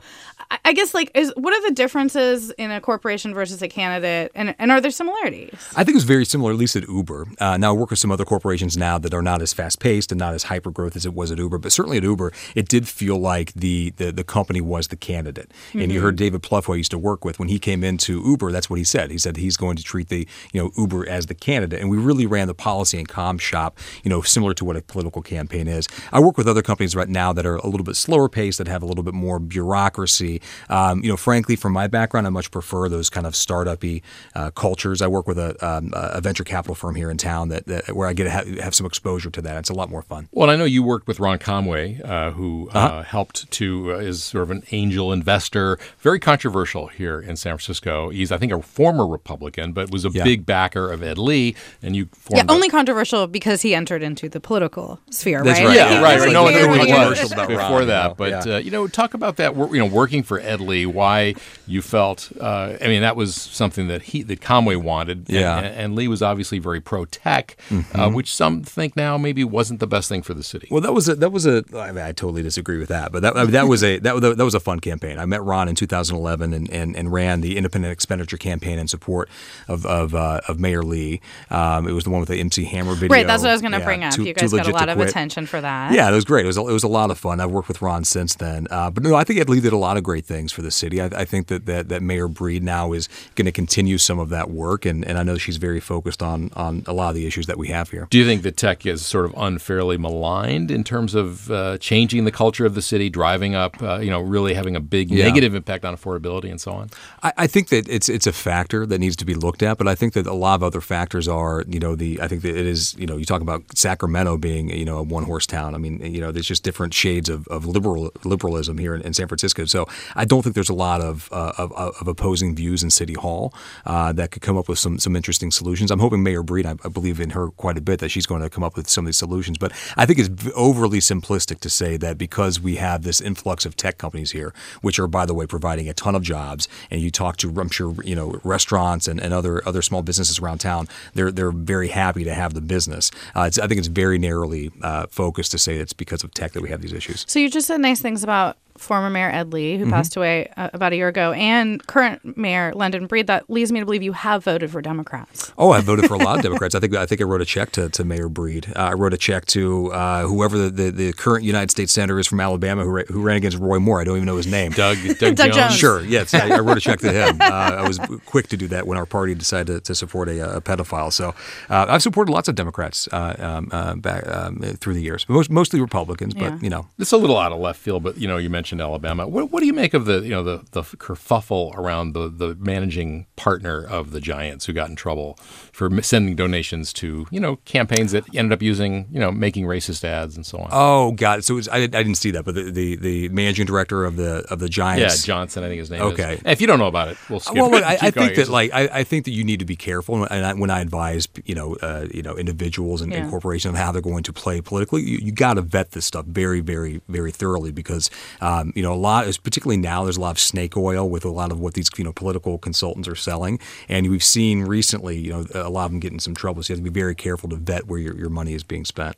I, 0.64 0.72
guess 0.72 0.94
like, 0.94 1.10
is 1.14 1.32
what 1.36 1.54
are 1.54 1.68
the 1.68 1.74
differences 1.74 2.50
in 2.52 2.70
a 2.70 2.80
corporation 2.80 3.34
versus 3.34 3.62
a 3.62 3.68
candidate, 3.68 4.32
and 4.34 4.54
and 4.58 4.70
are 4.70 4.80
there 4.80 4.90
similarities? 4.90 5.52
I 5.76 5.84
think 5.84 5.90
it 5.90 5.94
was 5.94 6.04
very 6.04 6.24
similar, 6.24 6.52
at 6.52 6.58
least 6.58 6.76
at 6.76 6.88
Uber. 6.88 7.26
Uh, 7.38 7.56
now 7.56 7.70
I 7.70 7.76
work 7.76 7.90
with 7.90 7.98
some 7.98 8.10
other 8.10 8.24
corporations 8.24 8.76
now 8.76 8.98
that 8.98 9.14
are 9.14 9.22
not 9.22 9.42
as 9.42 9.52
fast 9.52 9.80
paced 9.80 10.12
and 10.12 10.18
not 10.18 10.34
as 10.34 10.44
hyper 10.44 10.70
growth 10.70 10.96
as 10.96 11.06
it 11.06 11.14
was 11.14 11.30
at 11.30 11.38
Uber. 11.38 11.58
But 11.58 11.72
certainly 11.72 11.98
at 11.98 12.02
Uber, 12.02 12.32
it 12.54 12.68
did 12.68 12.88
feel 12.88 13.18
like 13.18 13.52
the 13.54 13.90
the, 13.96 14.12
the 14.12 14.24
company 14.24 14.60
was 14.60 14.88
the 14.88 14.96
candidate. 14.96 15.50
And 15.72 15.90
you 15.90 16.00
heard 16.00 16.16
David 16.16 16.42
Plouffe, 16.42 16.66
who 16.66 16.74
I 16.74 16.76
used 16.76 16.90
to 16.92 16.98
work 16.98 17.24
with, 17.24 17.38
when 17.38 17.48
he 17.48 17.58
came 17.58 17.82
into 17.84 18.22
Uber, 18.22 18.52
that's 18.52 18.68
what 18.68 18.78
he 18.78 18.84
said. 18.84 19.10
He 19.10 19.18
said 19.18 19.36
he's 19.36 19.56
going 19.56 19.76
to 19.76 19.82
treat 19.82 20.08
the 20.08 20.26
you 20.52 20.62
know 20.62 20.70
Uber 20.76 21.08
as 21.08 21.26
the 21.26 21.34
candidate. 21.34 21.80
And 21.80 21.90
we 21.90 21.96
really 21.96 22.26
ran 22.26 22.46
the 22.46 22.54
policy 22.54 22.98
and 22.98 23.08
comm 23.08 23.40
shop, 23.40 23.78
you 24.02 24.10
know, 24.10 24.22
similar 24.22 24.54
to 24.54 24.64
what 24.64 24.76
a 24.76 24.82
political 24.82 25.22
campaign 25.22 25.68
is. 25.68 25.88
I 26.12 26.20
work 26.20 26.36
with 26.36 26.48
other 26.48 26.62
companies 26.62 26.94
right 26.94 27.08
now 27.08 27.32
that 27.32 27.46
are 27.46 27.56
a 27.56 27.66
little 27.66 27.84
bit 27.84 27.96
slower 27.96 28.28
paced, 28.28 28.58
that 28.58 28.68
have 28.68 28.82
a 28.82 28.86
little 28.86 29.04
bit 29.04 29.14
more 29.14 29.38
bureaucracy. 29.38 30.40
Um, 30.68 31.02
you 31.02 31.08
know, 31.10 31.16
frankly, 31.16 31.56
from 31.56 31.72
my 31.72 31.86
background, 31.86 32.26
I 32.26 32.30
much 32.30 32.50
prefer 32.50 32.88
those 32.88 33.10
kind 33.10 33.26
of 33.26 33.34
startup-y 33.36 34.00
uh, 34.34 34.50
cultures. 34.50 35.02
I 35.02 35.06
work 35.06 35.26
with 35.26 35.38
a, 35.38 35.56
um, 35.66 35.90
a 35.94 36.20
venture 36.20 36.44
capital 36.44 36.74
firm 36.74 36.94
here 36.94 37.10
in 37.10 37.18
town 37.18 37.48
that, 37.48 37.66
that 37.66 37.94
where 37.96 38.08
I 38.08 38.12
get 38.12 38.24
to 38.24 38.30
have, 38.30 38.46
have 38.58 38.74
some 38.74 38.86
exposure 38.86 39.30
to 39.30 39.42
that. 39.42 39.56
It's 39.58 39.70
a 39.70 39.74
lot 39.74 39.90
more 39.90 40.02
fun. 40.02 40.28
Well, 40.32 40.50
I 40.50 40.56
know 40.56 40.64
you 40.64 40.82
worked 40.82 41.06
with 41.06 41.20
Ron 41.20 41.38
Conway, 41.38 42.00
uh, 42.02 42.30
who 42.32 42.68
uh, 42.74 42.78
Uh-huh. 42.78 43.02
helped 43.02 43.50
to 43.52 43.94
uh, 43.94 43.98
is 43.98 44.22
sort 44.24 44.42
of 44.42 44.50
an 44.50 44.62
angel 44.72 45.12
investor, 45.12 45.78
very 46.00 46.18
controversial 46.18 46.88
here 46.88 47.20
in 47.20 47.36
San 47.36 47.52
Francisco. 47.56 48.10
He's, 48.10 48.32
I 48.32 48.38
think, 48.38 48.52
a 48.52 48.60
former 48.62 49.06
Republican, 49.06 49.72
but 49.72 49.90
was 49.90 50.04
a 50.04 50.10
Yeah. 50.10 50.24
big 50.24 50.44
backer 50.46 50.90
of 50.90 51.02
Ed 51.02 51.18
Lee, 51.18 51.54
and 51.82 51.94
you 51.96 52.04
Yeah, 52.04 52.38
formed. 52.38 52.50
a- 52.50 52.52
only 52.54 52.68
controversial 52.68 53.26
because 53.26 53.62
he 53.62 53.74
entered 53.74 54.02
into 54.02 54.28
the 54.28 54.40
political 54.40 55.00
sphere, 55.10 55.42
That's 55.44 55.58
right? 55.60 55.66
right. 55.68 55.76
yeah, 55.76 55.96
He 55.98 56.02
right. 56.02 56.18
right. 56.18 56.32
No 56.32 56.42
one 56.44 56.52
knew 56.54 56.60
who 56.66 56.72
he 56.74 56.78
was 56.80 56.88
controversial 56.88 57.32
about 57.32 57.48
before 57.48 57.62
Ron, 57.64 57.80
you 57.82 57.86
that. 57.86 58.08
know? 58.08 58.14
But 58.16 58.46
Yeah. 58.46 58.54
uh, 58.54 58.58
you 58.58 58.70
know, 58.70 58.86
talk 58.88 59.14
about 59.14 59.36
that. 59.36 59.54
You 59.56 59.78
know, 59.78 59.86
working 59.86 60.22
for 60.22 60.31
Ed 60.40 60.60
Lee, 60.60 60.86
why 60.86 61.34
you 61.66 61.82
felt. 61.82 62.30
Uh, 62.40 62.76
I 62.80 62.86
mean, 62.88 63.02
that 63.02 63.16
was 63.16 63.34
something 63.34 63.88
that 63.88 64.02
he 64.02 64.22
that 64.24 64.40
Conway 64.40 64.76
wanted. 64.76 65.26
Yeah. 65.28 65.58
and, 65.58 65.66
and 65.66 65.94
Lee 65.94 66.08
was 66.08 66.22
obviously 66.22 66.58
very 66.58 66.80
pro 66.80 67.04
tech, 67.04 67.56
uh, 67.94 68.10
which 68.10 68.34
some 68.34 68.62
think 68.62 68.96
now 68.96 69.16
maybe 69.18 69.44
wasn't 69.44 69.80
the 69.80 69.86
best 69.86 70.08
thing 70.08 70.22
for 70.22 70.34
the 70.34 70.42
city. 70.42 70.68
Well, 70.70 70.80
that 70.80 70.92
was 70.92 71.08
a 71.08 71.14
that 71.16 71.30
was 71.30 71.46
a. 71.46 71.64
I, 71.76 71.92
mean, 71.92 72.04
I 72.04 72.12
totally 72.12 72.42
disagree 72.42 72.78
with 72.78 72.88
that, 72.88 73.12
but 73.12 73.22
that 73.22 73.36
I 73.36 73.42
mean, 73.44 73.52
that 73.52 73.68
was 73.68 73.82
a 73.84 73.98
that, 74.00 74.14
was 74.14 74.36
that 74.36 74.44
was 74.44 74.54
a 74.54 74.60
fun 74.60 74.80
campaign. 74.80 75.18
I 75.18 75.26
met 75.26 75.42
Ron 75.42 75.68
in 75.68 75.74
2011 75.74 76.52
and, 76.54 76.70
and, 76.70 76.96
and 76.96 77.12
ran 77.12 77.40
the 77.40 77.56
independent 77.56 77.92
expenditure 77.92 78.36
campaign 78.36 78.78
in 78.78 78.88
support 78.88 79.28
of 79.68 79.86
of, 79.86 80.14
uh, 80.14 80.40
of 80.48 80.58
Mayor 80.58 80.82
Lee. 80.82 81.20
Um, 81.50 81.86
it 81.88 81.92
was 81.92 82.04
the 82.04 82.10
one 82.10 82.20
with 82.20 82.28
the 82.28 82.40
MC 82.40 82.64
Hammer 82.64 82.94
video. 82.94 83.14
Right, 83.14 83.26
that's 83.26 83.42
what 83.42 83.50
I 83.50 83.52
was 83.52 83.60
going 83.62 83.72
to 83.72 83.78
Yeah, 83.78 83.84
bring 83.84 84.04
up. 84.04 84.14
too- 84.14 84.24
you 84.24 84.34
guys 84.34 84.52
got 84.52 84.66
a 84.66 84.70
lot 84.72 84.88
of 84.88 84.98
attention 85.00 85.46
for 85.46 85.60
that. 85.60 85.92
Yeah, 85.92 86.10
it 86.10 86.14
was 86.14 86.24
great. 86.24 86.44
It 86.44 86.48
was 86.48 86.56
a, 86.58 86.60
it 86.62 86.72
was 86.72 86.84
a 86.84 86.88
lot 86.88 87.10
of 87.10 87.18
fun. 87.18 87.40
I've 87.40 87.50
worked 87.50 87.68
with 87.68 87.82
Ron 87.82 88.04
since 88.04 88.34
then. 88.34 88.66
Uh, 88.70 88.90
but 88.90 89.02
no, 89.02 89.14
I 89.14 89.24
think 89.24 89.40
Ed 89.40 89.48
Lee 89.48 89.60
did 89.60 89.72
a 89.72 89.76
lot 89.76 89.96
of 89.96 90.02
great 90.02 90.21
things 90.24 90.52
for 90.52 90.62
the 90.62 90.70
city. 90.70 91.00
I, 91.00 91.06
I 91.06 91.24
think 91.24 91.48
that, 91.48 91.66
that 91.66 91.88
that 91.88 92.02
Mayor 92.02 92.28
Breed 92.28 92.62
now 92.62 92.92
is 92.92 93.08
going 93.34 93.46
to 93.46 93.52
continue 93.52 93.98
some 93.98 94.18
of 94.18 94.28
that 94.30 94.50
work, 94.50 94.84
and, 94.86 95.04
and 95.04 95.18
I 95.18 95.22
know 95.22 95.36
she's 95.38 95.56
very 95.58 95.80
focused 95.80 96.22
on 96.22 96.50
on 96.54 96.84
a 96.86 96.92
lot 96.92 97.10
of 97.10 97.14
the 97.14 97.26
issues 97.26 97.46
that 97.46 97.58
we 97.58 97.68
have 97.68 97.90
here. 97.90 98.06
Do 98.10 98.18
you 98.18 98.24
think 98.24 98.42
the 98.42 98.52
tech 98.52 98.86
is 98.86 99.04
sort 99.06 99.24
of 99.24 99.34
unfairly 99.36 99.96
maligned 99.98 100.70
in 100.70 100.84
terms 100.84 101.14
of 101.14 101.50
uh, 101.50 101.78
changing 101.78 102.24
the 102.24 102.32
culture 102.32 102.64
of 102.66 102.74
the 102.74 102.82
city, 102.82 103.10
driving 103.10 103.54
up, 103.54 103.82
uh, 103.82 103.98
you 103.98 104.10
know, 104.10 104.20
really 104.20 104.54
having 104.54 104.76
a 104.76 104.80
big 104.80 105.10
Yeah. 105.10 105.24
negative 105.24 105.54
impact 105.54 105.84
on 105.84 105.96
affordability 105.96 106.50
and 106.50 106.60
so 106.60 106.72
on? 106.72 106.90
I, 107.22 107.32
I 107.38 107.46
think 107.46 107.68
that 107.68 107.88
it's 107.88 108.08
it's 108.08 108.26
a 108.26 108.32
factor 108.32 108.86
that 108.86 108.98
needs 108.98 109.16
to 109.16 109.24
be 109.24 109.34
looked 109.34 109.62
at, 109.62 109.78
but 109.78 109.88
I 109.88 109.94
think 109.94 110.12
that 110.14 110.26
a 110.26 110.34
lot 110.34 110.54
of 110.54 110.62
other 110.62 110.80
factors 110.80 111.28
are, 111.28 111.64
you 111.68 111.80
know, 111.80 111.94
the 111.96 112.20
I 112.20 112.28
think 112.28 112.42
that 112.42 112.56
it 112.56 112.66
is, 112.66 112.94
you 112.98 113.06
know, 113.06 113.16
you 113.16 113.24
talk 113.24 113.40
about 113.42 113.62
Sacramento 113.76 114.36
being, 114.38 114.70
you 114.70 114.84
know, 114.84 114.98
a 114.98 115.02
one 115.02 115.24
horse 115.24 115.46
town. 115.46 115.74
I 115.74 115.78
mean, 115.78 116.00
you 116.00 116.20
know, 116.20 116.32
there's 116.32 116.46
just 116.46 116.62
different 116.62 116.94
shades 116.94 117.28
of, 117.28 117.46
of 117.48 117.66
liberal 117.66 118.12
liberalism 118.24 118.78
here 118.78 118.94
in, 118.94 119.02
in 119.02 119.12
San 119.14 119.28
Francisco. 119.28 119.64
So 119.64 119.86
I 120.14 120.24
don't 120.24 120.42
think 120.42 120.54
there's 120.54 120.68
a 120.68 120.74
lot 120.74 121.00
of 121.00 121.28
uh, 121.32 121.52
of, 121.58 121.72
of 121.72 122.08
opposing 122.08 122.54
views 122.54 122.82
in 122.82 122.90
City 122.90 123.14
Hall 123.14 123.54
uh, 123.86 124.12
that 124.12 124.30
could 124.30 124.42
come 124.42 124.56
up 124.56 124.68
with 124.68 124.78
some 124.78 124.98
some 124.98 125.16
interesting 125.16 125.50
solutions. 125.50 125.90
I'm 125.90 126.00
hoping 126.00 126.22
Mayor 126.22 126.42
Breed, 126.42 126.66
I, 126.66 126.74
I 126.84 126.88
believe 126.88 127.20
in 127.20 127.30
her 127.30 127.48
quite 127.50 127.78
a 127.78 127.80
bit, 127.80 128.00
that 128.00 128.10
she's 128.10 128.26
going 128.26 128.42
to 128.42 128.50
come 128.50 128.64
up 128.64 128.76
with 128.76 128.88
some 128.88 129.04
of 129.04 129.06
these 129.06 129.16
solutions. 129.18 129.58
But 129.58 129.72
I 129.96 130.06
think 130.06 130.18
it's 130.18 130.30
overly 130.54 130.98
simplistic 130.98 131.60
to 131.60 131.70
say 131.70 131.96
that 131.98 132.18
because 132.18 132.60
we 132.60 132.76
have 132.76 133.02
this 133.02 133.20
influx 133.20 133.66
of 133.66 133.76
tech 133.76 133.98
companies 133.98 134.32
here, 134.32 134.52
which 134.80 134.98
are 134.98 135.06
by 135.06 135.26
the 135.26 135.34
way 135.34 135.46
providing 135.46 135.88
a 135.88 135.94
ton 135.94 136.14
of 136.14 136.22
jobs, 136.22 136.68
and 136.90 137.00
you 137.00 137.10
talk 137.10 137.36
to 137.38 137.52
I'm 137.60 137.68
sure 137.68 137.94
you 138.04 138.14
know 138.14 138.40
restaurants 138.44 139.08
and, 139.08 139.20
and 139.20 139.32
other 139.32 139.66
other 139.66 139.82
small 139.82 140.02
businesses 140.02 140.38
around 140.38 140.58
town, 140.58 140.88
they're 141.14 141.32
they're 141.32 141.52
very 141.52 141.88
happy 141.88 142.24
to 142.24 142.34
have 142.34 142.54
the 142.54 142.60
business. 142.60 143.10
Uh, 143.34 143.50
I 143.62 143.66
think 143.66 143.78
it's 143.78 143.88
very 143.88 144.18
narrowly 144.18 144.70
uh, 144.82 145.06
focused 145.08 145.52
to 145.52 145.58
say 145.58 145.76
it's 145.76 145.92
because 145.92 146.24
of 146.24 146.32
tech 146.34 146.52
that 146.52 146.62
we 146.62 146.70
have 146.70 146.82
these 146.82 146.92
issues. 146.92 147.24
So 147.28 147.38
you 147.38 147.50
just 147.50 147.66
said 147.66 147.80
nice 147.80 148.00
things 148.00 148.22
about 148.22 148.56
former 148.78 149.10
Mayor 149.10 149.30
Ed 149.30 149.52
Lee, 149.52 149.74
Mm-hmm. 149.74 149.84
who 149.84 149.90
passed 149.90 150.16
away 150.16 150.50
uh, 150.56 150.70
about 150.72 150.92
a 150.92 150.96
year 150.96 151.08
ago, 151.08 151.32
and 151.32 151.84
current 151.86 152.36
Mayor 152.36 152.72
London 152.74 153.06
Breed. 153.06 153.26
That 153.28 153.48
leads 153.48 153.70
me 153.72 153.80
to 153.80 153.86
believe 153.86 154.02
you 154.02 154.12
have 154.12 154.44
voted 154.44 154.70
for 154.70 154.82
Democrats. 154.82 155.52
Oh, 155.56 155.70
I 155.70 155.80
voted 155.80 156.06
for 156.06 156.14
a 156.14 156.18
lot 156.18 156.36
of 156.36 156.42
Democrats. 156.48 156.74
I 156.74 156.80
think 156.80 156.94
I 156.94 157.06
think 157.06 157.20
I 157.20 157.24
wrote 157.24 157.40
a 157.40 157.44
check 157.44 157.70
to, 157.72 157.88
to 157.90 158.04
Mayor 158.04 158.28
Breed. 158.28 158.72
Uh, 158.74 158.80
I 158.80 158.92
wrote 158.94 159.12
a 159.14 159.16
check 159.18 159.46
to 159.46 159.92
uh, 159.92 160.26
whoever 160.26 160.58
the, 160.58 160.70
the, 160.70 160.90
the 160.90 161.12
current 161.12 161.44
United 161.44 161.70
States 161.70 161.92
senator 161.92 162.18
is 162.18 162.26
from 162.26 162.40
Alabama 162.40 162.82
who, 162.84 162.90
ra- 162.90 163.02
who 163.08 163.22
ran 163.22 163.36
against 163.36 163.58
Roy 163.58 163.78
Moore. 163.78 164.00
I 164.00 164.04
don't 164.04 164.16
even 164.16 164.26
know 164.26 164.36
his 164.36 164.46
name. 164.46 164.72
Doug, 164.72 164.96
Doug, 165.18 165.36
Doug 165.36 165.52
Jones. 165.52 165.74
Sure. 165.76 166.02
Yes, 166.02 166.34
I, 166.34 166.48
I 166.56 166.58
wrote 166.60 166.76
a 166.78 166.80
check 166.80 167.00
to 167.00 167.12
him. 167.28 167.38
Uh, 167.40 167.44
I 167.44 167.86
was 167.86 167.98
quick 168.26 168.48
to 168.48 168.56
do 168.56 168.68
that 168.68 168.86
when 168.86 168.98
our 168.98 169.06
party 169.06 169.34
decided 169.34 169.66
to, 169.66 169.80
to 169.80 169.94
support 169.94 170.28
a, 170.28 170.56
a 170.56 170.60
pedophile. 170.60 171.12
So 171.12 171.34
uh, 171.70 171.86
I've 171.88 172.02
supported 172.02 172.32
lots 172.32 172.48
of 172.48 172.54
Democrats 172.54 173.08
uh, 173.12 173.36
um, 173.38 173.68
uh, 173.72 173.94
back 173.96 174.26
um, 174.28 174.58
through 174.80 174.94
the 174.94 175.02
years, 175.02 175.28
most, 175.28 175.50
mostly 175.50 175.80
Republicans. 175.80 176.34
Yeah. 176.34 176.50
But 176.50 176.62
you 176.62 176.70
know, 176.70 176.86
It's 176.98 177.12
a 177.12 177.16
little 177.16 177.38
out 177.38 177.52
of 177.52 177.58
left 177.60 177.78
field, 177.80 178.02
but 178.02 178.16
you 178.18 178.26
know, 178.28 178.36
you 178.38 178.48
mentioned 178.50 178.61
Alabama. 178.80 179.26
What, 179.26 179.50
what 179.50 179.60
do 179.60 179.66
you 179.66 179.72
make 179.72 179.94
of 179.94 180.04
the 180.04 180.20
you 180.20 180.30
know 180.30 180.42
the 180.42 180.62
the 180.72 180.82
kerfuffle 180.82 181.76
around 181.76 182.12
the 182.12 182.28
the 182.28 182.54
managing 182.56 183.26
partner 183.36 183.84
of 183.84 184.10
the 184.12 184.20
Giants 184.20 184.66
who 184.66 184.72
got 184.72 184.88
in 184.88 184.96
trouble 184.96 185.34
for 185.72 186.02
sending 186.02 186.36
donations 186.36 186.92
to 186.94 187.26
you 187.30 187.40
know 187.40 187.56
campaigns 187.64 188.12
that 188.12 188.24
ended 188.34 188.52
up 188.52 188.62
using 188.62 189.08
you 189.10 189.18
know 189.20 189.32
making 189.32 189.64
racist 189.64 190.04
ads 190.04 190.36
and 190.36 190.46
so 190.46 190.58
on? 190.58 190.68
oh 190.72 191.12
god, 191.12 191.44
so 191.44 191.54
it 191.54 191.56
was, 191.56 191.68
I, 191.68 191.78
I 191.78 191.86
didn't 191.86 192.14
see 192.16 192.30
that, 192.32 192.44
but 192.44 192.54
the, 192.54 192.70
the, 192.70 192.96
the 192.96 193.28
managing 193.30 193.66
director 193.66 194.04
of 194.04 194.16
the 194.16 194.44
of 194.50 194.58
the 194.58 194.68
Giants, 194.68 195.00
yeah, 195.00 195.06
Giants. 195.08 195.24
Johnson, 195.24 195.64
I 195.64 195.68
think 195.68 195.80
his 195.80 195.90
name 195.90 196.02
Okay. 196.02 196.34
is. 196.34 196.38
And 196.40 196.48
if 196.52 196.60
you 196.60 196.66
don't 196.66 196.78
know 196.78 196.86
about 196.86 197.08
it, 197.08 197.18
we'll 197.28 197.40
skip 197.40 197.54
well, 197.56 197.66
it. 197.66 197.72
look, 197.72 197.84
I, 197.84 197.98
I 198.00 198.10
think 198.10 198.36
that 198.36 198.48
like 198.48 198.70
I, 198.72 198.88
I 198.92 199.04
think 199.04 199.24
that 199.24 199.32
you 199.32 199.44
need 199.44 199.60
to 199.60 199.64
be 199.64 199.76
careful, 199.76 200.24
and 200.24 200.46
I, 200.46 200.52
when 200.54 200.70
I 200.70 200.80
advise 200.80 201.28
you 201.44 201.54
know 201.54 201.76
uh, 201.76 202.06
you 202.12 202.22
know 202.22 202.36
individuals 202.36 203.00
and, 203.00 203.12
and 203.12 203.30
corporations 203.30 203.74
on 203.74 203.74
how 203.76 203.92
they're 203.92 204.02
going 204.02 204.22
to 204.24 204.32
play 204.32 204.60
politically, 204.60 205.02
you, 205.02 205.18
you 205.18 205.32
got 205.32 205.54
to 205.54 205.62
vet 205.62 205.92
this 205.92 206.04
stuff 206.04 206.26
very, 206.26 206.60
very, 206.60 207.00
very 207.08 207.30
thoroughly 207.30 207.72
because 207.72 208.10
um, 208.52 208.72
you 208.74 208.82
know 208.82 208.92
a 208.92 208.94
lot, 208.94 209.26
is 209.26 209.38
particularly 209.38 209.80
now, 209.80 210.04
there's 210.04 210.16
a 210.16 210.20
lot 210.20 210.32
of 210.32 210.38
snake 210.38 210.76
oil 210.76 211.08
with 211.08 211.24
a 211.24 211.30
lot 211.30 211.52
of 211.52 211.60
what 211.60 211.74
these 211.74 211.88
you 211.96 212.04
know 212.04 212.12
political 212.12 212.58
consultants 212.58 213.08
are 213.08 213.14
selling, 213.14 213.58
and 213.88 214.10
we've 214.10 214.24
seen 214.24 214.62
recently 214.62 215.18
you 215.18 215.30
know 215.30 215.46
a 215.54 215.70
lot 215.70 215.86
of 215.86 215.90
them 215.90 216.00
get 216.00 216.12
in 216.12 216.18
some 216.18 216.34
trouble. 216.34 216.62
So 216.62 216.72
you 216.72 216.76
have 216.76 216.84
to 216.84 216.90
be 216.90 217.00
very 217.00 217.14
careful 217.14 217.48
to 217.50 217.56
vet 217.56 217.86
where 217.86 217.98
your, 217.98 218.16
your 218.16 218.28
money 218.30 218.54
is 218.54 218.62
being 218.62 218.84
spent. 218.84 219.16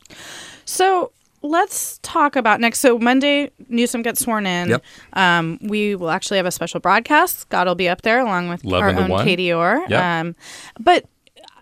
So 0.65 1.11
let's 1.41 1.99
talk 2.01 2.35
about 2.35 2.59
next. 2.59 2.79
So 2.79 2.97
Monday, 2.97 3.51
Newsom 3.69 4.01
gets 4.01 4.21
sworn 4.21 4.45
in. 4.45 4.69
Yep. 4.69 4.83
Um, 5.13 5.59
we 5.61 5.95
will 5.95 6.09
actually 6.09 6.37
have 6.37 6.45
a 6.45 6.51
special 6.51 6.79
broadcast. 6.79 7.39
Scott 7.39 7.67
will 7.67 7.75
be 7.75 7.87
up 7.89 8.01
there 8.01 8.19
along 8.19 8.49
with 8.49 8.63
11 8.65 8.95
our 8.95 9.03
own 9.03 9.09
1. 9.09 9.25
Katie 9.25 9.53
Orr. 9.53 9.85
Yep. 9.87 10.01
Um, 10.01 10.35
but 10.79 11.05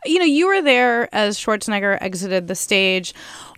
you 0.06 0.20
know, 0.20 0.26
you 0.26 0.48
were 0.48 0.62
there 0.62 1.14
as 1.16 1.38
Schwarzenegger 1.38 1.98
exited 2.02 2.48
the 2.48 2.56
stage. 2.56 3.14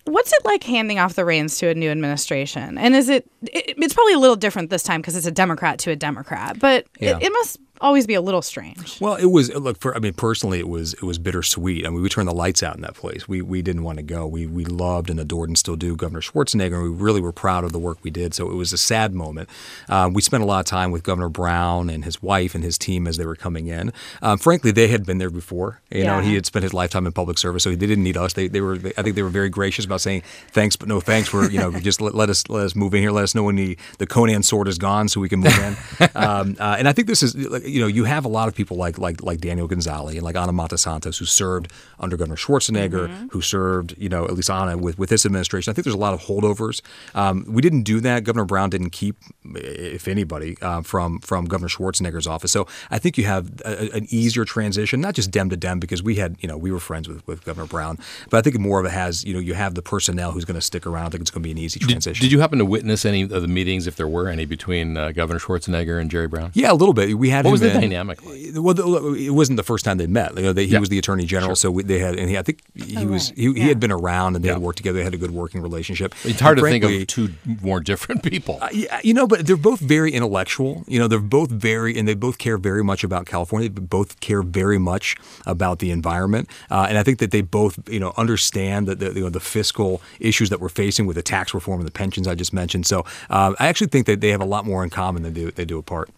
What's 0.06 0.32
it 0.34 0.46
like 0.46 0.64
handing 0.64 1.00
off 1.00 1.16
the 1.16 1.26
reins 1.26 1.58
to 1.60 1.68
a 1.70 1.74
new 1.76 1.90
administration? 1.90 2.78
And 2.78 2.96
is 2.96 3.10
it? 3.10 3.28
it 3.44 3.74
it's 3.78 3.94
probably 3.94 4.14
a 4.14 4.20
little 4.20 4.36
different 4.36 4.70
this 4.70 4.84
time 4.84 5.02
because 5.02 5.16
it's 5.16 5.26
a 5.26 5.32
Democrat 5.32 5.80
to 5.80 5.92
a 5.92 5.96
Democrat, 5.96 6.60
but 6.60 6.86
Yeah. 7.00 7.18
it, 7.18 7.24
it 7.24 7.32
must 7.32 7.60
always 7.82 8.08
be 8.08 8.14
a 8.14 8.22
little 8.22 8.42
strange. 8.42 9.00
Well, 9.00 9.16
it 9.16 9.26
was 9.26 9.54
look 9.54 9.80
for. 9.80 9.96
I 9.96 10.00
mean, 10.00 10.14
personally, 10.14 10.60
it 10.60 10.68
was 10.68 10.94
it 10.94 11.04
was 11.04 11.18
bittersweet. 11.18 11.86
I 11.86 11.90
mean, 11.90 12.02
we 12.02 12.10
turned 12.10 12.28
the 12.28 12.34
lights 12.34 12.64
out 12.64 12.76
in 12.76 12.82
that 12.82 12.96
place. 12.96 13.28
We 13.28 13.42
we 13.42 13.62
didn't 13.62 13.84
want 13.84 13.98
to 13.98 14.04
go. 14.04 14.26
We 14.28 14.46
we 14.48 14.66
loved 14.66 15.10
and 15.10 15.20
adored 15.20 15.50
and 15.50 15.58
still 15.58 15.76
do 15.76 15.96
Governor 15.96 16.22
Schwarzenegger. 16.22 16.76
and 16.76 16.84
We 16.84 16.90
really 16.90 17.22
were 17.22 17.32
proud 17.32 17.64
of 17.64 17.72
the 17.72 17.80
work 17.80 18.00
we 18.04 18.12
did. 18.12 18.34
So 18.34 18.50
it 18.50 18.56
was 18.56 18.74
a 18.74 18.78
sad 18.78 19.14
moment. 19.14 19.50
Um, 19.90 20.14
we 20.14 20.22
spent 20.22 20.44
a 20.44 20.46
lot 20.46 20.60
of 20.60 20.66
time 20.66 20.92
with 20.92 21.04
Governor 21.04 21.30
Brown 21.30 21.90
and 21.90 22.06
his 22.06 22.22
wife 22.22 22.56
and 22.56 22.64
his 22.64 22.78
team 22.78 23.08
as 23.08 23.18
they 23.18 23.26
were 23.26 23.36
coming 23.36 23.68
in. 23.68 23.92
Um, 24.22 24.38
frankly, 24.38 24.72
they 24.72 24.88
had 24.88 25.06
been 25.06 25.18
there 25.18 25.30
before. 25.30 25.82
You 25.92 26.04
know, 26.04 26.20
he 26.20 26.36
had 26.36 26.46
spent 26.46 26.64
his 26.64 26.74
lifetime 26.74 27.06
in 27.06 27.14
public 27.14 27.38
service, 27.38 27.64
so 27.64 27.70
they 27.70 27.76
didn't 27.76 28.04
need 28.04 28.18
us. 28.18 28.34
They 28.34 28.48
they 28.48 28.62
were. 28.62 28.76
I 28.98 29.02
think 29.02 29.16
they 29.16 29.24
were 29.24 29.30
very 29.30 29.50
gracious 29.50 29.86
about 29.86 30.02
saying 30.02 30.24
thanks, 30.52 30.76
but 30.76 30.88
no 30.88 31.00
thanks. 31.00 31.30
For 31.30 31.50
you 31.50 31.60
know, 31.60 31.72
just 31.80 32.02
let, 32.02 32.16
let 32.16 32.30
us 32.30 32.48
let 32.50 32.64
us 32.66 32.76
move 32.76 32.94
in 32.94 33.02
here. 33.02 33.12
Let 33.12 33.24
us 33.24 33.36
know 33.36 33.44
when 33.44 33.56
the 33.56 33.78
the 33.98 34.08
Conan 34.08 34.44
sword 34.44 34.68
is 34.68 34.78
gone, 34.78 35.08
so 35.10 35.20
we 35.20 35.30
can 35.30 35.40
move 35.40 35.58
in. 35.58 36.10
um, 36.16 36.56
uh, 36.60 36.76
and 36.78 36.88
I 36.88 36.94
think 36.94 37.08
this 37.08 37.24
is 37.24 37.36
like, 37.36 37.64
you 37.66 37.80
know 37.82 37.88
you 37.88 38.04
have 38.06 38.26
a 38.26 38.28
lot 38.30 38.48
of 38.48 38.56
people 38.56 38.78
like 38.78 38.98
like 38.98 39.22
like 39.24 39.40
Daniel 39.40 39.68
Gonzalez 39.68 40.16
and 40.16 40.24
like 40.24 40.36
Ana 40.36 40.54
Matosantos 40.54 41.18
who 41.20 41.26
served 41.26 41.72
under 42.00 42.18
Governor 42.18 42.36
Schwarzenegger, 42.36 43.30
who 43.32 43.42
served 43.42 43.96
you 43.98 44.10
know 44.10 44.26
at 44.26 44.34
least 44.34 44.50
Ana 44.50 44.78
with 44.78 44.98
with 44.98 45.10
this 45.10 45.26
administration. 45.26 45.72
I 45.72 45.74
think 45.74 45.84
there's 45.86 45.96
a 45.96 45.98
lot 46.00 46.14
of 46.14 46.22
holdovers. 46.22 46.82
Um, 47.14 47.46
we 47.48 47.62
didn't 47.62 47.84
do 47.84 48.00
that. 48.02 48.24
Governor 48.24 48.46
Brown 48.46 48.70
didn't 48.70 48.92
keep, 48.92 49.18
if 49.56 50.08
anybody, 50.08 50.58
uh, 50.62 50.82
from 50.82 51.20
from 51.20 51.46
Governor 51.46 51.70
Schwarzenegger's 51.70 52.28
office. 52.28 52.52
So 52.52 52.68
I 52.92 53.00
think 53.00 53.18
you 53.18 53.26
have 53.26 53.62
a, 53.66 53.94
an 53.96 54.08
easier 54.10 54.46
transition, 54.46 55.02
not 55.02 55.16
just 55.16 55.32
Dem 55.32 55.50
to 55.50 55.58
Dem, 55.58 55.80
because 55.80 56.04
we 56.04 56.16
had 56.16 56.36
you 56.40 56.48
know 56.48 56.58
we 56.58 56.72
were 56.72 56.80
friends 56.80 57.08
with 57.08 57.26
with 57.28 57.44
Governor 57.46 57.68
Brown, 57.68 57.98
but 58.30 58.38
I 58.38 58.42
think 58.42 58.60
more 58.60 58.80
of 58.80 58.86
it 58.86 58.92
has 58.92 59.24
you 59.24 59.34
know 59.34 59.40
you 59.40 59.54
have 59.54 59.76
the 59.76 59.82
personnel 59.82 60.32
who's 60.32 60.46
going 60.46 60.56
to 60.56 60.62
stick 60.62 60.86
around. 60.86 61.08
I 61.08 61.10
think 61.10 61.22
it's 61.22 61.32
going 61.32 61.44
to 61.44 61.48
be 61.48 61.52
an 61.52 61.58
easy 61.58 61.80
Did, 61.80 61.90
transition. 61.90 62.22
did 62.24 62.32
you 62.32 62.40
happen 62.40 62.60
to 62.60 62.66
witness 62.66 63.06
any 63.06 63.24
of 63.24 63.30
the 63.30 63.48
meetings, 63.48 63.88
if 63.88 63.96
there 63.96 64.08
were 64.08 64.28
any, 64.28 64.46
between 64.46 64.98
uh, 64.98 65.12
Governor 65.12 65.40
Schwarzenegger 65.40 66.00
and 66.00 66.10
Jerry 66.10 66.28
Brown? 66.28 66.52
Yeah, 66.54 66.72
a 66.72 66.74
little 66.74 66.94
bit. 66.94 67.18
We 67.18 67.30
had 67.30 67.46
What 67.46 67.52
him 67.62 67.68
was 67.68 67.74
the 67.74 67.74
in- 67.76 67.82
dynamic 67.90 68.26
like? 68.26 68.40
Well, 68.56 69.16
it 69.16 69.30
wasn't 69.32 69.58
the 69.58 69.64
first 69.64 69.86
time 69.86 69.98
they 69.98 70.08
met. 70.08 70.36
You 70.36 70.44
know, 70.44 70.54
they, 70.54 70.66
he 70.66 70.74
Yeah. 70.74 70.80
was 70.80 70.90
the 70.90 70.98
attorney 70.98 71.26
general, 71.26 71.56
so 71.56 71.72
we, 71.72 71.84
they 71.84 72.00
had, 72.00 72.18
and 72.18 72.30
he, 72.30 72.38
I 72.38 72.42
think 72.42 72.62
he 72.76 72.98
Oh, 72.98 73.06
was 73.08 73.30
right. 73.30 73.38
he, 73.38 73.54
he 73.54 73.68
had 73.68 73.80
been 73.80 73.92
around, 73.92 74.36
and 74.36 74.44
they 74.44 74.50
Yeah. 74.50 74.54
had 74.56 74.62
worked 74.62 74.78
together. 74.78 74.98
They 75.00 75.04
had 75.04 75.14
a 75.14 75.18
good 75.18 75.32
working 75.32 75.62
relationship. 75.62 76.14
It's 76.24 76.40
hard 76.40 76.58
And 76.60 76.66
to 76.66 76.72
think 76.72 76.84
of 76.84 77.08
two 77.08 77.30
more 77.62 77.80
different 77.80 78.24
people. 78.24 78.60
uh, 78.62 78.70
yeah, 78.72 79.00
you 79.04 79.14
know, 79.14 79.28
but 79.28 79.46
they're 79.48 79.58
both 79.58 79.80
very 79.80 80.12
intellectual. 80.14 80.84
You 80.88 81.00
know, 81.00 81.08
they're 81.08 81.20
both 81.20 81.50
very, 81.52 81.98
and 81.98 82.08
they 82.08 82.14
both 82.14 82.38
care 82.38 82.58
very 82.58 82.84
much 82.84 83.04
about 83.04 83.26
California. 83.26 83.70
They 83.70 83.82
both 83.82 84.20
care 84.20 84.42
very 84.42 84.78
much 84.78 85.16
about 85.46 85.80
the 85.80 85.92
environment, 85.92 86.50
uh, 86.72 86.86
and 86.90 86.98
I 86.98 87.04
think 87.04 87.20
that 87.20 87.32
they 87.32 87.42
both, 87.42 87.80
you 87.90 88.00
know, 88.00 88.14
understand 88.18 88.88
that 88.88 89.00
the, 89.00 89.14
you 89.14 89.22
know, 89.22 89.30
the 89.30 89.40
fiscal 89.40 90.02
issues 90.20 90.50
that 90.50 90.60
we're 90.60 90.70
facing 90.70 91.06
with 91.06 91.16
the 91.16 91.22
tax 91.24 91.54
reform 91.54 91.80
and 91.80 91.88
the 91.88 91.92
pensions 91.92 92.28
I 92.28 92.36
just 92.36 92.54
mentioned. 92.54 92.86
So 92.86 93.06
uh, 93.30 93.54
I 93.60 93.68
actually 93.68 93.88
think 93.88 94.06
that 94.08 94.22
they 94.22 94.30
have 94.30 94.42
a 94.42 94.46
lot 94.46 94.66
more 94.66 94.84
in 94.84 94.90
common 94.90 95.24
than 95.24 95.34
they, 95.34 95.46
they 95.52 95.66
do 95.66 95.78
apart. 95.78 96.10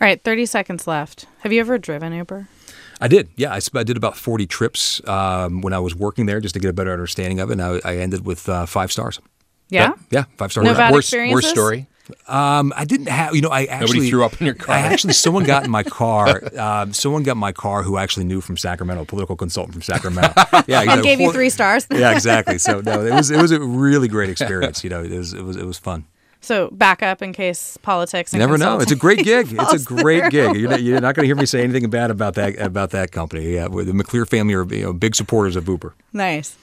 All 0.00 0.06
right, 0.06 0.22
thirty 0.22 0.46
seconds 0.46 0.86
left. 0.86 1.26
Have 1.40 1.52
you 1.52 1.60
ever 1.60 1.78
driven 1.78 2.12
Uber? 2.12 2.48
I 3.00 3.08
did, 3.08 3.28
yeah. 3.36 3.52
I, 3.54 3.60
I 3.74 3.84
did 3.84 3.96
about 3.96 4.16
40 4.16 4.46
trips 4.46 5.06
um, 5.06 5.60
when 5.60 5.72
I 5.72 5.78
was 5.78 5.94
working 5.94 6.26
there 6.26 6.40
just 6.40 6.54
to 6.54 6.60
get 6.60 6.68
a 6.68 6.72
better 6.72 6.92
understanding 6.92 7.38
of 7.38 7.50
it. 7.50 7.52
And 7.52 7.62
I, 7.62 7.80
I 7.84 7.96
ended 7.98 8.26
with 8.26 8.48
uh, 8.48 8.66
five 8.66 8.90
stars. 8.90 9.20
Yeah. 9.68 9.92
Yeah, 10.10 10.24
five 10.36 10.50
stars. 10.50 10.64
No 10.64 10.74
bad 10.74 10.92
worst, 10.92 11.08
experiences? 11.08 11.34
worst 11.44 11.48
story. 11.50 11.86
Um, 12.26 12.72
I 12.74 12.84
didn't 12.84 13.08
have, 13.08 13.34
you 13.34 13.42
know, 13.42 13.50
I 13.50 13.66
actually 13.66 14.08
threw 14.08 14.24
up 14.24 14.40
in 14.40 14.46
your 14.46 14.54
car. 14.54 14.74
I 14.74 14.80
actually, 14.80 15.12
someone 15.12 15.44
got 15.44 15.64
in 15.64 15.70
my 15.70 15.82
car. 15.84 16.42
Um, 16.58 16.92
someone 16.92 17.22
got 17.22 17.32
in 17.32 17.38
my 17.38 17.52
car 17.52 17.82
who 17.82 17.98
actually 17.98 18.24
knew 18.24 18.40
from 18.40 18.56
Sacramento, 18.56 19.02
a 19.02 19.06
political 19.06 19.36
consultant 19.36 19.74
from 19.74 19.82
Sacramento. 19.82 20.32
Yeah, 20.66 20.82
he's 20.82 20.90
And 20.90 21.00
a 21.00 21.02
gave 21.04 21.20
you 21.20 21.32
three 21.32 21.50
stars. 21.50 21.86
Yeah, 21.92 22.12
exactly. 22.12 22.58
So 22.58 22.80
no, 22.80 23.04
it 23.04 23.12
was 23.12 23.30
it 23.30 23.40
was 23.40 23.52
a 23.52 23.60
really 23.60 24.08
great 24.08 24.30
experience. 24.30 24.82
You 24.82 24.90
know, 24.90 25.02
it 25.02 25.10
was 25.12 25.34
it 25.34 25.42
was 25.42 25.56
it 25.56 25.64
was 25.64 25.78
fun. 25.78 26.04
So 26.40 26.68
back 26.70 27.02
up 27.02 27.20
in 27.20 27.32
case 27.32 27.76
politics. 27.78 28.32
And 28.32 28.40
never 28.40 28.56
know. 28.56 28.78
It's 28.78 28.92
a 28.92 28.96
great 28.96 29.24
gig. 29.24 29.48
It's 29.50 29.72
a 29.72 29.84
great 29.84 30.30
gig. 30.30 30.56
You're 30.56 30.70
not, 30.70 30.82
you're 30.82 31.00
not 31.00 31.14
going 31.14 31.24
to 31.24 31.26
hear 31.26 31.36
me 31.36 31.46
say 31.46 31.62
anything 31.62 31.88
bad 31.90 32.10
about 32.10 32.34
that 32.34 32.58
about 32.58 32.90
that 32.90 33.10
company. 33.10 33.54
Yeah, 33.54 33.64
the 33.64 33.92
McLear 33.92 34.28
family 34.28 34.54
are 34.54 34.64
you 34.64 34.84
know, 34.84 34.92
big 34.92 35.16
supporters 35.16 35.56
of 35.56 35.68
Uber. 35.68 35.94
Nice. 36.12 36.56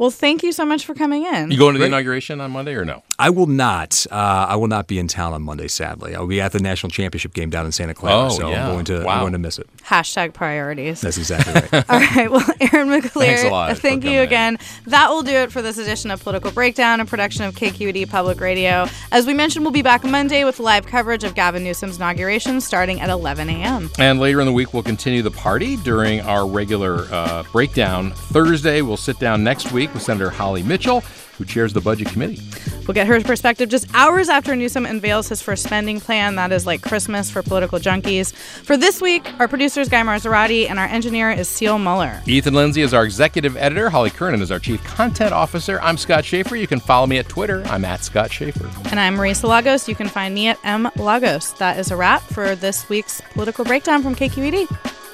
Well, 0.00 0.08
thank 0.10 0.42
you 0.42 0.50
so 0.50 0.64
much 0.64 0.86
for 0.86 0.94
coming 0.94 1.26
in. 1.26 1.50
You 1.50 1.58
going 1.58 1.74
to 1.74 1.78
the 1.78 1.84
inauguration 1.84 2.40
on 2.40 2.52
Monday 2.52 2.72
or 2.72 2.86
no? 2.86 3.02
I 3.18 3.28
will 3.28 3.46
not. 3.46 4.06
Uh, 4.10 4.46
I 4.48 4.56
will 4.56 4.66
not 4.66 4.86
be 4.86 4.98
in 4.98 5.08
town 5.08 5.34
on 5.34 5.42
Monday. 5.42 5.68
Sadly, 5.68 6.14
I'll 6.14 6.26
be 6.26 6.40
at 6.40 6.52
the 6.52 6.58
national 6.58 6.88
championship 6.88 7.34
game 7.34 7.50
down 7.50 7.66
in 7.66 7.72
Santa 7.72 7.92
Clara. 7.92 8.24
Oh, 8.24 8.28
so 8.30 8.48
yeah. 8.48 8.66
I'm 8.66 8.72
going 8.72 8.86
to 8.86 9.04
Wow. 9.04 9.16
I'm 9.16 9.20
going 9.20 9.34
to 9.34 9.38
miss 9.38 9.58
it. 9.58 9.68
Hashtag 9.84 10.32
priorities. 10.32 11.02
That's 11.02 11.18
exactly 11.18 11.52
right. 11.52 11.74
All 11.90 12.00
right. 12.00 12.30
Well, 12.30 12.40
Aaron 12.72 12.88
McLear, 12.88 13.26
Thanks 13.26 13.44
a 13.44 13.50
lot 13.50 13.76
thank 13.76 14.02
you 14.04 14.08
coming 14.08 14.16
in. 14.16 14.22
again. 14.22 14.58
That 14.86 15.10
will 15.10 15.22
do 15.22 15.32
it 15.34 15.52
for 15.52 15.60
this 15.60 15.76
edition 15.76 16.10
of 16.10 16.22
Political 16.22 16.52
Breakdown, 16.52 17.00
a 17.00 17.04
production 17.04 17.44
of 17.44 17.54
KQED 17.54 18.08
Public 18.08 18.40
Radio. 18.40 18.86
As 19.12 19.26
we 19.26 19.34
mentioned, 19.34 19.66
we'll 19.66 19.72
be 19.72 19.82
back 19.82 20.02
Monday 20.02 20.44
with 20.44 20.60
live 20.60 20.86
coverage 20.86 21.24
of 21.24 21.34
Gavin 21.34 21.62
Newsom's 21.62 21.98
inauguration 21.98 22.62
starting 22.62 23.02
at 23.02 23.10
11 23.10 23.50
a.m. 23.50 23.90
And 23.98 24.18
later 24.18 24.40
in 24.40 24.46
the 24.46 24.52
week, 24.54 24.72
we'll 24.72 24.82
continue 24.82 25.20
the 25.20 25.30
party 25.30 25.76
during 25.76 26.22
our 26.22 26.48
regular 26.48 27.06
uh, 27.12 27.42
breakdown. 27.52 28.12
Thursday, 28.12 28.80
we'll 28.80 28.96
sit 28.96 29.18
down 29.18 29.44
next 29.44 29.72
week 29.72 29.89
with 29.92 30.02
Senator 30.02 30.30
Holly 30.30 30.62
Mitchell, 30.62 31.00
who 31.38 31.44
chairs 31.44 31.72
the 31.72 31.80
Budget 31.80 32.08
Committee. 32.08 32.40
We'll 32.86 32.94
get 32.94 33.06
her 33.06 33.20
perspective 33.20 33.68
just 33.68 33.86
hours 33.94 34.28
after 34.28 34.54
Newsom 34.54 34.84
unveils 34.84 35.28
his 35.28 35.40
first 35.40 35.62
spending 35.62 36.00
plan. 36.00 36.34
That 36.36 36.52
is 36.52 36.66
like 36.66 36.82
Christmas 36.82 37.30
for 37.30 37.42
political 37.42 37.78
junkies. 37.78 38.34
For 38.34 38.76
this 38.76 39.00
week, 39.00 39.26
our 39.40 39.48
producer 39.48 39.80
is 39.80 39.88
Guy 39.88 40.02
Marzorati, 40.02 40.68
and 40.68 40.78
our 40.78 40.86
engineer 40.86 41.30
is 41.30 41.48
Seal 41.48 41.78
Muller. 41.78 42.20
Ethan 42.26 42.54
Lindsay 42.54 42.82
is 42.82 42.92
our 42.92 43.04
executive 43.04 43.56
editor. 43.56 43.90
Holly 43.90 44.10
Kernan 44.10 44.42
is 44.42 44.50
our 44.50 44.58
chief 44.58 44.82
content 44.84 45.32
officer. 45.32 45.80
I'm 45.80 45.96
Scott 45.96 46.24
Schaefer. 46.24 46.56
You 46.56 46.66
can 46.66 46.80
follow 46.80 47.06
me 47.06 47.18
at 47.18 47.28
Twitter. 47.28 47.62
I'm 47.66 47.84
at 47.84 48.04
Scott 48.04 48.30
Schaefer. 48.32 48.68
And 48.90 49.00
I'm 49.00 49.16
Marisa 49.16 49.48
Lagos. 49.48 49.88
You 49.88 49.94
can 49.94 50.08
find 50.08 50.34
me 50.34 50.48
at 50.48 50.58
M 50.64 50.90
Lagos. 50.96 51.52
That 51.52 51.78
is 51.78 51.90
a 51.90 51.96
wrap 51.96 52.22
for 52.22 52.54
this 52.54 52.88
week's 52.88 53.20
political 53.32 53.64
breakdown 53.64 54.02
from 54.02 54.14
KQED. 54.14 54.66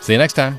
See 0.02 0.12
you 0.12 0.18
next 0.18 0.34
time. 0.34 0.58